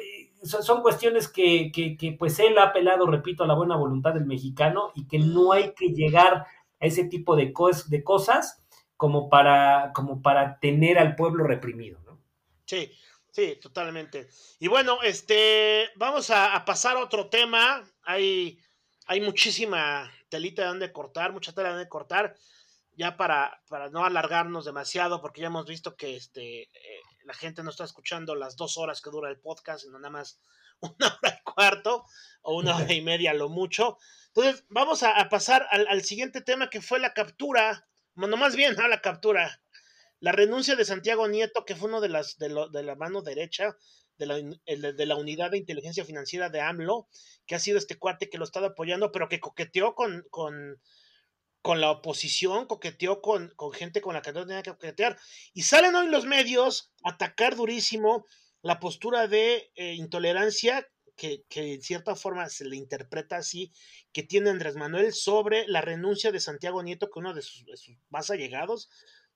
[0.43, 4.91] son, cuestiones que, que, pues él ha apelado, repito, a la buena voluntad del mexicano
[4.95, 6.47] y que no hay que llegar a
[6.81, 7.53] ese tipo de,
[7.89, 8.65] de cosas
[8.97, 12.19] como para, como para tener al pueblo reprimido, ¿no?
[12.65, 12.91] Sí,
[13.35, 14.29] sí, totalmente.
[14.61, 17.85] Y bueno, este, vamos a, pasar a otro tema.
[18.05, 18.61] Hay,
[19.07, 22.35] hay muchísima telita de donde cortar, mucha tela de donde cortar,
[22.93, 27.65] ya para, para no alargarnos demasiado, porque ya hemos visto que este, eh, la gente
[27.65, 30.39] no está escuchando las dos horas que dura el podcast, sino nada más
[30.81, 32.05] una hora y cuarto
[32.43, 33.99] o una hora y media lo mucho.
[34.29, 38.79] Entonces, vamos a, pasar al, al, siguiente tema que fue la captura, bueno, más bien,
[38.81, 39.61] a la captura,
[40.25, 43.77] la renuncia de Santiago Nieto, que fue uno de las de, de la mano derecha
[44.17, 47.09] de la, de la, unidad de inteligencia financiera de AMLO,
[47.45, 50.81] que ha sido este cuate que lo ha estado apoyando, pero que coqueteó con, con,
[51.61, 55.19] con la oposición, coqueteó con, con, gente con la que no tenía que coquetear.
[55.53, 58.25] Y salen hoy los medios a atacar durísimo
[58.63, 63.73] la postura de eh, intolerancia que, que, en cierta forma se le interpreta así,
[64.11, 67.77] que tiene Andrés Manuel sobre la renuncia de Santiago Nieto, que uno de sus, de
[67.77, 68.89] sus más allegados,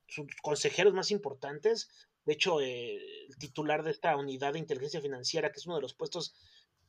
[0.09, 1.89] sus consejeros más importantes,
[2.25, 5.83] de hecho, eh, el titular de esta unidad de inteligencia financiera, que es uno de
[5.83, 6.35] los puestos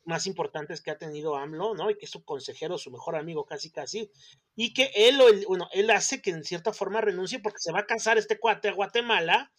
[0.03, 1.89] más importantes que ha tenido AMLO, ¿no?
[1.89, 4.11] Y que es su consejero, su mejor amigo casi casi,
[4.55, 7.85] y que él, bueno, él hace que en cierta forma renuncie porque se va a
[7.85, 9.53] casar este cuate a Guatemala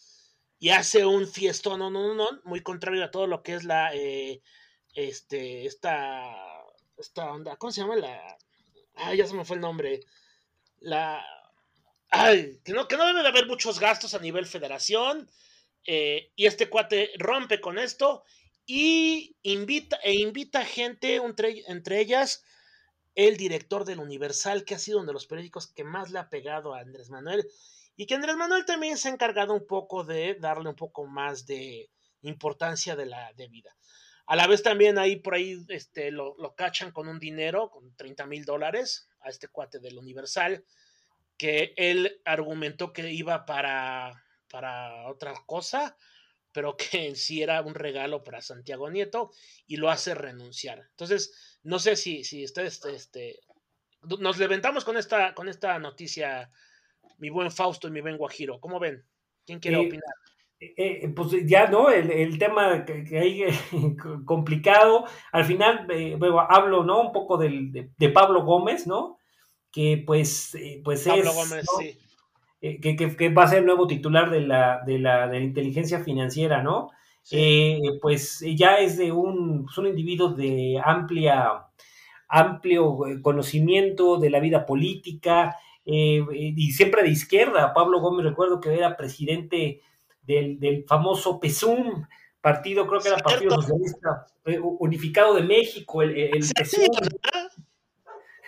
[0.59, 3.95] y hace un fiestón, no, no, no, muy contrario a todo lo que es la,
[3.95, 4.43] eh,
[4.95, 6.31] este, esta,
[6.99, 8.37] esta onda, ¿cómo se llama la?
[8.97, 10.01] Ah, ya se me fue el nombre.
[10.81, 11.24] La,
[12.11, 15.31] que no, que no debe de haber muchos gastos a nivel federación.
[15.87, 18.23] Eh, y este cuate rompe con esto
[18.66, 22.45] y invita, e invita gente, entre, entre ellas
[23.15, 26.28] el director del Universal, que ha sido uno de los periódicos que más le ha
[26.28, 27.49] pegado a Andrés Manuel,
[27.97, 31.47] y que Andrés Manuel también se ha encargado un poco de darle un poco más
[31.47, 31.91] de
[32.23, 33.74] importancia de la debida.
[34.27, 37.97] A la vez también ahí por ahí este, lo, lo cachan con un dinero, con
[37.97, 40.65] 30 mil dólares, a este cuate del Universal,
[41.40, 45.96] que él argumentó que iba para, para otra cosa,
[46.52, 49.30] pero que en sí era un regalo para Santiago Nieto
[49.66, 50.80] y lo hace renunciar.
[50.90, 53.40] Entonces, no sé si, si ustedes este,
[54.18, 56.50] nos levantamos con esta, con esta noticia,
[57.16, 58.60] mi buen Fausto y mi buen Guajiro.
[58.60, 59.02] ¿Cómo ven?
[59.46, 60.12] ¿Quién quiere opinar?
[60.60, 61.88] Eh, eh, pues ya, ¿no?
[61.88, 63.44] El, tema que, hay
[64.26, 65.06] complicado.
[65.32, 66.18] Al final, eh,
[66.50, 67.00] hablo, ¿no?
[67.00, 69.19] Un poco del, de, Pablo Gómez, ¿no?
[69.72, 71.98] Que pues, eh, pues Pablo Gómez, sí.
[72.62, 75.44] Eh, que, que, va a ser el nuevo titular de la, de la, de la
[75.44, 76.90] inteligencia financiera, ¿no?
[77.30, 81.66] Eh, pues ya es de un, pues, un individuo de amplia,
[82.28, 87.72] amplio conocimiento de la vida política y siempre de izquierda.
[87.72, 89.80] Pablo Gómez, recuerdo que era presidente
[90.22, 92.05] del, del famoso PESUM,
[92.40, 94.26] partido, creo que era Partido Socialista
[94.78, 96.86] Unificado de México, el, el PESUM.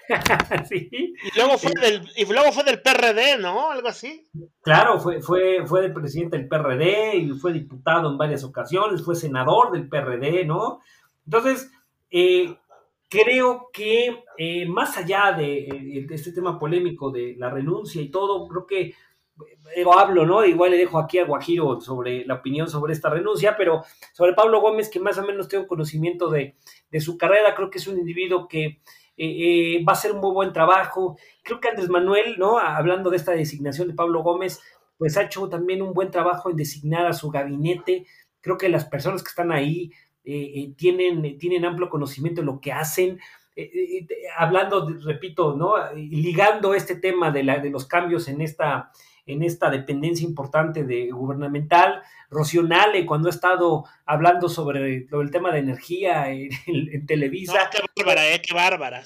[0.70, 3.70] Y, luego fue del, y luego fue del PRD, ¿no?
[3.70, 4.29] Algo así.
[4.62, 9.15] Claro, fue, fue, fue el presidente del PRD y fue diputado en varias ocasiones, fue
[9.15, 10.81] senador del PRD, ¿no?
[11.24, 11.70] Entonces,
[12.11, 12.55] eh,
[13.09, 18.66] creo que eh, más allá de, este tema polémico de la renuncia y todo, creo
[18.66, 18.95] que
[19.77, 20.45] eh, hablo, ¿no?
[20.45, 24.61] Igual le dejo aquí a Guajiro sobre la opinión sobre esta renuncia, pero sobre Pablo
[24.61, 26.57] Gómez, que más o menos tengo conocimiento de,
[26.91, 28.81] de su carrera, creo que es un individuo que
[29.17, 31.19] eh, eh, va a ser un muy buen trabajo.
[31.43, 32.59] Creo que Andrés Manuel, ¿no?
[32.59, 34.61] Hablando de esta designación de Pablo Gómez,
[34.99, 38.07] pues ha hecho también un buen trabajo en designar a su gabinete.
[38.41, 39.93] Creo que las personas que están ahí
[40.25, 43.21] eh, tienen, tienen amplio conocimiento de lo que hacen.
[44.39, 45.75] hablando, repito, ¿no?
[45.95, 48.91] Ligando este tema de, la, de los cambios en esta
[49.27, 52.03] en esta dependencia importante de gubernamental.
[52.31, 52.62] Rocío
[53.07, 57.70] cuando ha estado hablando sobre, el tema de energía en, Televisa.
[57.70, 59.03] qué bárbara, eh, qué bárbara.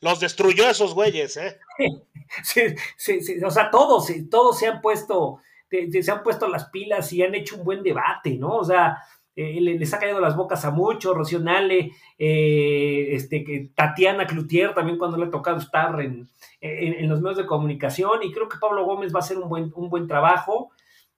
[0.00, 1.58] los, destruyó esos güeyes, ¿eh?
[2.42, 2.62] Sí,
[2.96, 5.38] sí, o sea, todos, todos se han puesto,
[5.70, 8.56] se han puesto las pilas y han hecho un buen debate, ¿no?
[8.56, 8.98] O sea,
[9.36, 15.18] eh, les ha caído las bocas a muchos, Rocío eh, este, Tatiana Cloutier también cuando
[15.18, 16.26] le ha tocado estar en,
[16.62, 19.70] en, los medios de comunicación y creo que Pablo Gómez va a hacer un buen,
[19.74, 20.70] un buen trabajo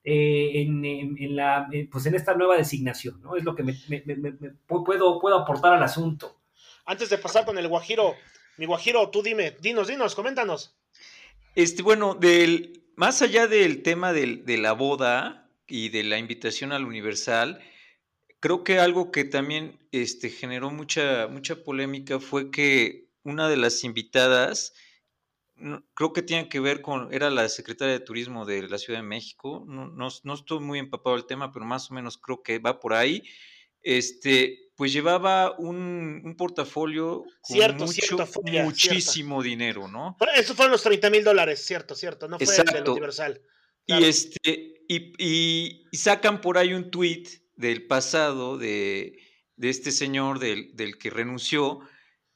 [0.03, 3.37] eh, en, la, pues en esta nueva designación, ¿no?
[3.37, 3.73] Es lo que me,
[4.67, 6.41] puedo, puedo aportar al asunto.
[6.85, 8.15] Antes de pasar con el Guajiro,
[8.57, 10.75] mi Guajiro, tú dime, dinos, dinos, coméntanos.
[11.55, 16.83] Este, bueno, del, más allá del tema de la boda y de la invitación al
[16.83, 17.61] Universal,
[18.39, 23.83] creo que algo que también este, generó mucha, mucha polémica fue que una de las
[23.83, 24.73] invitadas
[25.93, 29.05] creo que tiene que ver con, era la secretaria de Turismo de la Ciudad de
[29.05, 32.79] México, no, no, estoy muy empapado del tema, pero más o menos creo que va
[32.79, 33.23] por ahí.
[33.81, 38.17] Este, pues llevaba un, portafolio con mucho,
[38.63, 40.17] muchísimo dinero, ¿no?
[40.35, 43.41] Eso fueron los 30 mil dólares, cierto, cierto, no fue el del Universal.
[43.85, 47.23] Y, este, y, sacan por ahí un tweet
[47.59, 49.19] del pasado de,
[49.57, 51.81] este señor, del, del que renunció,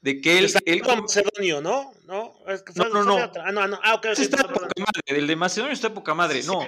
[0.01, 0.51] de que él...
[0.65, 1.93] él Macedonio, ¿no?
[2.03, 2.35] No,
[2.75, 3.79] no, no, Ah, no, no.
[3.81, 4.07] Ah, ok.
[4.07, 5.01] está poca madre.
[5.05, 6.43] El de Macedonio está poca madre.
[6.43, 6.67] No,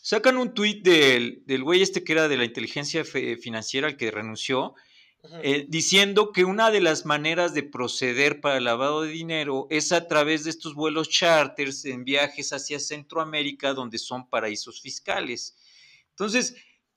[0.00, 4.10] sacan, un tuit del, del güey este que era de la inteligencia financiera, al que
[4.10, 4.74] renunció,
[5.42, 9.92] eh, diciendo que una de las maneras de proceder para el lavado de dinero es
[9.92, 15.56] a través de estos vuelos charters en viajes hacia Centroamérica, donde son paraísos fiscales.
[16.08, 16.54] Entonces,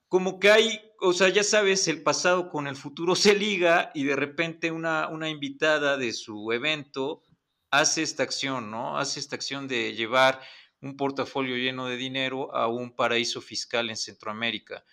[0.08, 4.04] como que hay, o sea, ya sabes, el pasado con el futuro se liga y
[4.04, 7.22] de repente una, una invitada de su evento
[7.70, 8.98] hace esta acción, ¿no?
[8.98, 10.40] Hace esta acción de llevar
[10.80, 14.84] un portafolio lleno de dinero a un paraíso fiscal en Centroamérica.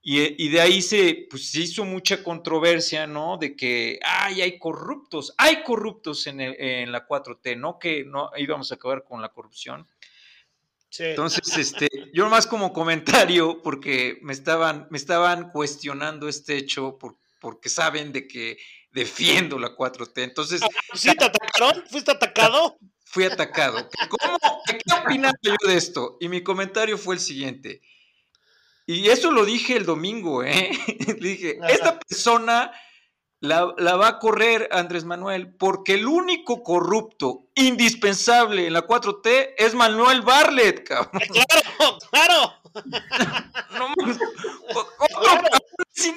[0.00, 3.36] Y, de ahí se, pues, se hizo mucha controversia, ¿no?
[3.36, 8.72] De que, ay, hay corruptos, hay corruptos en, en la 4T, no que no íbamos
[8.72, 9.86] a acabar con la corrupción,
[10.98, 16.98] entonces, este, yo más como comentario, porque me estaban, me estaban cuestionando este hecho
[17.40, 18.58] porque saben de que
[18.92, 20.22] defiendo la 4T.
[20.22, 20.62] Entonces.
[20.62, 21.84] Ah, ¿Sí te atacaron?
[21.88, 22.78] ¿Fuiste atacado?
[23.04, 23.88] Fui atacado.
[24.08, 24.38] ¿Cómo?
[24.66, 26.18] ¿Qué opinaba yo de esto?
[26.20, 27.80] Y mi comentario fue el siguiente.
[28.86, 30.70] Y eso lo dije el domingo, ¿eh?
[31.20, 32.72] dije, esta persona
[33.40, 39.74] la, va a correr Andrés Manuel porque el único corrupto indispensable en la 4T es
[39.74, 41.22] Manuel Barlet, cabrón.
[41.30, 42.54] Claro, claro.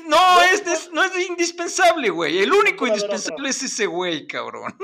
[0.07, 2.39] no, es, no es indispensable, güey.
[2.39, 4.75] El único indispensable es ese güey, cabrón.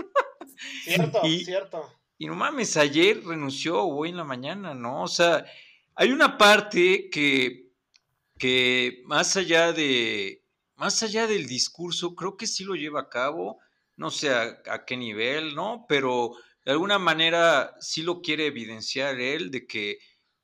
[0.84, 1.94] Cierto, cierto.
[2.18, 5.04] Y no mames, ayer renunció hoy en la mañana, ¿no?
[5.04, 5.46] O sea,
[5.96, 7.72] hay una parte que,
[8.40, 10.47] que más allá de
[10.78, 13.60] más allá del discurso, creo que sí lo lleva a cabo,
[13.96, 15.86] no sé a, qué nivel, ¿no?
[15.90, 16.34] Pero
[16.64, 19.98] de alguna manera sí lo quiere evidenciar él de que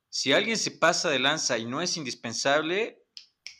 [0.08, 3.02] si alguien se pasa de lanza y no es indispensable,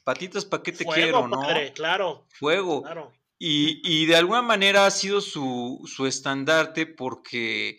[0.05, 1.41] patitas pa' qué te quiero, ¿no?
[1.75, 2.27] claro.
[2.31, 2.83] Fuego.
[2.83, 3.13] Claro.
[3.39, 7.79] Y, y, de alguna manera ha sido su, su estandarte porque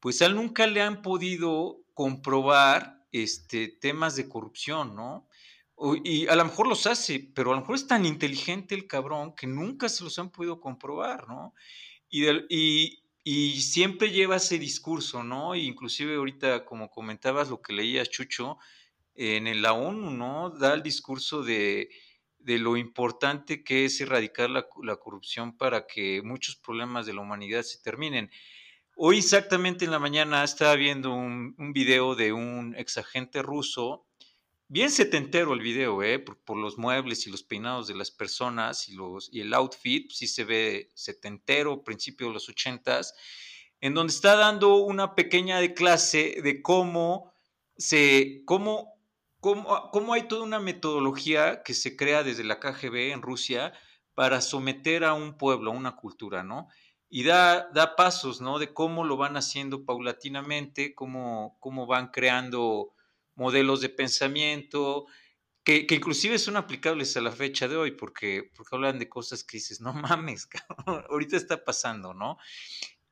[0.00, 5.28] pues a él nunca le han podido comprobar este, temas de corrupción, ¿no?
[6.04, 9.34] Y a lo mejor los hace, pero a lo mejor es tan inteligente el cabrón
[9.34, 11.54] que nunca se los han podido comprobar, ¿no?
[12.10, 15.54] Y, y, y siempre lleva ese discurso, ¿no?
[15.54, 18.58] inclusive ahorita, como comentabas lo que leías, Chucho,
[19.14, 20.50] en la ONU, ¿no?
[20.50, 21.90] Da el discurso de,
[22.38, 27.20] de lo importante que es erradicar la, la, corrupción para que muchos problemas de la
[27.20, 28.30] humanidad se terminen.
[28.96, 34.06] Hoy exactamente en la mañana estaba viendo un, un video de un exagente ruso
[34.70, 36.20] bien setentero el video, ¿eh?
[36.20, 40.28] Por, los muebles y los peinados de las personas y, los, y el outfit, sí
[40.28, 43.12] se ve setentero, principio de los ochentas,
[43.80, 47.32] en donde está dando una pequeña de clase de cómo
[47.76, 48.94] se, cómo,
[49.40, 53.72] cómo, cómo hay toda una metodología que se crea desde la KGB en Rusia
[54.14, 56.68] para someter a un pueblo, a una cultura, ¿no?
[57.08, 58.60] Y da, da pasos, ¿no?
[58.60, 62.92] De cómo lo van haciendo paulatinamente, cómo, cómo van creando
[63.40, 65.06] modelos de pensamiento,
[65.64, 69.42] que, que, inclusive son aplicables a la fecha de hoy, porque, porque hablan de cosas
[69.42, 70.46] que dices, no mames,
[71.08, 72.36] ahorita está pasando, ¿no?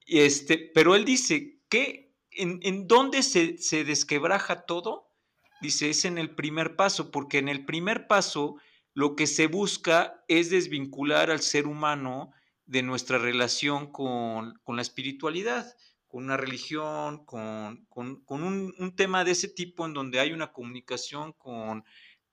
[0.05, 5.11] Y este, pero él dice que en, en dónde se, se desquebraja todo,
[5.63, 8.57] dice, es en el primer paso, porque en el primer paso
[8.93, 12.33] lo que se busca es desvincular al ser humano
[12.67, 15.75] de nuestra relación con, con la espiritualidad
[16.09, 17.87] con una religión, con,
[18.29, 21.85] un, tema de ese tipo en donde hay una comunicación con,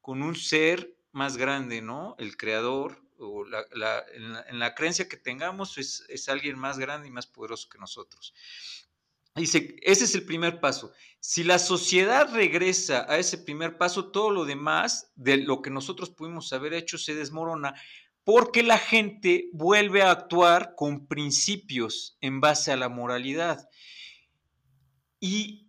[0.01, 2.15] con un ser más grande, ¿no?
[2.17, 3.65] El creador, o la,
[4.13, 8.33] en, la, creencia que tengamos es, es, alguien más grande y más poderoso que nosotros.
[9.35, 10.93] Dice, ese es el primer paso.
[11.19, 16.09] Si la sociedad regresa a ese primer paso, todo lo demás de lo que nosotros
[16.09, 17.73] pudimos haber hecho se desmorona
[18.25, 23.69] porque la gente vuelve a actuar con principios en base a la moralidad.
[25.19, 25.67] Y,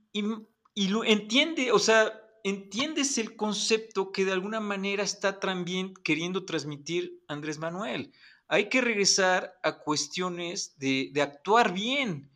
[0.75, 7.23] lo entiende, o sea, entiendes el concepto que de alguna manera está también queriendo transmitir
[7.29, 8.13] Andrés Manuel.
[8.49, 12.31] Hay que regresar a cuestiones de, actuar bien,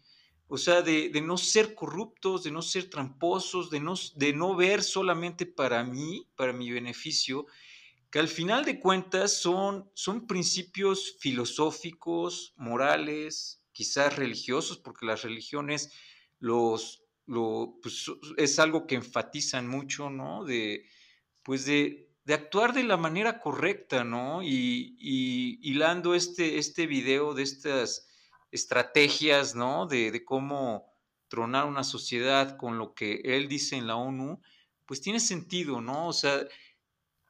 [0.48, 4.82] o sea, de, no ser corruptos, de no ser tramposos, de no, de no ver
[4.82, 7.46] solamente para mí, para mi beneficio,
[8.10, 15.92] que al final de cuentas son, son principios filosóficos, morales, quizás religiosos, porque las religiones
[16.40, 18.06] los, lo, pues,
[18.36, 20.44] es algo que enfatizan mucho, ¿no?
[20.44, 20.86] De,
[21.42, 24.42] pues de, de actuar de la manera correcta, ¿no?
[24.42, 28.08] Y, y hilando este, este video de estas
[28.50, 29.86] estrategias, ¿no?
[29.86, 30.92] De, de, cómo
[31.28, 34.40] tronar una sociedad con lo que él dice en la ONU,
[34.84, 36.08] pues tiene sentido, ¿no?
[36.08, 36.44] O sea,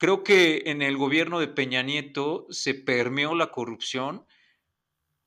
[0.00, 4.24] creo que en el gobierno de Peña Nieto se permeó la corrupción,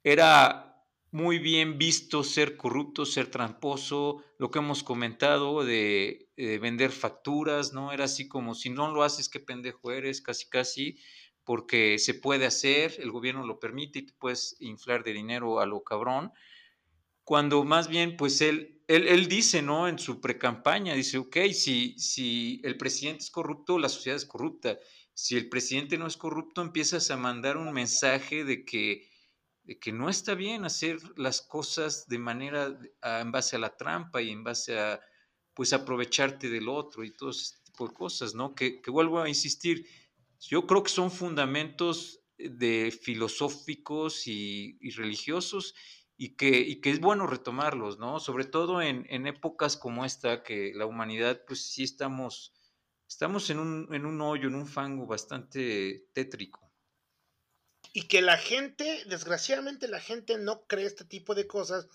[0.03, 7.71] era muy bien visto ser corrupto, ser tramposo, lo que hemos comentado de, vender facturas,
[7.71, 7.91] ¿no?
[7.91, 10.97] Era así como si no lo haces, qué pendejo eres, casi casi,
[11.43, 15.67] porque se puede hacer, el gobierno lo permite y te puedes inflar de dinero a
[15.67, 16.31] lo cabrón.
[17.23, 19.87] Cuando más bien, pues él, él, él dice, ¿no?
[19.87, 24.77] En su precampaña, dice, ok, si, si el presidente es corrupto, la sociedad es corrupta.
[25.13, 29.13] Si el presidente no es corrupto, empiezas a mandar un mensaje de que
[29.63, 34.21] de que no está bien hacer las cosas de manera en base a la trampa
[34.21, 34.99] y en base a
[35.53, 38.55] pues aprovecharte del otro y todo ese tipo de cosas, ¿no?
[38.55, 39.87] Que, vuelvo a insistir,
[40.39, 45.75] yo creo que son fundamentos de filosóficos y, religiosos
[46.23, 48.21] y que, y que, es bueno retomarlos, ¿no?
[48.21, 52.53] Sobre todo en, en, épocas como esta, que la humanidad, pues sí estamos,
[53.09, 56.63] estamos en un, en un hoyo, en un fango bastante tétrico
[57.91, 61.87] y que la gente, desgraciadamente la gente no cree este tipo de cosas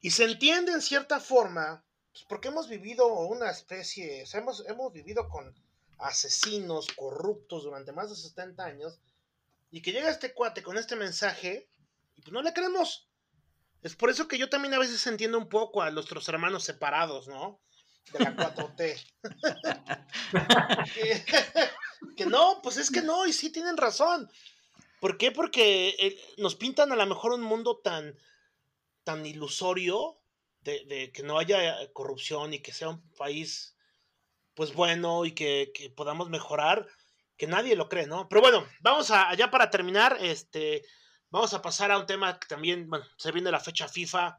[0.00, 5.28] y se entiende en cierta forma, pues porque hemos vivido una especie, hemos, hemos vivido
[5.28, 5.54] con
[5.98, 8.98] asesinos corruptos durante más de 70 años
[9.70, 11.68] y que llega este cuate con este mensaje
[12.16, 13.09] y pues no le creemos.
[13.82, 17.28] Es por eso que yo también a veces entiendo un poco a nuestros hermanos separados,
[17.28, 17.60] ¿no?
[18.12, 18.96] De la 4T.
[20.94, 21.24] que,
[22.16, 24.30] que no, pues es que no, y sí tienen razón.
[25.00, 25.32] ¿Por qué?
[25.32, 28.14] Porque eh, nos pintan a lo mejor un mundo tan,
[29.02, 30.20] tan ilusorio
[30.60, 33.76] de, que no haya corrupción y que sea un país
[34.54, 36.86] pues bueno y que, podamos mejorar,
[37.38, 38.28] que nadie lo cree, ¿no?
[38.28, 40.84] Pero bueno, vamos a, allá para terminar, este,
[41.30, 44.36] vamos a pasar a un tema que también, bueno, se viene la fecha FIFA.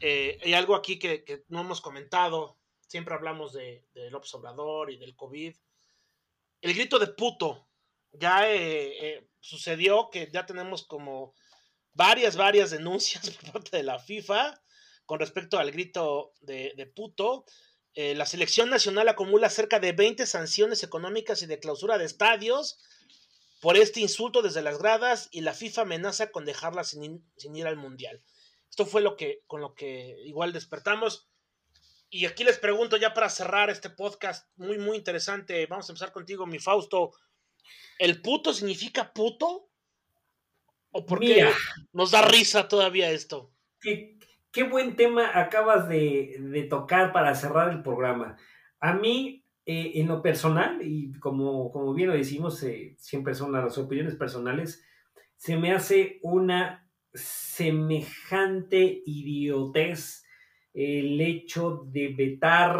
[0.00, 5.16] Eh, hay algo aquí que, no hemos comentado, siempre hablamos de, del observador y del
[5.16, 5.54] COVID.
[6.60, 7.68] El grito de puto,
[8.12, 11.34] ya eh, sucedió que ya tenemos como
[11.92, 14.60] varias, varias denuncias por parte de la FIFA
[15.06, 17.44] con respecto al grito de, puto.
[17.94, 22.78] Eh, la selección nacional acumula cerca de 20 sanciones económicas y de clausura de estadios
[23.60, 27.66] por este insulto desde las gradas y la FIFA amenaza con dejarla sin, sin ir
[27.66, 28.22] al mundial.
[28.68, 31.28] Esto fue lo que, con lo que igual despertamos.
[32.08, 35.66] Y aquí les pregunto ya para cerrar este podcast muy, muy interesante.
[35.66, 37.12] Vamos a empezar contigo, mi Fausto.
[37.98, 39.68] ¿El puto significa puto?
[40.92, 41.48] ¿O por qué
[41.92, 43.52] nos da risa todavía esto?
[43.80, 44.18] Qué,
[44.68, 48.36] buen tema acabas de, tocar para cerrar el programa.
[48.80, 53.52] A mí, eh, en lo personal, y como, como bien lo decimos, eh, siempre son
[53.52, 54.84] las opiniones personales,
[55.36, 60.24] se me hace una semejante idiotez
[60.72, 62.78] el hecho de vetar,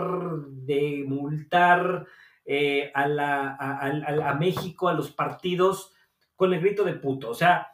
[0.49, 2.07] de multar,
[2.53, 5.93] eh, a, la, a, México, a los partidos,
[6.35, 7.31] con el grito de puto.
[7.31, 7.69] O sea,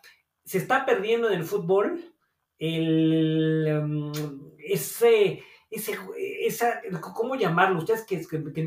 [0.44, 1.98] se está perdiendo en el fútbol
[2.58, 4.12] el, em,
[4.58, 5.42] ese,
[6.46, 7.78] esa, ¿cómo llamarlo?
[7.78, 8.26] Ustedes que,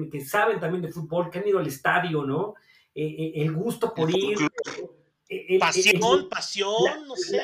[0.09, 2.55] que, saben también de fútbol, que han ido al estadio, ¿no?
[2.93, 4.37] Eh, eh, el gusto por ir.
[5.59, 7.41] pasión, pasión, no sé.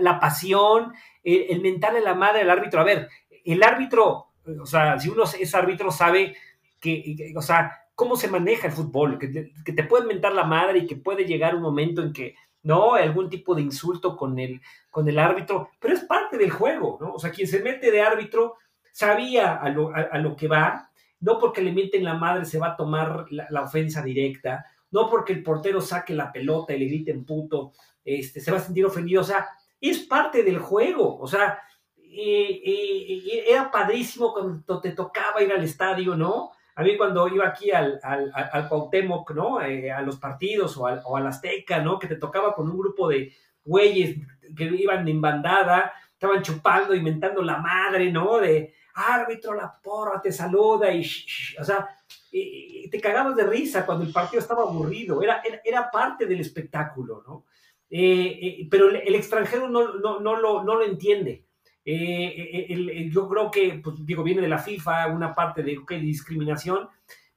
[0.00, 0.92] La, pasión,
[1.22, 2.80] el, mental de la madre del árbitro.
[2.80, 3.08] A ver,
[3.44, 6.36] el árbitro, o sea, si uno es árbitro, sabe
[6.80, 10.44] que, o sea, cómo se maneja el fútbol, que te, que te puede mentar la
[10.44, 12.94] madre y que puede llegar un momento en que, ¿no?
[12.94, 14.60] Algún tipo de insulto con el,
[14.90, 17.14] con el árbitro, pero es parte del juego, ¿no?
[17.14, 18.56] O sea, quien se mete de árbitro
[18.96, 20.90] sabía a lo, a, lo que va,
[21.20, 25.34] no porque le mienten la madre se va a tomar la, ofensa directa, no porque
[25.34, 29.20] el portero saque la pelota y le griten puto, este, se va a sentir ofendido,
[29.20, 29.48] o sea,
[29.78, 31.58] es parte del juego, o sea,
[31.94, 36.52] era padrísimo cuando te tocaba ir al estadio, ¿no?
[36.74, 39.60] A mí cuando iba aquí al, al, al Cuauhtémoc, ¿no?
[39.60, 41.98] Eh, a los partidos o al, al Azteca, ¿no?
[41.98, 44.16] Que te tocaba con un grupo de güeyes
[44.56, 48.38] que iban en bandada, estaban chupando, inventando la madre, ¿no?
[48.38, 51.06] De árbitro, la porra, te saluda y,
[51.60, 51.88] o sea,
[52.30, 57.44] te cagabas de risa cuando el partido estaba aburrido, era, era, parte del espectáculo, ¿no?
[57.90, 61.44] Eh, eh, pero el, extranjero no, no, no, lo, no lo entiende.
[61.84, 66.88] Eh, yo creo que, pues digo, viene de la FIFA una parte de discriminación,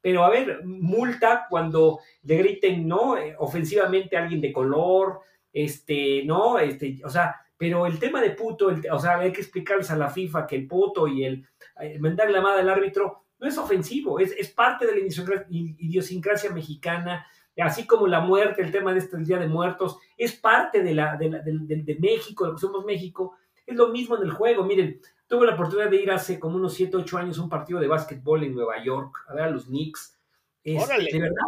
[0.02, 3.16] pero a ver, multa cuando le griten, ¿no?
[3.38, 5.20] Ofensivamente a alguien de color,
[5.54, 6.58] este, ¿no?
[6.58, 10.10] Este, o sea, pero el tema de puto, o sea, hay que explicarles a la
[10.10, 11.46] FIFA que el puto y el,
[11.82, 16.52] el eh, la llamada del árbitro no es ofensivo, es, es parte de la idiosincrasia
[16.52, 17.28] mexicana,
[17.62, 21.18] así como la muerte, el tema de este Día de Muertos, es parte de, la,
[21.18, 24.64] de, de, México, de lo que somos México, es lo mismo en el juego.
[24.64, 27.82] Miren, tuve la oportunidad de ir hace como unos 7, 8 años a un partido
[27.82, 30.18] de básquetbol en Nueva York, a ver a los Knicks.
[30.64, 31.46] Este, de verdad,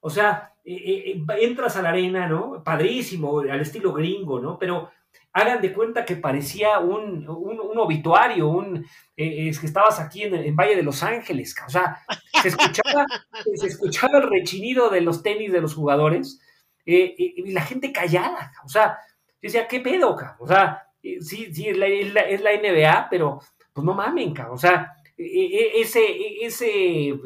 [0.00, 2.64] o sea, eh, eh, entras a la arena, ¿no?
[2.64, 4.58] Padrísimo, al estilo gringo, ¿no?
[4.58, 4.90] Pero
[5.32, 8.86] hagan de cuenta que parecía un, obituario, un,
[9.16, 11.98] es que estabas aquí en, en, Valle de Los Ángeles, o sea,
[12.42, 13.06] se escuchaba,
[13.54, 16.40] se escuchaba el rechinido de los tenis de los jugadores
[16.84, 18.98] y la gente callada, o sea,
[19.40, 23.40] decía, ¿qué pedo, O sea, sí, sí, es la, es la, NBA, pero
[23.72, 27.18] pues no mamen, o sea, e, e, ese, ese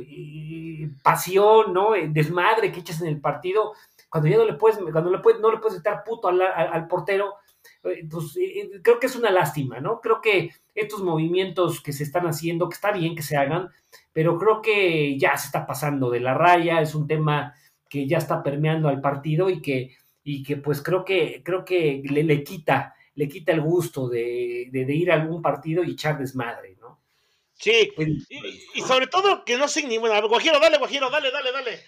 [1.02, 1.90] pasión, ¿no?
[2.08, 3.72] desmadre que echas en el partido,
[4.08, 6.86] cuando ya no le puedes, cuando le puedes, no le puedes estar puto al, al
[6.86, 7.45] portero, eh,
[8.10, 10.00] pues eh, eh, creo que es una lástima, ¿no?
[10.00, 13.70] Creo que estos movimientos que se están haciendo, que está bien que se hagan,
[14.12, 17.54] pero creo que ya se está pasando de la raya, es un tema
[17.88, 22.02] que ya está permeando al partido y que, y que pues creo que, creo que
[22.04, 26.18] le, le quita, le quita el gusto de, de, ir a algún partido y echar
[26.18, 27.00] desmadre, ¿no?
[27.54, 31.80] Sí, pues, y, sobre todo que no ni bueno, Guajiro, dale, Guajiro, dale, dale, dale.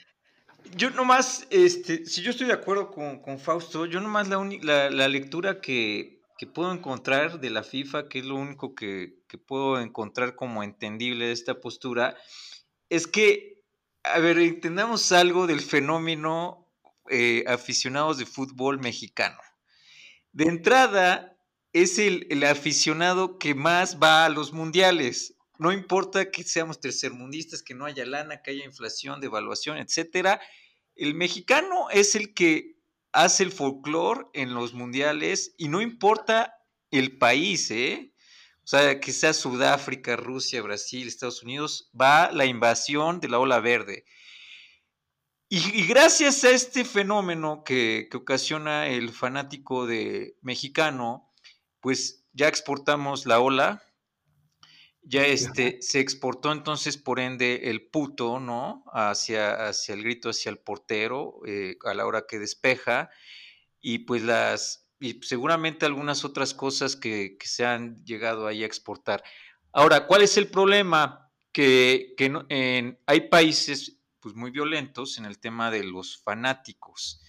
[0.76, 5.08] Yo nomás, este, si yo estoy de acuerdo con, Fausto, yo nomás la, la, la
[5.08, 6.18] lectura que,
[6.54, 11.32] puedo encontrar de la FIFA, que es lo único que, puedo encontrar como entendible de
[11.32, 12.16] esta postura,
[12.88, 13.62] es que,
[14.02, 16.68] a ver, entendamos algo del fenómeno
[17.10, 19.38] eh, aficionados de fútbol mexicano.
[20.32, 21.36] De entrada,
[21.72, 25.37] es el, el, aficionado que más va a los mundiales.
[25.58, 30.40] No importa que seamos tercermundistas, que no haya lana, que haya inflación, devaluación, etcétera.
[30.94, 32.76] El mexicano es el que
[33.12, 36.54] hace el folclore en los mundiales y no importa
[36.90, 38.12] el país, ¿eh?
[38.62, 43.60] O sea, que sea Sudáfrica, Rusia, Brasil, Estados Unidos, va la invasión de la ola
[43.60, 44.04] verde.
[45.48, 51.32] Y, gracias a este fenómeno que, que, ocasiona el fanático de mexicano,
[51.80, 53.82] pues ya exportamos la ola,
[55.08, 58.84] ya este, se exportó entonces, por ende, el puto, ¿no?
[58.92, 63.08] Hacia, hacia el grito, hacia el portero, eh, a la hora que despeja,
[63.80, 69.24] y pues las, y seguramente algunas otras cosas que, se han llegado ahí a exportar.
[69.72, 71.32] Ahora, ¿cuál es el problema?
[71.52, 77.22] Que, que hay países pues, muy violentos en el tema de los fanáticos.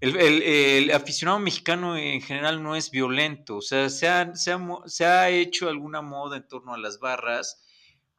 [0.00, 5.68] El, aficionado mexicano en general no es violento, o sea, se ha, se, ha, hecho
[5.68, 7.62] alguna moda en torno a las barras,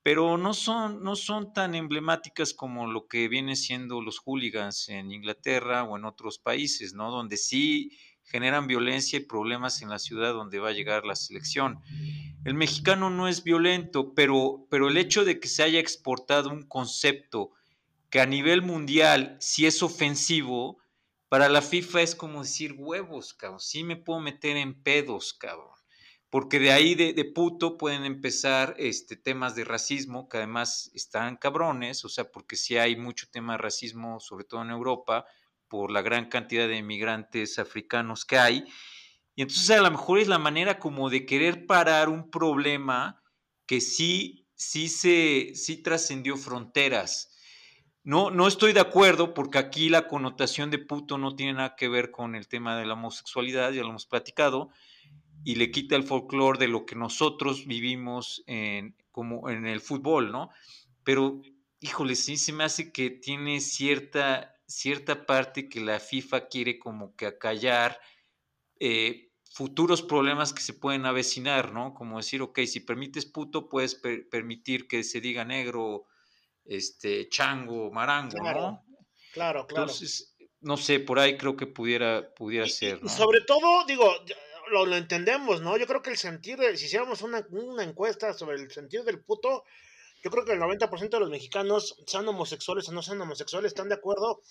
[0.03, 5.11] pero no son, no son tan emblemáticas como lo que viene siendo los hooligans en
[5.11, 7.09] Inglaterra o en otros países, ¿no?
[7.09, 11.79] Donde sí generan violencia y problemas en la ciudad donde va a llegar la selección.
[12.45, 16.63] El mexicano no es violento, pero, pero el hecho de que se haya exportado un
[16.63, 17.51] concepto
[18.09, 20.80] que a nivel mundial sí es ofensivo,
[21.31, 23.61] para la FIFA es como decir huevos, cabrón.
[23.61, 25.77] Sí me puedo meter en pedos, cabrón.
[26.29, 32.03] Porque de ahí de, puto pueden empezar este, temas de racismo, que además están cabrones,
[32.03, 35.25] o sea, porque sí hay mucho tema de racismo, sobre todo en Europa,
[35.69, 38.65] por la gran cantidad de inmigrantes africanos que hay.
[39.33, 43.23] Y entonces a lo mejor es la manera como de querer parar un problema
[43.65, 47.30] que sí, sí se, sí trascendió fronteras
[48.03, 51.87] no, no estoy de acuerdo porque aquí la connotación de puto no tiene nada que
[51.87, 54.69] ver con el tema de la homosexualidad, ya lo hemos platicado,
[55.43, 60.31] y le quita el folclore de lo que nosotros vivimos en, como en el fútbol,
[60.31, 60.49] ¿no?
[61.03, 61.41] Pero,
[61.79, 67.15] híjole, sí se me hace que tiene cierta, cierta parte que la FIFA quiere como
[67.15, 67.99] que acallar
[68.79, 71.93] eh, futuros problemas que se pueden avecinar, ¿no?
[71.93, 76.05] Como decir, ok, si permites puto, puedes permitir que se diga negro
[76.71, 78.85] este, chango, marango, ¿no?
[79.33, 79.67] Claro, claro.
[79.69, 83.03] Entonces, no sé, por ahí creo que pudiera, pudiera ser.
[83.03, 83.09] ¿no?
[83.09, 84.09] sobre todo, digo,
[84.69, 85.75] lo, lo, entendemos, ¿no?
[85.75, 89.65] Yo creo que el sentir, si hiciéramos una, una, encuesta sobre el sentido del puto,
[90.23, 93.89] yo creo que el 90% de los mexicanos, sean homosexuales o no sean homosexuales, están
[93.89, 94.41] de acuerdo,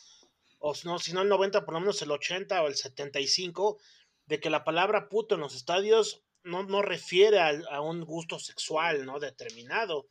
[0.59, 3.78] o no, si no el 90, por lo menos el 80 o el 75,
[4.26, 8.38] de que la palabra puto en los estadios no, no refiere a, a un gusto
[8.38, 9.18] sexual, ¿no?
[9.20, 10.06] Determinado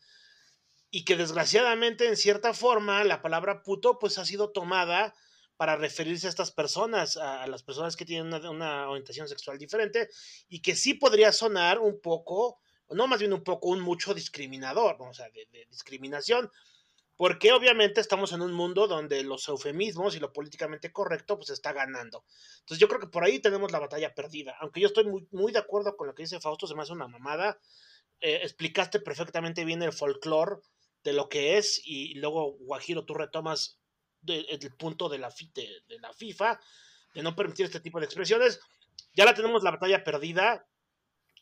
[0.91, 5.13] y que desgraciadamente en cierta forma la palabra puto pues ha sido tomada
[5.59, 10.09] para referirse a estas personas, a, las personas que tienen una, orientación sexual diferente
[10.47, 12.59] y que sí podría sonar un poco,
[12.89, 16.49] no más bien un poco, un mucho discriminador, o sea, de, discriminación.
[17.17, 21.73] porque obviamente estamos en un mundo donde los eufemismos y lo políticamente correcto pues está
[21.73, 22.23] ganando.
[22.59, 25.51] Entonces yo creo que por ahí tenemos la batalla perdida, aunque yo estoy muy, muy
[25.51, 27.59] de acuerdo con lo que dice Fausto, se me hace una mamada.
[28.21, 30.61] Eh, explicaste perfectamente bien el folclore
[31.03, 33.79] de lo que es y luego Guajiro tú retomas
[34.27, 36.59] el punto de la, de, la FIFA
[37.13, 38.59] de no permitir este tipo de expresiones.
[39.13, 40.67] Ya la tenemos la batalla perdida.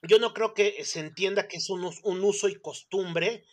[0.03, 3.43] Yo no creo que se entienda que es un, un uso y costumbre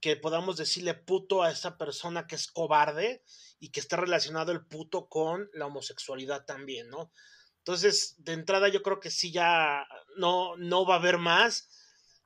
[0.00, 3.22] que podamos decirle puto a esa persona que es cobarde
[3.58, 7.10] y que está relacionado el puto con la homosexualidad también, ¿no?
[7.58, 11.68] Entonces, de entrada yo creo que sí ya no, no va a haber más.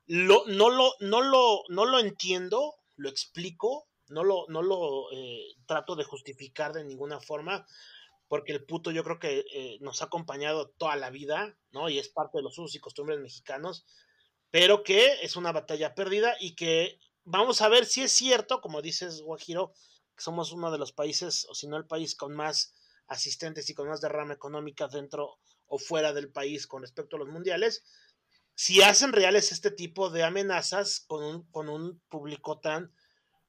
[0.05, 5.55] Lo, no, lo, no, lo, no lo entiendo, lo explico, no lo, no lo eh,
[5.65, 7.65] trato de justificar de ninguna forma,
[8.29, 11.89] porque el puto yo creo que eh, nos ha acompañado toda la vida, ¿no?
[11.89, 13.85] Y es parte de los usos y costumbres mexicanos,
[14.49, 18.81] pero que es una batalla perdida y que vamos a ver si es cierto, como
[18.81, 19.73] dices, Guajiro,
[20.15, 22.73] que somos uno de los países, o si no el país con más
[23.07, 27.27] asistentes y con más derrama económica dentro o fuera del país con respecto a los
[27.27, 27.83] mundiales,
[28.55, 32.91] si hacen reales este tipo de amenazas con un, con un público tan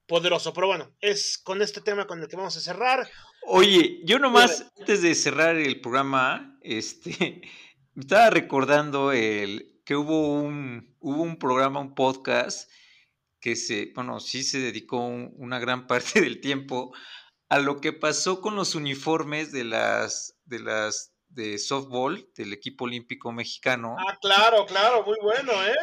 [0.06, 0.52] poderoso.
[0.52, 3.08] Pero bueno, es con este tema con el que vamos a cerrar.
[3.46, 7.42] Oye, yo nomás, antes de cerrar el programa, este,
[7.94, 12.70] me estaba recordando el, que hubo un, hubo un programa, un podcast,
[13.40, 16.94] que se, bueno, sí se dedicó una gran parte del tiempo
[17.48, 22.84] a lo que pasó con los uniformes de las, de las de softball del equipo
[22.84, 23.96] olímpico mexicano.
[23.98, 25.74] Ah, claro, claro, muy bueno, ¿eh?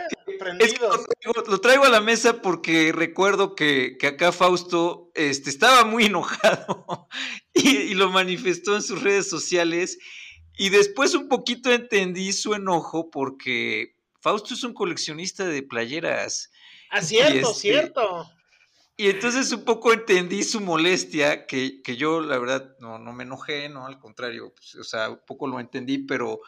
[1.48, 7.08] lo, traigo, a la mesa porque recuerdo que, acá Fausto este, estaba muy enojado
[7.54, 9.98] y, lo manifestó en sus redes sociales
[10.58, 16.52] y después un poquito entendí su enojo porque Fausto es un coleccionista de playeras.
[16.90, 18.30] Ah, cierto, este, cierto.
[19.02, 23.68] Y entonces un poco entendí su molestia, que, yo la verdad no, no, me enojé,
[23.68, 26.42] no, al contrario, pues, o sea, un poco lo entendí, pero,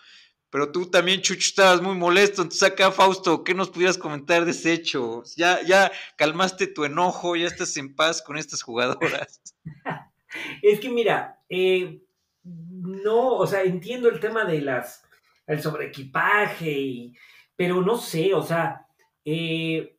[0.51, 2.43] pero tú también, Chucho, estabas muy molesto.
[2.43, 5.23] Entonces acá, Fausto, ¿qué nos pudieras comentar de ese hecho?
[5.35, 9.41] Ya, ya calmaste tu enojo, ya estás en paz con estas jugadoras.
[10.61, 12.03] es que mira, eh,
[12.43, 15.03] no, o sea, entiendo el tema de las,
[15.47, 17.13] el sobreequipaje, y,
[17.55, 18.85] pero no sé, o sea,
[19.25, 19.92] eh,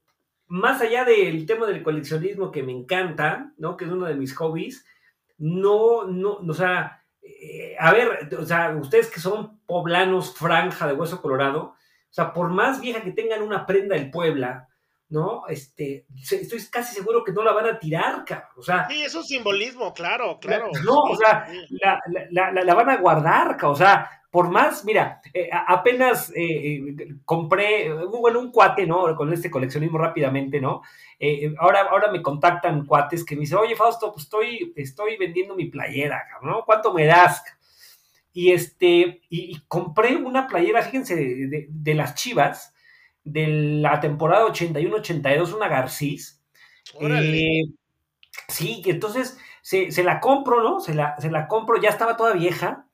[0.55, 3.77] más allá del tema del coleccionismo que me encanta, ¿no?
[3.77, 4.87] Que es uno de mis hobbies,
[5.37, 10.95] no, no, o sea, eh, a ver, o sea, ustedes que son poblanos franja de
[10.95, 11.77] hueso colorado, o
[12.09, 14.69] sea, por más vieja que tengan una prenda del Puebla,
[15.09, 15.47] ¿no?
[15.49, 18.49] Este, estoy casi seguro que no la van a tirar, cabrón.
[18.57, 18.89] O sea.
[18.89, 20.71] Sí, es un simbolismo, claro, claro.
[20.85, 22.01] No, o sea, la,
[22.31, 23.73] la, la, van a guardar, cabrón.
[23.73, 29.15] O sea, por más, mira, eh, apenas eh, eh, compré, bueno, un cuate, ¿no?
[29.15, 30.83] Con este coleccionismo rápidamente, ¿no?
[31.61, 35.67] ahora, ahora me contactan cuates que me dicen, oye, Fausto, pues estoy, estoy vendiendo mi
[35.67, 36.65] playera, ¿no?
[36.67, 37.45] ¿Cuánto me das?
[38.33, 42.74] Y este, y, compré una playera, fíjense, de, las chivas,
[43.25, 43.49] de
[43.81, 46.43] la temporada 81-82, una Garcís.
[48.49, 50.81] sí, entonces se, se, la compro, ¿no?
[50.81, 52.87] Se la, se la compro, ya estaba toda vieja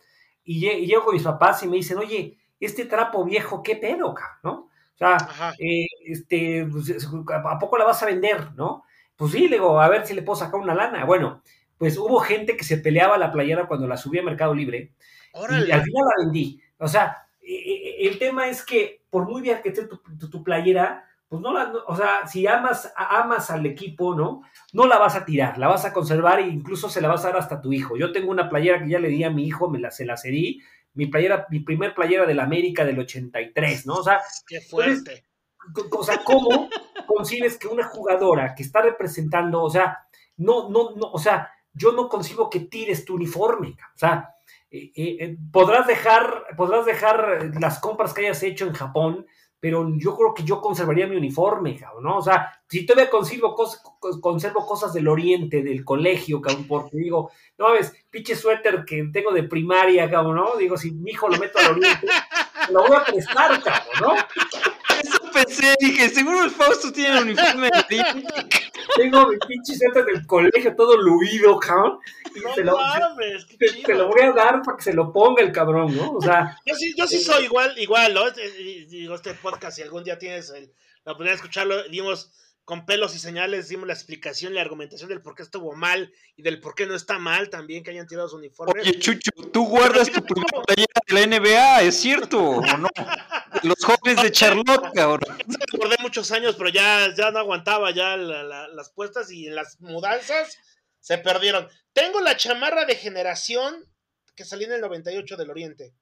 [0.45, 4.53] y, llego con mis papás y me dicen, oye, este trapo viejo, ¿qué pedo, ¿no?
[4.53, 5.17] O sea,
[5.59, 8.85] eh, este, pues, ¿a poco la vas a vender, no?
[9.17, 11.05] Pues sí, le digo, a ver si le puedo sacar una lana.
[11.05, 11.43] Bueno,
[11.79, 14.93] pues hubo gente que se peleaba la playera cuando la subí a Mercado Libre
[15.35, 16.61] y al final la vendí.
[16.79, 21.53] O sea, el tema es que por muy bien que esté tu, playera, pues no
[21.53, 24.43] la, o sea, si amas, amas al equipo, ¿no?
[24.73, 27.29] No la vas a tirar, la vas a conservar e incluso se la vas a
[27.29, 27.97] dar hasta tu hijo.
[27.97, 30.17] Yo tengo una playera que ya le di a mi hijo, me la, se la
[30.17, 30.61] cedí,
[30.95, 33.95] mi playera, mi primer playera de la América del 83, ¿no?
[33.95, 35.25] O sea, qué fuerte.
[35.93, 36.69] o sea, ¿cómo
[37.07, 39.99] concibes que una jugadora que está representando, o sea,
[40.37, 44.35] no, no, no, o sea, yo no consigo que tires tu uniforme, o sea,
[44.71, 49.27] eh, podrás dejar, podrás dejar las compras que hayas hecho en Japón,
[49.61, 52.17] pero yo creo que yo conservaría mi uniforme, cabrón, ¿no?
[52.17, 53.83] O sea, si todavía conservo cosas,
[54.21, 59.33] conservo cosas del oriente, del colegio, cabrón, porque digo, no mames, pinche suéter que tengo
[59.33, 60.57] de primaria, cabrón, ¿no?
[60.57, 62.07] Digo, si mi hijo lo meto al oriente,
[62.73, 64.15] lo voy a prestar, cabrón, ¿no?
[65.51, 68.05] Pensé, dije, seguro el Fausto tiene el uniforme de
[68.97, 71.99] Tengo mi pinche suéter del colegio todo luido, cabrón.
[72.43, 73.47] No se lo, mames,
[73.85, 76.13] se, lo voy a dar para que se lo ponga el cabrón, ¿no?
[76.13, 76.57] O sea.
[76.65, 78.31] Yo sí, yo sí eh, soy igual, igual, ¿no?
[78.31, 82.31] Digo, este podcast, si algún día tienes la oportunidad de escucharlo, dimos
[82.71, 86.43] con pelos y señales dimos la explicación, la argumentación del por qué estuvo mal y
[86.43, 88.81] del por qué no está mal también que hayan tirado su uniforme.
[88.81, 92.89] Oye, Chucho, tú guardas tu primera playera de la NBA, ¿es cierto o no?
[93.65, 95.37] Los jóvenes de Charlotte, cabrón.
[95.73, 100.57] Recordé muchos años, pero ya, ya no aguantaba ya las puestas y las mudanzas
[101.01, 101.69] se perdieron.
[101.93, 103.85] Tengo la chamarra de generación
[104.37, 105.93] que salí en el 98 del Oriente.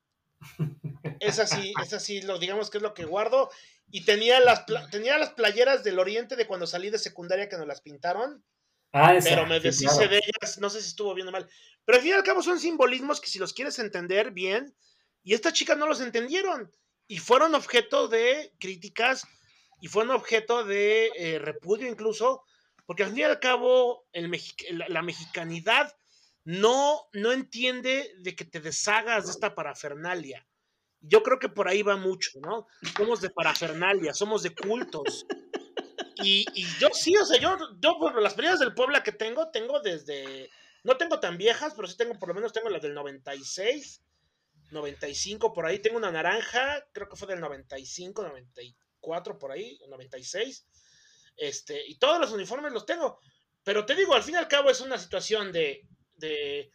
[1.19, 3.49] Es así, es así, lo, digamos que es lo que guardo.
[3.91, 7.67] Y tenía las, tenía las playeras del Oriente de cuando salí de secundaria que nos
[7.67, 8.45] las pintaron.
[8.93, 11.49] Ah, pero me deshice de ellas, no sé si estuvo bien o mal.
[11.85, 14.75] Pero al fin y al cabo son simbolismos que si los quieres entender bien,
[15.23, 16.73] y estas chicas no los entendieron,
[17.07, 19.27] y fueron objeto de críticas,
[19.81, 22.45] y fueron objeto de eh, repudio incluso,
[22.87, 24.31] porque al fin y al cabo el
[24.89, 25.95] la, mexicanidad
[26.45, 30.47] no, no entiende de que te deshagas de esta parafernalia.
[31.01, 32.67] Yo creo que por ahí va mucho, ¿no?
[32.97, 35.27] Somos de parafernalia, somos de cultos.
[36.23, 36.45] Y,
[36.81, 40.51] yo sí, o sea, yo, yo por las peleas del Puebla que tengo, tengo desde,
[40.83, 44.03] no tengo tan viejas, pero sí tengo, por lo menos tengo las del 96,
[44.71, 50.67] 95, por ahí tengo una naranja, creo que fue del 95, 94, por ahí, 96,
[51.37, 53.21] este, y todos los uniformes los tengo.
[53.63, 56.71] Pero te digo, al fin y al cabo es una situación de, de,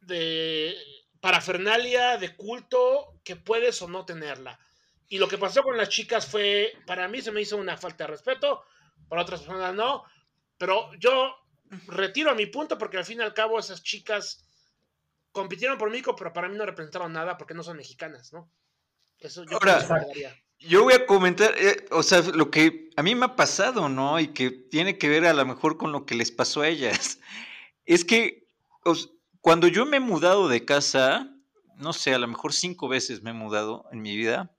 [0.00, 0.76] de
[1.22, 4.58] parafernalia de culto que puedes o no tenerla.
[5.08, 8.04] Y lo que pasó con las chicas fue, para mí se me hizo una falta
[8.04, 8.64] de respeto,
[9.08, 10.02] para otras personas no,
[10.58, 11.36] pero yo
[11.86, 14.44] retiro mi punto porque al fin y al cabo esas chicas
[15.30, 18.50] compitieron por México, pero para mí no representaron nada porque no son mexicanas, ¿no?
[19.20, 19.86] Eso yo Ahora,
[20.58, 24.18] yo voy a comentar, eh, o sea, lo que a mí me ha pasado, ¿no?
[24.18, 27.20] Y que tiene que ver a lo mejor con lo que les pasó a ellas.
[27.84, 28.48] Es que
[29.42, 31.28] cuando yo me he mudado de casa,
[31.76, 34.56] no sé, a lo mejor cinco veces me he mudado en mi vida,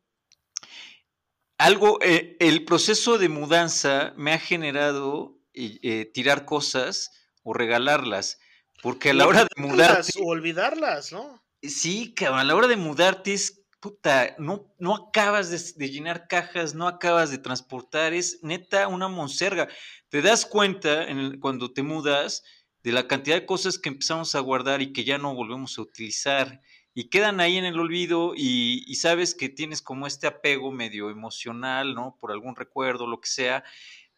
[1.58, 7.12] algo, eh, el proceso de mudanza me ha generado eh, tirar cosas
[7.44, 8.40] o regalarlas,
[8.82, 10.20] porque a la hora de mudarte...
[10.22, 11.42] O olvidarlas, ¿no?
[11.62, 16.76] Sí, cabrón, a la hora de mudarte es, puta, no, no acabas de, llenar cajas,
[16.76, 19.70] no acabas de transportar, es neta una monserga.
[20.10, 21.08] Te das cuenta
[21.40, 22.44] cuando te mudas
[22.84, 25.82] de la cantidad de cosas que empezamos a guardar y que ya no volvemos a
[25.82, 26.62] utilizar
[26.94, 31.96] y quedan ahí en el olvido y, sabes que tienes como este apego medio emocional,
[31.96, 32.18] ¿no?
[32.20, 33.64] Por algún recuerdo, lo que sea.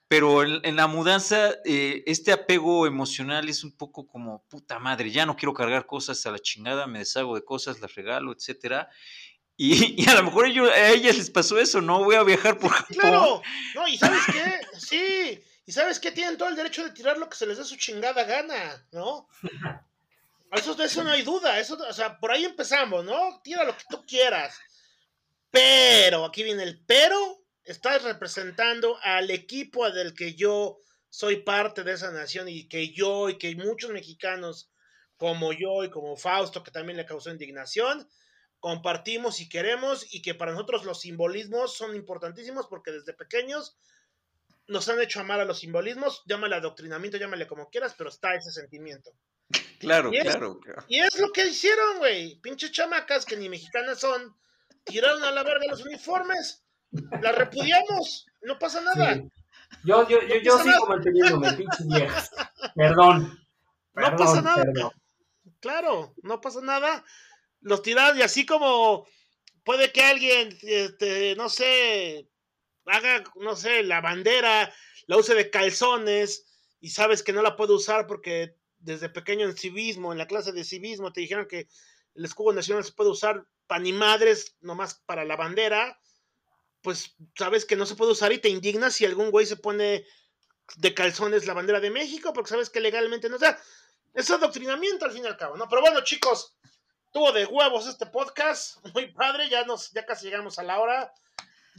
[0.08, 5.26] Pero en, la mudanza, eh, este apego emocional es un poco como, puta madre, ya
[5.26, 8.90] no quiero cargar cosas a la chingada, me deshago de cosas, las regalo, etcétera.
[9.58, 12.04] Y, a lo mejor a ellas les pasó eso, ¿no?
[12.04, 12.98] Voy a viajar por Japón.
[13.00, 13.42] Claro,
[13.74, 14.60] no, y ¿sabes qué?
[14.78, 16.12] Sí, y ¿sabes qué?
[16.12, 19.28] Tienen todo el derecho de tirar lo que se les dé su chingada gana, ¿no?
[20.52, 23.42] Eso, eso no hay duda, eso, o sea, por ahí empezamos, ¿no?
[23.44, 24.58] Tira lo que tú quieras.
[25.50, 30.78] Pero, aquí viene el pero, estás representando al equipo del que yo
[31.10, 34.70] soy parte de esa nación y que yo y que muchos mexicanos
[35.18, 38.08] como yo y como Fausto, que también le causó indignación,
[38.60, 43.78] compartimos y queremos y que para nosotros los simbolismos son importantísimos porque desde pequeños
[44.68, 48.52] nos han hecho amar a los simbolismos, llámale adoctrinamiento, llámale como quieras, pero está ese
[48.52, 49.12] sentimiento.
[49.80, 52.40] Claro, claro, Y es lo que hicieron, güey.
[52.40, 54.36] Pinches chamacas que ni mexicanas son,
[54.84, 56.64] tiraron a la verga los uniformes.
[57.22, 59.22] Las repudiamos, no pasa nada.
[59.84, 62.32] Yo, yo, yo, yo sigo manteniéndome, pinches viejas.
[62.76, 63.40] Perdón.
[63.98, 64.92] No pasa nada.
[65.62, 67.06] Claro, no pasa nada.
[67.62, 69.08] Los tiraron y así como
[69.64, 72.28] puede que alguien, este, no sé,
[72.86, 74.74] haga, no sé, la bandera,
[75.08, 76.46] la use de calzones
[76.80, 80.52] y sabes que no la puede usar porque desde pequeño en civismo, en la clase
[80.52, 81.68] de civismo, te dijeron que
[82.14, 86.00] el escudo nacional se puede usar para ni madres, nomás para la bandera,
[86.82, 90.06] pues sabes que no se puede usar y te indignas si algún güey se pone
[90.78, 93.38] de calzones la bandera de México, porque sabes que legalmente no.
[93.38, 93.60] O sea,
[94.14, 95.68] es adoctrinamiento al fin y al cabo, ¿no?
[95.68, 96.56] Pero bueno, chicos,
[97.12, 101.12] tuvo de huevos este podcast, muy padre, ya, nos, ya casi llegamos a la hora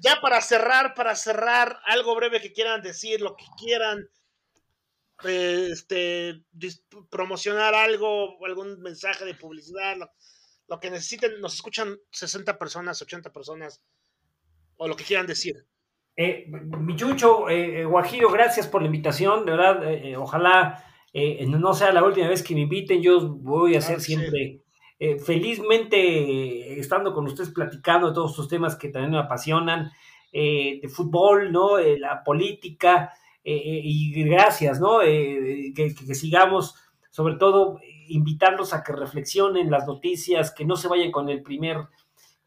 [0.02, 4.08] ya para cerrar, para cerrar, algo breve que quieran decir, lo que quieran,
[5.24, 6.42] este,
[7.10, 9.96] promocionar algo, algún mensaje de publicidad,
[10.68, 13.82] lo, que necesiten, nos escuchan 60 personas, 80 personas,
[14.76, 15.66] o lo que quieran decir.
[16.16, 20.82] Eh, mi Chucho, eh, eh, Guajiro, gracias por la invitación, de verdad, ojalá
[21.46, 24.65] no sea la última vez que me inviten, yo voy a ser siempre
[24.98, 29.90] eh, felizmente estando con ustedes platicando de todos estos temas que también me apasionan,
[30.32, 31.78] eh, de fútbol, ¿no?
[31.78, 33.12] Eh, la política,
[33.48, 34.98] y gracias, ¿no?
[34.98, 36.74] Que, sigamos,
[37.10, 37.78] sobre todo,
[38.08, 41.86] invitarlos a que reflexionen las noticias, que no se vayan con el primer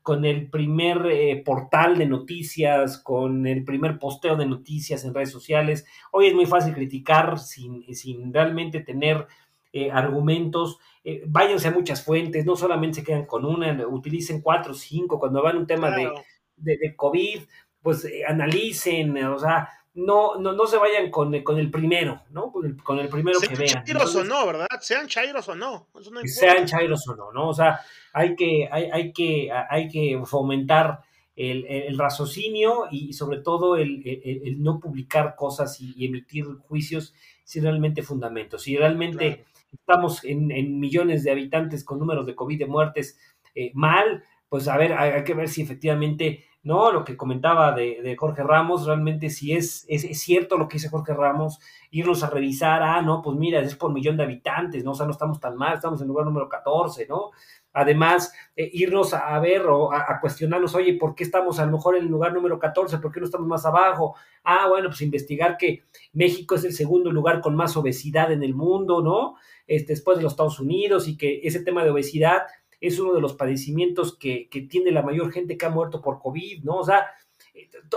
[0.10, 5.32] con el primer eh, portal de noticias, con el primer posteo de noticias en redes
[5.32, 5.86] sociales.
[6.12, 9.28] Hoy es muy fácil criticar sin, sin realmente tener
[9.72, 10.80] eh, argumentos.
[11.04, 15.20] Eh, váyanse a muchas fuentes, no solamente se quedan con una, utilicen cuatro o cinco.
[15.20, 16.12] Cuando van un tema de,
[16.56, 17.42] de, COVID,
[17.82, 22.52] pues analicen, o sea, no, no, no se vayan con, con el primero, ¿no?
[22.52, 23.70] Con el, con el primero que vean.
[23.70, 24.68] Sean chairos o no, ¿verdad?
[24.80, 25.88] Sean chairos o no.
[26.26, 27.50] sean chairos o no, ¿no?
[27.50, 27.80] O sea,
[28.14, 31.02] hay que, hay, hay que, hay que fomentar
[31.36, 37.14] el, el, raciocinio y sobre todo el, el, no publicar cosas y, emitir juicios
[37.44, 38.64] sin realmente fundamentos.
[38.64, 43.20] Si realmente estamos en, en, millones de habitantes con números de COVID de muertes
[43.56, 46.92] eh, mal, pues a ver, hay, que ver si efectivamente ¿no?
[46.92, 51.14] Lo que comentaba de, Jorge Ramos, realmente si es, es, cierto lo que dice Jorge
[51.14, 51.60] Ramos,
[51.90, 54.92] irnos a revisar, ah, no, pues mira, es por millón de habitantes, ¿no?
[54.92, 57.32] O sea, no estamos tan mal, estamos en lugar número 14, ¿no?
[57.74, 61.96] Además, eh, irnos a, ver o a, cuestionarnos, oye, ¿por qué estamos a lo mejor
[61.96, 62.98] en el lugar número 14?
[62.98, 64.16] ¿Por qué no estamos más abajo?
[64.44, 65.84] Ah, bueno, pues investigar que
[66.14, 69.36] México es el segundo lugar con más obesidad en el mundo, ¿no?
[69.68, 72.44] Este, después de los Estados Unidos y que ese tema de obesidad
[72.82, 76.20] es uno de los padecimientos que, que tiene la mayor gente que ha muerto por
[76.20, 76.78] COVID, ¿no?
[76.78, 77.06] O sea,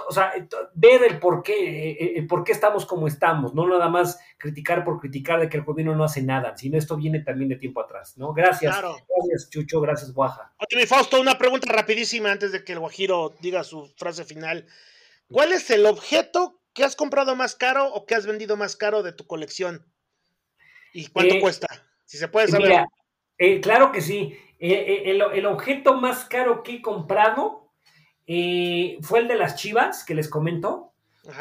[0.09, 3.67] o sea, eh, ver el por qué, eh, el por qué estamos como estamos, no
[3.69, 7.21] nada más criticar por criticar de que el gobierno no hace nada, sino esto viene
[7.21, 8.33] también de tiempo atrás, ¿no?
[8.33, 10.53] Gracias, gracias Chucho, gracias Guaja.
[10.59, 14.67] Oye, mi Fausto, una pregunta rapidísima antes de que el Guajiro diga su frase final.
[15.31, 19.03] ¿Cuál es el objeto que has comprado más caro o que has vendido más caro
[19.03, 19.87] de tu colección?
[20.93, 21.69] ¿Y cuánto cuesta?
[22.05, 22.85] Si se puede saber.
[23.63, 24.39] claro que sí.
[24.65, 27.62] Eh, eh, el, objeto más caro que he comprado
[28.27, 30.93] eh, fue el de las chivas, que les comento.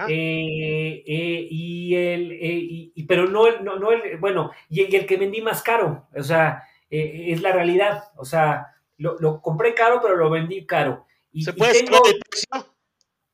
[0.08, 6.24] y el, pero no, no, no el, bueno, y, el que vendí más caro, o
[6.24, 8.68] sea, es la realidad, o sea,
[8.98, 11.06] lo, compré caro, pero lo vendí caro.
[11.32, 12.76] Y, ¿Se puede saber el precio?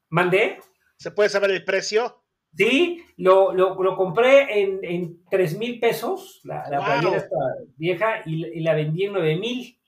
[0.10, 0.60] ¿Mandé?
[0.98, 2.24] ¿Se puede saber el precio?
[2.56, 7.36] Sí, lo, compré en, en 3 mil pesos, la, la esta
[7.76, 9.80] vieja, y, la vendí en 9 mil.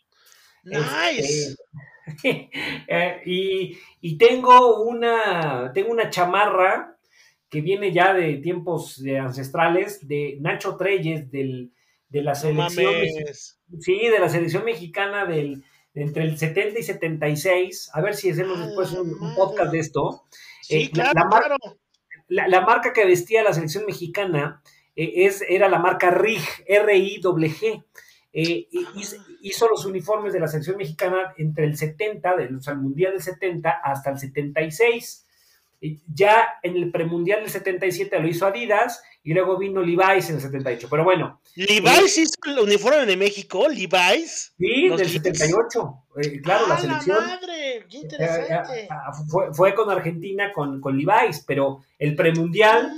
[0.63, 1.55] Nice.
[2.91, 6.97] Eh, y, tengo una, tengo una chamarra
[7.49, 11.71] que viene ya de tiempos ancestrales de Nacho Treyes del,
[12.09, 12.93] de la selección.
[13.79, 15.63] sí, de la selección mexicana del,
[15.93, 17.91] entre el 70 y 76.
[17.93, 20.25] A ver si hacemos después un, podcast de esto.
[20.61, 21.57] Sí, eh, claro, la, claro.
[22.27, 24.61] La, marca que vestía la selección mexicana
[24.95, 27.83] eh, es, era la marca RIG, R-I-G.
[28.31, 28.67] Eh,
[29.41, 33.13] hizo los uniformes de la selección mexicana entre el 70, del, o sea, el Mundial
[33.13, 35.25] del 70 hasta el 76.
[36.13, 40.41] Ya en el premundial del 77 lo hizo Adidas y luego vino Levi's en el
[40.41, 40.87] 78.
[40.89, 41.41] Pero bueno.
[41.55, 43.67] ¿Levi's hizo el uniforme de México?
[43.67, 44.53] ¿Levi's?
[44.57, 46.05] Sí, del 78.
[46.21, 47.25] Eh, claro, la selección.
[47.25, 47.85] madre!
[47.89, 48.81] ¡Qué interesante!
[48.81, 48.87] Eh,
[49.29, 52.93] fue, fue, con Argentina con, con Levi's, pero el premundial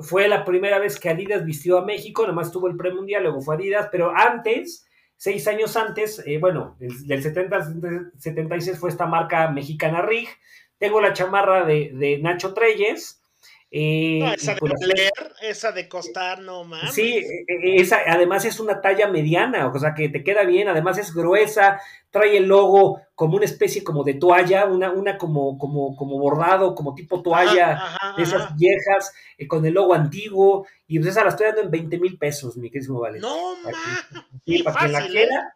[0.00, 3.56] fue la primera vez que Adidas vistió a México, nomás tuvo el premundial, luego fue
[3.56, 4.86] Adidas, pero antes,
[5.16, 10.28] seis años antes, eh, bueno, del 70 al 76 fue esta marca mexicana RIG.
[10.78, 13.19] Tengo la chamarra de, Nacho Treyes.
[13.72, 16.92] Eh, esa de leer, esa de costar, no mames.
[16.92, 20.68] Sí, e, e, esa, además es una talla mediana, o sea que te queda bien,
[20.68, 21.80] además es gruesa,
[22.10, 26.74] trae el logo como una especie como de toalla, una, una como, como, como bordado,
[26.74, 27.80] como tipo toalla,
[28.16, 31.70] de esas viejas, eh, con el logo antiguo, y pues esa la estoy dando en
[31.70, 33.20] 20 mil pesos, mi querido Vale.
[33.20, 33.54] No,
[34.44, 35.54] sí, para que la quiera,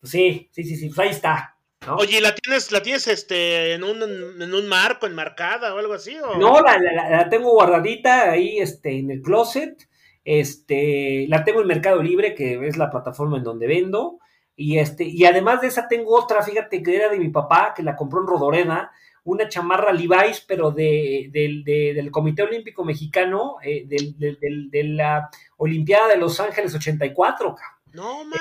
[0.00, 1.53] pues sí, sí, sí, sí, pues ahí está.
[1.98, 6.16] Oye, ¿la tienes, la tienes este, en, un, en un marco, enmarcada o algo así?
[6.38, 9.88] No, la, la, tengo guardadita ahí este, en el closet.
[10.24, 14.18] Este, la tengo en Mercado Libre, que es la plataforma en donde vendo.
[14.56, 17.82] Y, este, y además de esa tengo otra, fíjate, que era de mi papá, que
[17.82, 18.92] la compró en Rodoreda,
[19.24, 26.40] una chamarra Levi's, pero de, del Comité Olímpico Mexicano, eh, de la Olimpiada de Los
[26.40, 27.56] Ángeles 84.
[27.94, 28.40] No, más.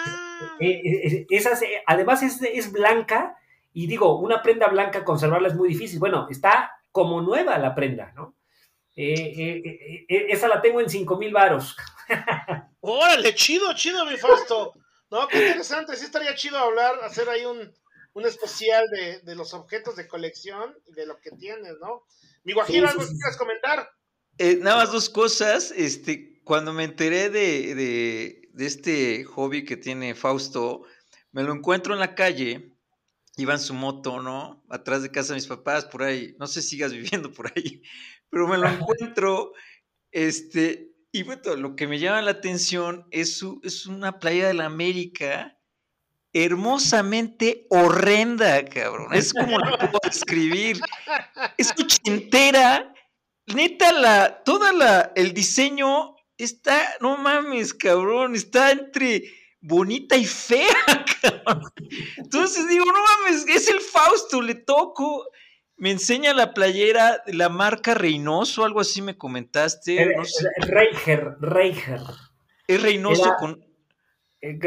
[0.60, 3.38] Eh, eh, además es, es blanca,
[3.72, 6.00] y digo, una prenda blanca conservarla es muy difícil.
[6.00, 8.36] Bueno, está como nueva la prenda, ¿no?
[8.96, 11.76] esa la tengo en 5 mil varos.
[12.82, 14.74] Órale, chido, chido, mi Fausto.
[15.10, 17.74] No, qué interesante, sí estaría chido hablar, hacer ahí un,
[18.14, 22.04] un especial de, de, los objetos de colección y de lo que tienes, ¿no?
[22.44, 23.90] Mi Guajiro, ¿algo que quieras comentar?
[24.38, 25.72] Eh, nada más dos cosas.
[25.72, 30.84] Este, cuando me enteré de, de, de, este hobby que tiene Fausto,
[31.32, 32.76] me lo encuentro en la calle,
[33.38, 34.64] iba en su moto, ¿no?
[34.70, 37.82] Atrás de casa de mis papás, por ahí, no sé si sigas viviendo por ahí,
[38.30, 39.54] pero me lo encuentro,
[40.12, 44.54] este, y bueno, lo que me llama la atención es, su, es una playa de
[44.54, 45.58] la América
[46.34, 49.14] hermosamente horrenda, cabrón.
[49.14, 50.82] Es como lo puedo describir.
[51.58, 52.94] Es ochentera.
[53.54, 59.24] Neta, la, toda la, el diseño está, no mames, cabrón, está entre
[59.62, 60.68] bonita y fea,
[61.22, 61.64] cabrón.
[62.18, 65.26] Entonces digo, no mames, es el Fausto, le toco.
[65.76, 70.16] Me enseña la playera de la marca Reynoso, algo así me comentaste.
[70.16, 70.48] No sé.
[70.60, 72.00] Reiger, Reiger.
[72.68, 73.66] Es Reynoso Era- con.
[74.46, 74.60] Eh,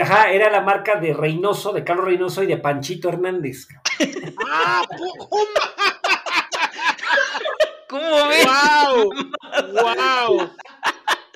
[0.00, 3.68] Ajá, era la marca de Reynoso, de Carlos Reynoso y de Panchito Hernández.
[4.50, 4.86] ¡Ah!
[7.88, 8.46] ¿Cómo ves?
[8.46, 9.10] ¡Wow!
[10.38, 10.50] ¡Wow!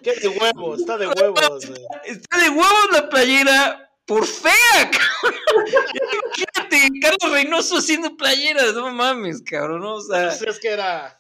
[0.02, 0.80] ¡Qué de huevos!
[0.80, 1.66] Está de huevos.
[1.66, 1.80] güey.
[2.04, 4.52] Está de huevos la playera por fea,
[4.90, 5.40] cabrón.
[6.24, 9.80] Imagínate, Carlos Reynoso haciendo playeras, no mames, cabrón.
[9.82, 9.94] ¿no?
[9.96, 11.18] O sea, Pues es que era.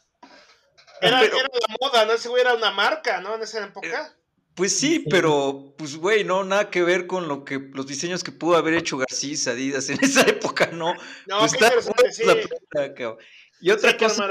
[1.00, 2.12] Era, Pero- era la moda, ¿no?
[2.12, 3.34] Ese güey era una marca, ¿no?
[3.34, 4.14] En esa época.
[4.54, 8.30] pues sí, pero, pues, güey, no, nada que ver con lo que los diseños que
[8.32, 10.94] pudo haber hecho Garcís, Adidas en esa época, ¿no?
[11.26, 11.80] No, Pues qué está
[12.12, 12.22] sí.
[12.24, 13.18] la playera, cabrón.
[13.60, 14.28] Y otra cosa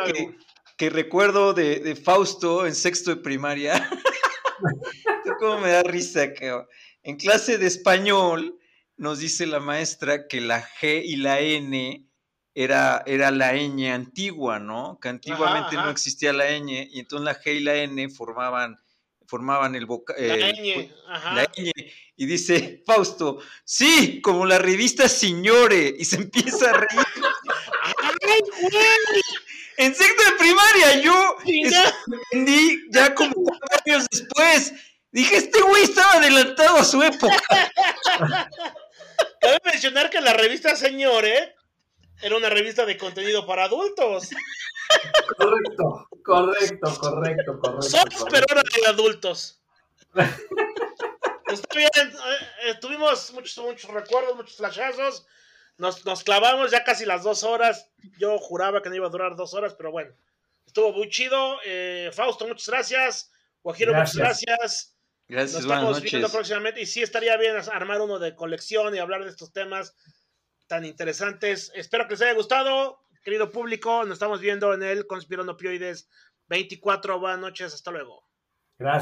[0.78, 3.90] que, recuerdo de, de Fausto en sexto de primaria,
[5.40, 6.32] cómo me da risa.
[7.04, 8.60] En clase de español
[8.98, 12.06] nos dice la maestra que la G y la N
[12.54, 15.00] era, era la ñ antigua, ¿no?
[15.02, 15.86] Que antiguamente ajá.
[15.86, 18.78] no existía la ñ y entonces la G y la N formaban,
[19.26, 20.16] formaban el vocal.
[20.20, 21.34] La ñ, ajá.
[21.34, 21.72] La ñ.
[22.16, 25.96] Y dice Fausto, sí, como la revista Signore.
[25.98, 27.06] Y se empieza a reír.
[28.22, 29.21] ¡Ay, güey!
[29.82, 34.74] En sexto de primaria, yo entendí ya como cuatro años después.
[35.12, 37.72] Dije, este güey estaba adelantado a su época.
[39.42, 41.56] Cabe mencionar que la revista Señor, ¿eh?
[42.22, 44.30] Era una revista de contenido para adultos.
[45.36, 47.82] Correcto, correcto, correcto, correcto.
[47.82, 49.64] Soft, pero era de adultos.
[51.48, 55.26] Está bien, eh, eh, tuvimos muchos, muchos recuerdos, muchos flashazos.
[55.78, 57.90] Nos, nos clavamos ya casi las dos horas.
[58.20, 60.14] Yo juraba que no iba a durar dos horas, pero bueno.
[60.66, 61.58] Estuvo muy chido.
[61.66, 63.32] Eh, Fausto, muchas gracias.
[63.64, 64.96] Guajiro, muchas Gracias.
[65.28, 65.54] gracias.
[65.54, 66.82] Nos estamos viendo próximamente.
[66.82, 69.96] Y sí estaría bien armar uno de colección y hablar de estos temas
[70.68, 71.72] tan interesantes.
[71.76, 74.04] Espero que les haya gustado, querido público.
[74.06, 76.10] Nos estamos viendo en el Conspirando Pioides
[76.48, 77.20] 24.
[77.20, 78.26] Buenas noches, hasta luego.
[78.78, 79.00] Gracias.